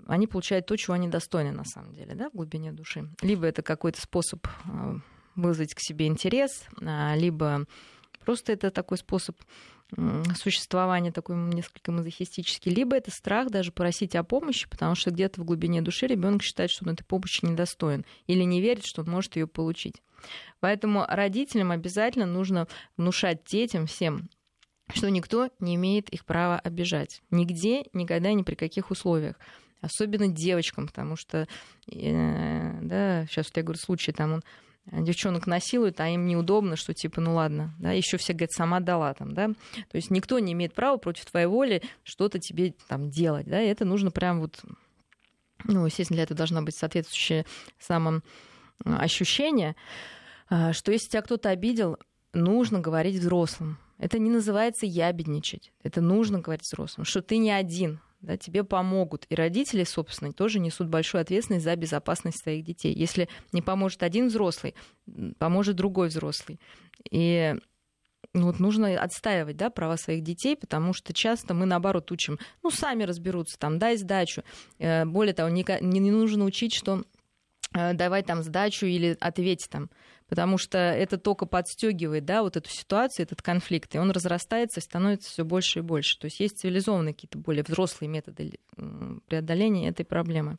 они 0.07 0.27
получают 0.27 0.65
то, 0.65 0.75
чего 0.75 0.95
они 0.95 1.07
достойны 1.07 1.51
на 1.51 1.65
самом 1.65 1.93
деле, 1.93 2.15
да, 2.15 2.29
в 2.29 2.33
глубине 2.33 2.71
души. 2.71 3.09
Либо 3.21 3.45
это 3.45 3.61
какой-то 3.61 4.01
способ 4.01 4.45
а, 4.65 4.95
вызвать 5.35 5.73
к 5.73 5.79
себе 5.79 6.07
интерес, 6.07 6.65
а, 6.81 7.15
либо 7.15 7.65
просто 8.30 8.53
это 8.53 8.69
такой 8.69 8.99
способ 8.99 9.36
существования, 10.36 11.11
такой 11.11 11.36
несколько 11.36 11.91
мазохистический, 11.91 12.71
либо 12.71 12.95
это 12.95 13.09
страх 13.09 13.49
даже 13.49 13.71
просить 13.71 14.15
о 14.15 14.23
помощи, 14.23 14.69
потому 14.69 14.93
что 14.93 15.09
где-то 15.09 15.41
в 15.41 15.45
глубине 15.45 15.82
души 15.82 16.05
ребенок 16.05 16.43
считает, 16.43 16.69
что 16.69 16.86
он 16.86 16.93
этой 16.93 17.03
помощи 17.03 17.43
недостоин, 17.43 18.05
или 18.27 18.43
не 18.43 18.61
верит, 18.61 18.86
что 18.86 19.01
он 19.01 19.09
может 19.09 19.36
ее 19.36 19.47
получить. 19.47 20.03
Поэтому 20.59 21.05
родителям 21.07 21.71
обязательно 21.71 22.27
нужно 22.27 22.67
внушать 22.97 23.45
детям 23.45 23.88
всем, 23.88 24.30
что 24.93 25.09
никто 25.09 25.49
не 25.59 25.73
имеет 25.73 26.11
их 26.11 26.23
права 26.23 26.59
обижать. 26.59 27.23
Нигде, 27.32 27.86
никогда, 27.93 28.32
ни 28.34 28.43
при 28.43 28.53
каких 28.53 28.91
условиях. 28.91 29.38
Особенно 29.82 30.27
девочкам, 30.27 30.86
потому 30.86 31.15
что, 31.15 31.47
э, 31.91 32.80
да, 32.84 33.25
сейчас 33.25 33.47
вот 33.47 33.57
я 33.57 33.63
говорю, 33.63 33.80
случай 33.80 34.11
там 34.11 34.34
он 34.34 34.43
девчонок 34.91 35.47
насилуют, 35.47 35.99
а 35.99 36.07
им 36.07 36.25
неудобно, 36.25 36.75
что 36.75 36.93
типа, 36.93 37.21
ну 37.21 37.35
ладно, 37.35 37.73
да, 37.79 37.91
еще 37.91 38.17
все, 38.17 38.33
говорят, 38.33 38.51
сама 38.51 38.79
дала 38.79 39.13
там, 39.13 39.33
да. 39.33 39.47
То 39.47 39.95
есть 39.95 40.11
никто 40.11 40.39
не 40.39 40.53
имеет 40.53 40.73
права 40.73 40.97
против 40.97 41.25
твоей 41.25 41.47
воли 41.47 41.81
что-то 42.03 42.39
тебе 42.39 42.73
там 42.87 43.09
делать, 43.09 43.47
да, 43.47 43.61
и 43.61 43.67
это 43.67 43.85
нужно 43.85 44.11
прям 44.11 44.41
вот, 44.41 44.61
ну, 45.63 45.85
естественно, 45.85 46.15
для 46.15 46.23
этого 46.23 46.37
должна 46.37 46.61
быть 46.61 46.75
соответствующее 46.75 47.45
самым 47.77 48.23
ощущение, 48.83 49.75
а, 50.49 50.73
что 50.73 50.91
если 50.91 51.09
тебя 51.09 51.21
кто-то 51.21 51.49
обидел, 51.49 51.97
нужно 52.33 52.79
говорить 52.79 53.17
взрослым. 53.17 53.77
Это 53.97 54.17
не 54.17 54.29
называется 54.29 54.85
ябедничать. 54.85 55.73
Это 55.83 55.99
нужно 55.99 56.39
говорить 56.39 56.63
взрослым, 56.63 57.05
что 57.05 57.21
ты 57.21 57.37
не 57.37 57.51
один, 57.51 57.99
да, 58.22 58.38
тебе 58.38 58.63
помогут. 58.63 59.26
И 59.30 59.36
родители, 59.36 59.84
собственно, 59.84 60.34
тоже 60.34 60.59
несут 60.59 60.88
большую 60.88 61.22
ответственность 61.22 61.63
за 61.63 61.76
безопасность 61.76 62.41
своих 62.41 62.63
детей. 62.65 62.93
Если 62.93 63.30
не 63.51 63.61
поможет 63.61 64.03
один 64.03 64.28
взрослый, 64.28 64.76
поможет 65.38 65.76
другой 65.76 66.09
взрослый. 66.09 66.59
И 67.09 67.55
ну, 68.34 68.47
вот 68.47 68.59
нужно 68.59 69.01
отстаивать 69.01 69.57
да, 69.57 69.70
права 69.70 69.97
своих 69.97 70.24
детей, 70.24 70.55
потому 70.55 70.93
что 70.93 71.13
часто 71.13 71.53
мы, 71.53 71.65
наоборот, 71.65 72.11
учим, 72.11 72.38
ну, 72.61 72.70
сами 72.70 73.03
разберутся, 73.03 73.57
там, 73.57 73.80
дай 73.80 73.97
сдачу. 73.97 74.43
Э, 74.78 75.05
более 75.05 75.34
того, 75.34 75.49
не, 75.49 75.65
не 75.82 76.11
нужно 76.11 76.45
учить, 76.45 76.74
что 76.74 77.03
э, 77.74 77.93
давай 77.93 78.22
там 78.24 78.43
сдачу 78.43 78.86
или 78.86 79.17
ответь 79.20 79.67
там 79.70 79.89
потому 80.30 80.57
что 80.57 80.77
это 80.77 81.17
только 81.17 81.45
подстегивает 81.45 82.25
да, 82.25 82.43
вот 82.43 82.55
эту 82.55 82.69
ситуацию, 82.69 83.25
этот 83.25 83.41
конфликт, 83.41 83.95
и 83.95 83.99
он 83.99 84.11
разрастается 84.11 84.80
становится 84.80 85.30
все 85.30 85.43
больше 85.43 85.80
и 85.80 85.82
больше. 85.82 86.17
То 86.19 86.25
есть 86.25 86.39
есть 86.39 86.59
цивилизованные 86.59 87.13
какие-то 87.13 87.38
более 87.38 87.63
взрослые 87.63 88.09
методы 88.09 88.59
преодоления 89.27 89.89
этой 89.89 90.05
проблемы. 90.05 90.57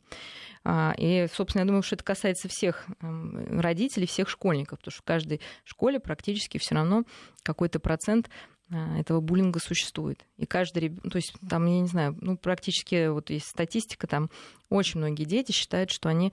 А, 0.63 0.93
и, 0.97 1.27
собственно, 1.33 1.61
я 1.61 1.67
думаю, 1.67 1.81
что 1.81 1.95
это 1.95 2.03
касается 2.03 2.47
всех 2.47 2.85
родителей, 2.99 4.05
всех 4.05 4.29
школьников, 4.29 4.79
потому 4.79 4.91
что 4.91 5.01
в 5.01 5.05
каждой 5.05 5.41
школе 5.63 5.99
практически 5.99 6.57
все 6.57 6.75
равно 6.75 7.03
какой-то 7.43 7.79
процент 7.79 8.29
а, 8.69 8.99
этого 8.99 9.19
буллинга 9.21 9.59
существует. 9.59 10.25
И 10.37 10.45
каждый 10.45 10.89
то 10.89 11.17
есть 11.17 11.33
там, 11.49 11.65
я 11.65 11.81
не 11.81 11.87
знаю, 11.87 12.17
ну, 12.21 12.37
практически 12.37 13.07
вот 13.07 13.29
есть 13.29 13.47
статистика, 13.47 14.07
там 14.07 14.29
очень 14.69 14.99
многие 14.99 15.25
дети 15.25 15.51
считают, 15.51 15.91
что 15.91 16.09
они 16.09 16.31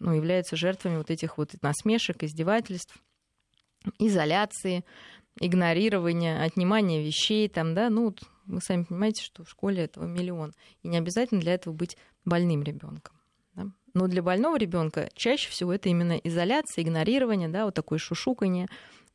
ну, 0.00 0.12
являются 0.12 0.56
жертвами 0.56 0.96
вот 0.96 1.10
этих 1.10 1.38
вот 1.38 1.54
насмешек, 1.62 2.22
издевательств, 2.22 2.96
изоляции, 3.98 4.84
игнорирования, 5.40 6.42
отнимания 6.42 7.04
вещей, 7.04 7.48
там, 7.48 7.74
да, 7.74 7.90
ну, 7.90 8.14
вы 8.46 8.60
сами 8.60 8.84
понимаете, 8.84 9.22
что 9.22 9.44
в 9.44 9.50
школе 9.50 9.84
этого 9.84 10.04
миллион. 10.04 10.52
И 10.82 10.88
не 10.88 10.98
обязательно 10.98 11.40
для 11.40 11.54
этого 11.54 11.74
быть 11.74 11.96
больным 12.24 12.62
ребенком. 12.62 13.16
Да? 13.54 13.66
Но 13.94 14.06
для 14.06 14.22
больного 14.22 14.56
ребенка 14.56 15.10
чаще 15.14 15.50
всего 15.50 15.72
это 15.72 15.88
именно 15.88 16.12
изоляция, 16.12 16.82
игнорирование, 16.82 17.48
да, 17.48 17.64
вот 17.64 17.74
такое 17.74 17.98
шушуканье, 17.98 18.68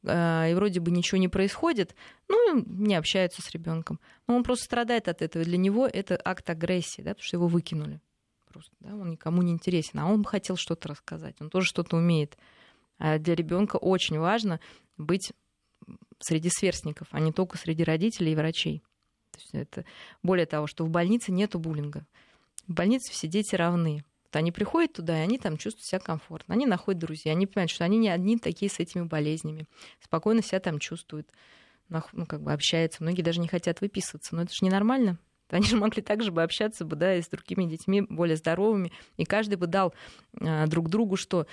а, 0.06 0.48
и 0.48 0.54
вроде 0.54 0.80
бы 0.80 0.92
ничего 0.92 1.18
не 1.18 1.28
происходит, 1.28 1.96
ну, 2.28 2.64
не 2.66 2.96
общаются 2.96 3.42
с 3.42 3.52
ребенком. 3.52 4.00
Но 4.28 4.36
он 4.36 4.44
просто 4.44 4.66
страдает 4.66 5.08
от 5.08 5.22
этого. 5.22 5.46
Для 5.46 5.58
него 5.58 5.88
это 5.88 6.20
акт 6.24 6.50
агрессии, 6.50 7.02
да, 7.02 7.12
потому 7.12 7.24
что 7.24 7.38
его 7.38 7.48
выкинули. 7.48 8.02
Просто, 8.52 8.76
да, 8.82 8.94
он 8.94 9.12
никому 9.12 9.42
не 9.42 9.54
интересен, 9.54 10.00
а 10.00 10.08
он 10.08 10.26
хотел 10.26 10.58
что-то 10.58 10.90
рассказать, 10.90 11.36
он 11.40 11.50
тоже 11.50 11.68
что-то 11.68 11.96
умеет. 11.96 12.38
А 12.98 13.18
для 13.18 13.34
ребенка 13.34 13.78
очень 13.78 14.20
важно 14.20 14.60
быть 14.98 15.32
среди 16.20 16.50
сверстников, 16.50 17.08
а 17.12 17.20
не 17.20 17.32
только 17.32 17.58
среди 17.58 17.84
родителей 17.84 18.34
и 18.34 18.36
врачей. 18.36 18.84
То 19.32 19.40
есть 19.40 19.54
это, 19.54 19.86
более 20.22 20.46
того, 20.46 20.68
что 20.68 20.86
в 20.86 20.90
больнице 20.90 21.32
нету 21.32 21.60
буллинга. 21.60 22.06
В 22.68 22.74
больнице 22.74 23.12
все 23.14 23.28
дети 23.28 23.56
равны. 23.56 24.04
Вот 24.26 24.36
они 24.36 24.52
приходят 24.52 24.94
туда, 24.94 25.18
и 25.18 25.24
они 25.24 25.38
там 25.38 25.58
чувствуют 25.58 25.86
себя 25.86 26.00
комфортно. 26.00 26.54
Они 26.54 26.66
находят 26.66 27.02
друзей, 27.02 27.32
они 27.32 27.48
понимают, 27.48 27.72
что 27.72 27.86
они 27.86 27.98
не 27.98 28.10
одни 28.10 28.38
такие 28.38 28.70
с 28.70 28.80
этими 28.80 29.04
болезнями. 29.04 29.68
Спокойно 30.02 30.44
себя 30.44 30.60
там 30.60 30.80
чувствуют, 30.80 31.30
ну, 31.88 32.26
как 32.26 32.42
бы 32.42 32.52
общаются. 32.52 33.02
Многие 33.02 33.22
даже 33.22 33.40
не 33.40 33.48
хотят 33.48 33.80
выписываться. 33.82 34.36
Но 34.36 34.44
это 34.44 34.54
же 34.54 34.66
ненормально. 34.66 35.18
Они 35.54 35.66
же 35.66 35.76
могли 35.78 36.02
также 36.02 36.32
бы 36.32 36.44
общаться 36.44 36.86
бы, 36.86 36.96
да, 36.96 37.16
и 37.16 37.22
с 37.22 37.28
другими 37.28 37.66
детьми, 37.66 38.02
более 38.02 38.38
здоровыми. 38.38 38.92
И 39.18 39.26
каждый 39.26 39.56
бы 39.56 39.68
дал 39.68 39.94
а, 40.40 40.68
друг 40.68 40.90
другу 40.90 41.16
что? 41.16 41.48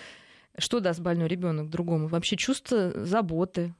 Что 0.57 0.81
даст 0.81 1.01
больной 1.01 1.29
ребенок 1.29 1.71
другому? 1.71 2.09
Вообще 2.09 2.37
чувство 2.37 2.93
заботы, 3.05 3.75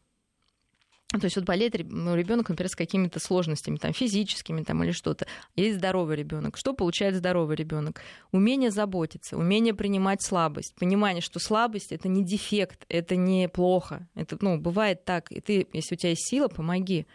то 1.11 1.25
есть 1.25 1.37
вот 1.37 1.47
болеет 1.47 1.75
ну, 1.89 2.15
ребенок, 2.15 2.51
например, 2.51 2.69
с 2.69 2.77
какими-то 2.77 3.19
сложностями, 3.19 3.77
там, 3.77 3.95
физическими 3.95 4.63
там, 4.63 4.85
или 4.85 4.93
что-то. 4.93 5.27
Есть 5.57 5.79
здоровый 5.79 6.17
ребенок. 6.17 6.59
Что 6.59 6.75
получает 6.75 7.15
здоровый 7.15 7.57
ребенок? 7.57 8.03
Умение 8.31 8.71
заботиться, 8.71 9.39
умение 9.39 9.73
принимать 9.73 10.23
слабость, 10.23 10.75
понимание, 10.75 11.23
что 11.23 11.39
слабость 11.39 11.93
это 11.93 12.09
не 12.09 12.25
дефект, 12.25 12.85
это 12.91 13.17
не 13.17 13.49
плохо. 13.49 14.07
Это, 14.15 14.37
ну, 14.43 14.59
бывает 14.59 15.07
так. 15.07 15.33
И 15.33 15.41
ты, 15.41 15.67
если 15.73 15.95
у 15.95 15.99
тебя 15.99 16.11
есть 16.11 16.29
сила, 16.29 16.49
помоги 16.49 17.07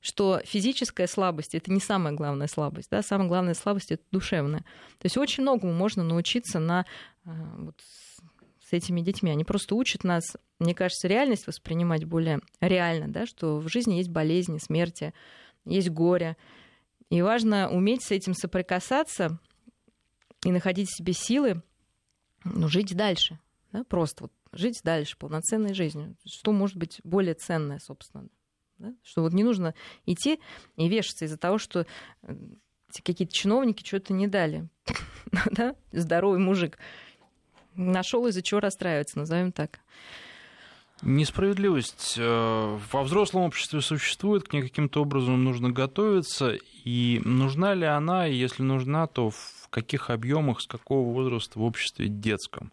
что 0.00 0.40
физическая 0.44 1.06
слабость 1.06 1.54
это 1.54 1.70
не 1.70 1.80
самая 1.80 2.14
главная 2.14 2.46
слабость, 2.46 2.90
да, 2.90 3.02
самая 3.02 3.28
главная 3.28 3.54
слабость 3.54 3.92
это 3.92 4.02
душевная. 4.10 4.60
То 4.98 5.04
есть 5.04 5.16
очень 5.16 5.42
многому 5.42 5.72
можно 5.72 6.02
научиться 6.02 6.58
на 6.58 6.86
э, 7.24 7.30
вот, 7.58 7.76
с 8.70 8.72
этими 8.72 9.00
детьми. 9.02 9.30
Они 9.30 9.44
просто 9.44 9.74
учат 9.74 10.04
нас, 10.04 10.24
мне 10.58 10.74
кажется, 10.74 11.08
реальность 11.08 11.46
воспринимать 11.46 12.04
более 12.04 12.40
реально, 12.60 13.08
да, 13.08 13.26
что 13.26 13.58
в 13.58 13.68
жизни 13.68 13.94
есть 13.94 14.10
болезни, 14.10 14.58
смерти, 14.58 15.12
есть 15.66 15.90
горе. 15.90 16.36
И 17.10 17.20
важно 17.22 17.68
уметь 17.68 18.04
с 18.04 18.10
этим 18.10 18.34
соприкасаться 18.34 19.38
и 20.44 20.52
находить 20.52 20.88
в 20.88 20.96
себе 20.96 21.12
силы, 21.12 21.62
ну, 22.44 22.68
жить 22.68 22.96
дальше. 22.96 23.38
Да, 23.72 23.84
просто 23.84 24.24
вот 24.24 24.32
жить 24.52 24.80
дальше 24.82 25.16
полноценной 25.16 25.74
жизнью. 25.74 26.16
Что 26.24 26.52
может 26.52 26.76
быть 26.76 27.00
более 27.04 27.34
ценное, 27.34 27.78
собственно. 27.78 28.28
Да? 28.80 28.94
Что 29.02 29.22
вот 29.22 29.32
не 29.32 29.44
нужно 29.44 29.74
идти 30.06 30.40
и 30.76 30.88
вешаться 30.88 31.26
из-за 31.26 31.36
того, 31.36 31.58
что 31.58 31.86
э, 32.22 32.34
какие-то 33.04 33.32
чиновники 33.32 33.86
что-то 33.86 34.12
не 34.14 34.26
дали. 34.26 34.68
да? 35.52 35.76
Здоровый 35.92 36.38
мужик 36.38 36.78
нашел 37.74 38.26
из-за 38.26 38.42
чего 38.42 38.60
расстраиваться, 38.60 39.18
назовем 39.18 39.52
так. 39.52 39.80
Несправедливость 41.02 42.16
э, 42.18 42.78
во 42.92 43.02
взрослом 43.02 43.42
обществе 43.42 43.80
существует, 43.80 44.48
к 44.48 44.52
ней 44.52 44.62
каким-то 44.62 45.02
образом 45.02 45.44
нужно 45.44 45.70
готовиться. 45.70 46.58
И 46.84 47.20
нужна 47.24 47.74
ли 47.74 47.86
она, 47.86 48.26
и 48.26 48.34
если 48.34 48.62
нужна, 48.62 49.06
то 49.06 49.30
в 49.30 49.68
каких 49.70 50.10
объемах, 50.10 50.60
с 50.60 50.66
какого 50.66 51.10
возраста 51.12 51.58
в 51.58 51.62
обществе 51.62 52.08
детском? 52.08 52.72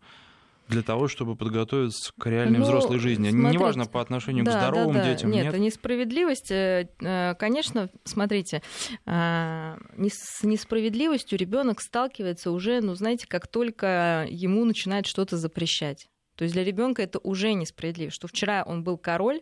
Для 0.67 0.81
того, 0.81 1.07
чтобы 1.07 1.35
подготовиться 1.35 2.11
к 2.17 2.25
реальной 2.25 2.59
ну, 2.59 2.65
взрослой 2.65 2.99
жизни. 2.99 3.29
Смотрите, 3.29 3.57
Неважно 3.57 3.85
по 3.85 4.01
отношению 4.01 4.45
да, 4.45 4.51
к 4.51 4.59
здоровым 4.59 4.95
да, 4.95 5.03
да. 5.03 5.13
детям. 5.13 5.31
Нет, 5.31 5.45
нет, 5.45 5.57
несправедливость, 5.57 6.51
э, 6.51 6.89
э, 6.99 7.35
конечно, 7.35 7.89
смотрите, 8.03 8.61
э, 9.05 9.77
с 9.97 10.43
несправедливостью 10.43 11.37
ребенок 11.37 11.81
сталкивается 11.81 12.51
уже, 12.51 12.81
ну, 12.81 12.95
знаете, 12.95 13.27
как 13.27 13.47
только 13.47 14.27
ему 14.29 14.65
начинает 14.65 15.05
что-то 15.05 15.37
запрещать. 15.37 16.09
То 16.35 16.43
есть 16.43 16.53
для 16.53 16.63
ребенка 16.63 17.01
это 17.01 17.19
уже 17.19 17.53
несправедливо, 17.53 18.11
что 18.11 18.27
вчера 18.27 18.63
он 18.63 18.83
был 18.83 18.97
король, 18.97 19.41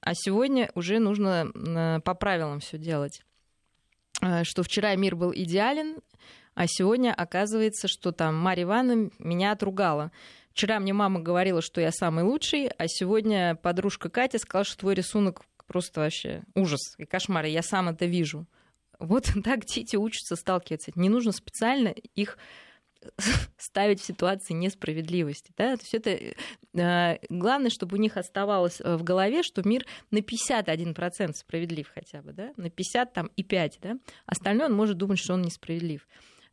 а 0.00 0.12
сегодня 0.14 0.70
уже 0.74 0.98
нужно 0.98 2.00
по 2.04 2.14
правилам 2.14 2.60
все 2.60 2.78
делать. 2.78 3.22
Что 4.42 4.62
вчера 4.62 4.94
мир 4.94 5.16
был 5.16 5.32
идеален, 5.34 5.96
а 6.54 6.66
сегодня 6.66 7.12
оказывается, 7.12 7.88
что 7.88 8.12
там 8.12 8.36
Марья 8.36 8.64
Ивановна 8.64 9.10
меня 9.18 9.52
отругала. 9.52 10.12
Вчера 10.52 10.78
мне 10.78 10.92
мама 10.92 11.20
говорила, 11.20 11.60
что 11.60 11.80
я 11.80 11.90
самый 11.90 12.24
лучший, 12.24 12.68
а 12.68 12.86
сегодня 12.86 13.56
подружка 13.56 14.08
Катя 14.08 14.38
сказала, 14.38 14.64
что 14.64 14.78
твой 14.78 14.94
рисунок 14.94 15.42
просто 15.66 16.00
вообще 16.00 16.44
ужас 16.54 16.94
и 16.98 17.04
кошмар, 17.04 17.46
и 17.46 17.50
я 17.50 17.62
сам 17.62 17.88
это 17.88 18.06
вижу. 18.06 18.46
Вот 18.98 19.28
так 19.44 19.64
дети 19.64 19.96
учатся 19.96 20.36
сталкиваться. 20.36 20.92
Не 20.94 21.08
нужно 21.08 21.32
специально 21.32 21.88
их 21.88 22.38
ставить 23.58 24.00
в 24.00 24.04
ситуации 24.04 24.54
несправедливости. 24.54 25.52
Да? 25.56 25.76
То 25.76 25.82
есть 25.82 25.94
это 25.94 26.10
э, 26.10 27.18
главное, 27.28 27.70
чтобы 27.70 27.96
у 27.96 28.00
них 28.00 28.16
оставалось 28.16 28.80
э, 28.80 28.96
в 28.96 29.02
голове, 29.02 29.42
что 29.42 29.66
мир 29.68 29.84
на 30.10 30.18
51% 30.18 31.34
справедлив 31.34 31.90
хотя 31.92 32.22
бы, 32.22 32.32
да? 32.32 32.52
на 32.56 32.70
50 32.70 33.12
там, 33.12 33.30
и 33.36 33.42
5, 33.42 33.78
да? 33.82 33.98
остальное 34.26 34.66
он 34.66 34.74
может 34.74 34.96
думать, 34.96 35.18
что 35.18 35.34
он 35.34 35.42
несправедлив. 35.42 36.06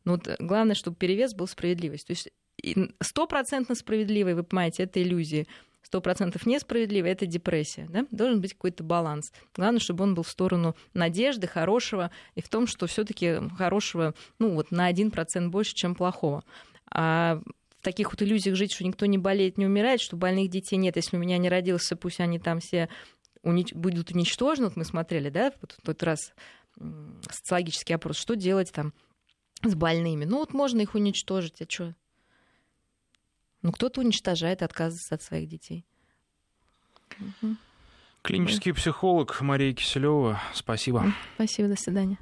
Но 0.04 0.12
вот 0.12 0.28
главное, 0.38 0.74
чтобы 0.74 0.96
перевес 0.96 1.34
был 1.34 1.46
справедливость. 1.46 2.06
То 2.06 2.12
есть 2.12 2.28
стопроцентно 3.00 3.74
справедливый, 3.74 4.34
вы 4.34 4.42
понимаете, 4.42 4.84
это 4.84 5.02
иллюзия. 5.02 5.46
Сто 5.82 6.00
процентов 6.00 6.46
несправедливый, 6.46 7.10
это 7.10 7.26
депрессия. 7.26 7.86
Да? 7.90 8.06
Должен 8.10 8.40
быть 8.40 8.54
какой-то 8.54 8.84
баланс. 8.84 9.32
Главное, 9.54 9.80
чтобы 9.80 10.04
он 10.04 10.14
был 10.14 10.22
в 10.22 10.28
сторону 10.28 10.76
надежды, 10.94 11.46
хорошего, 11.46 12.10
и 12.34 12.40
в 12.40 12.48
том, 12.48 12.66
что 12.66 12.86
все 12.86 13.04
таки 13.04 13.38
хорошего 13.58 14.14
ну, 14.38 14.54
вот 14.54 14.70
на 14.70 14.86
один 14.86 15.10
процент 15.10 15.50
больше, 15.50 15.74
чем 15.74 15.94
плохого. 15.94 16.44
А 16.90 17.42
в 17.78 17.82
таких 17.82 18.12
вот 18.12 18.22
иллюзиях 18.22 18.54
жить, 18.54 18.72
что 18.72 18.84
никто 18.84 19.06
не 19.06 19.18
болеет, 19.18 19.58
не 19.58 19.66
умирает, 19.66 20.00
что 20.00 20.16
больных 20.16 20.48
детей 20.50 20.76
нет, 20.76 20.94
если 20.94 21.16
у 21.16 21.20
меня 21.20 21.36
не 21.38 21.48
родился, 21.48 21.96
пусть 21.96 22.20
они 22.20 22.38
там 22.38 22.60
все 22.60 22.88
унич... 23.42 23.72
будут 23.72 24.12
уничтожены. 24.12 24.68
Вот 24.68 24.76
мы 24.76 24.84
смотрели, 24.84 25.30
да, 25.30 25.52
вот 25.60 25.72
в 25.72 25.82
тот 25.84 26.02
раз 26.04 26.32
социологический 27.28 27.94
опрос, 27.96 28.16
что 28.16 28.34
делать 28.36 28.72
там 28.72 28.94
с 29.62 29.74
больными. 29.74 30.24
Ну 30.24 30.38
вот 30.38 30.52
можно 30.54 30.80
их 30.80 30.94
уничтожить, 30.94 31.60
а 31.62 31.66
что? 31.68 31.94
Ну 33.62 33.72
кто-то 33.72 34.00
уничтожает, 34.00 34.62
отказывается 34.62 35.14
от 35.14 35.22
своих 35.22 35.48
детей. 35.48 35.84
Клинический 38.22 38.72
психолог 38.72 39.40
Мария 39.40 39.72
Киселева. 39.74 40.40
Спасибо. 40.54 41.12
Спасибо, 41.34 41.68
до 41.68 41.76
свидания. 41.76 42.18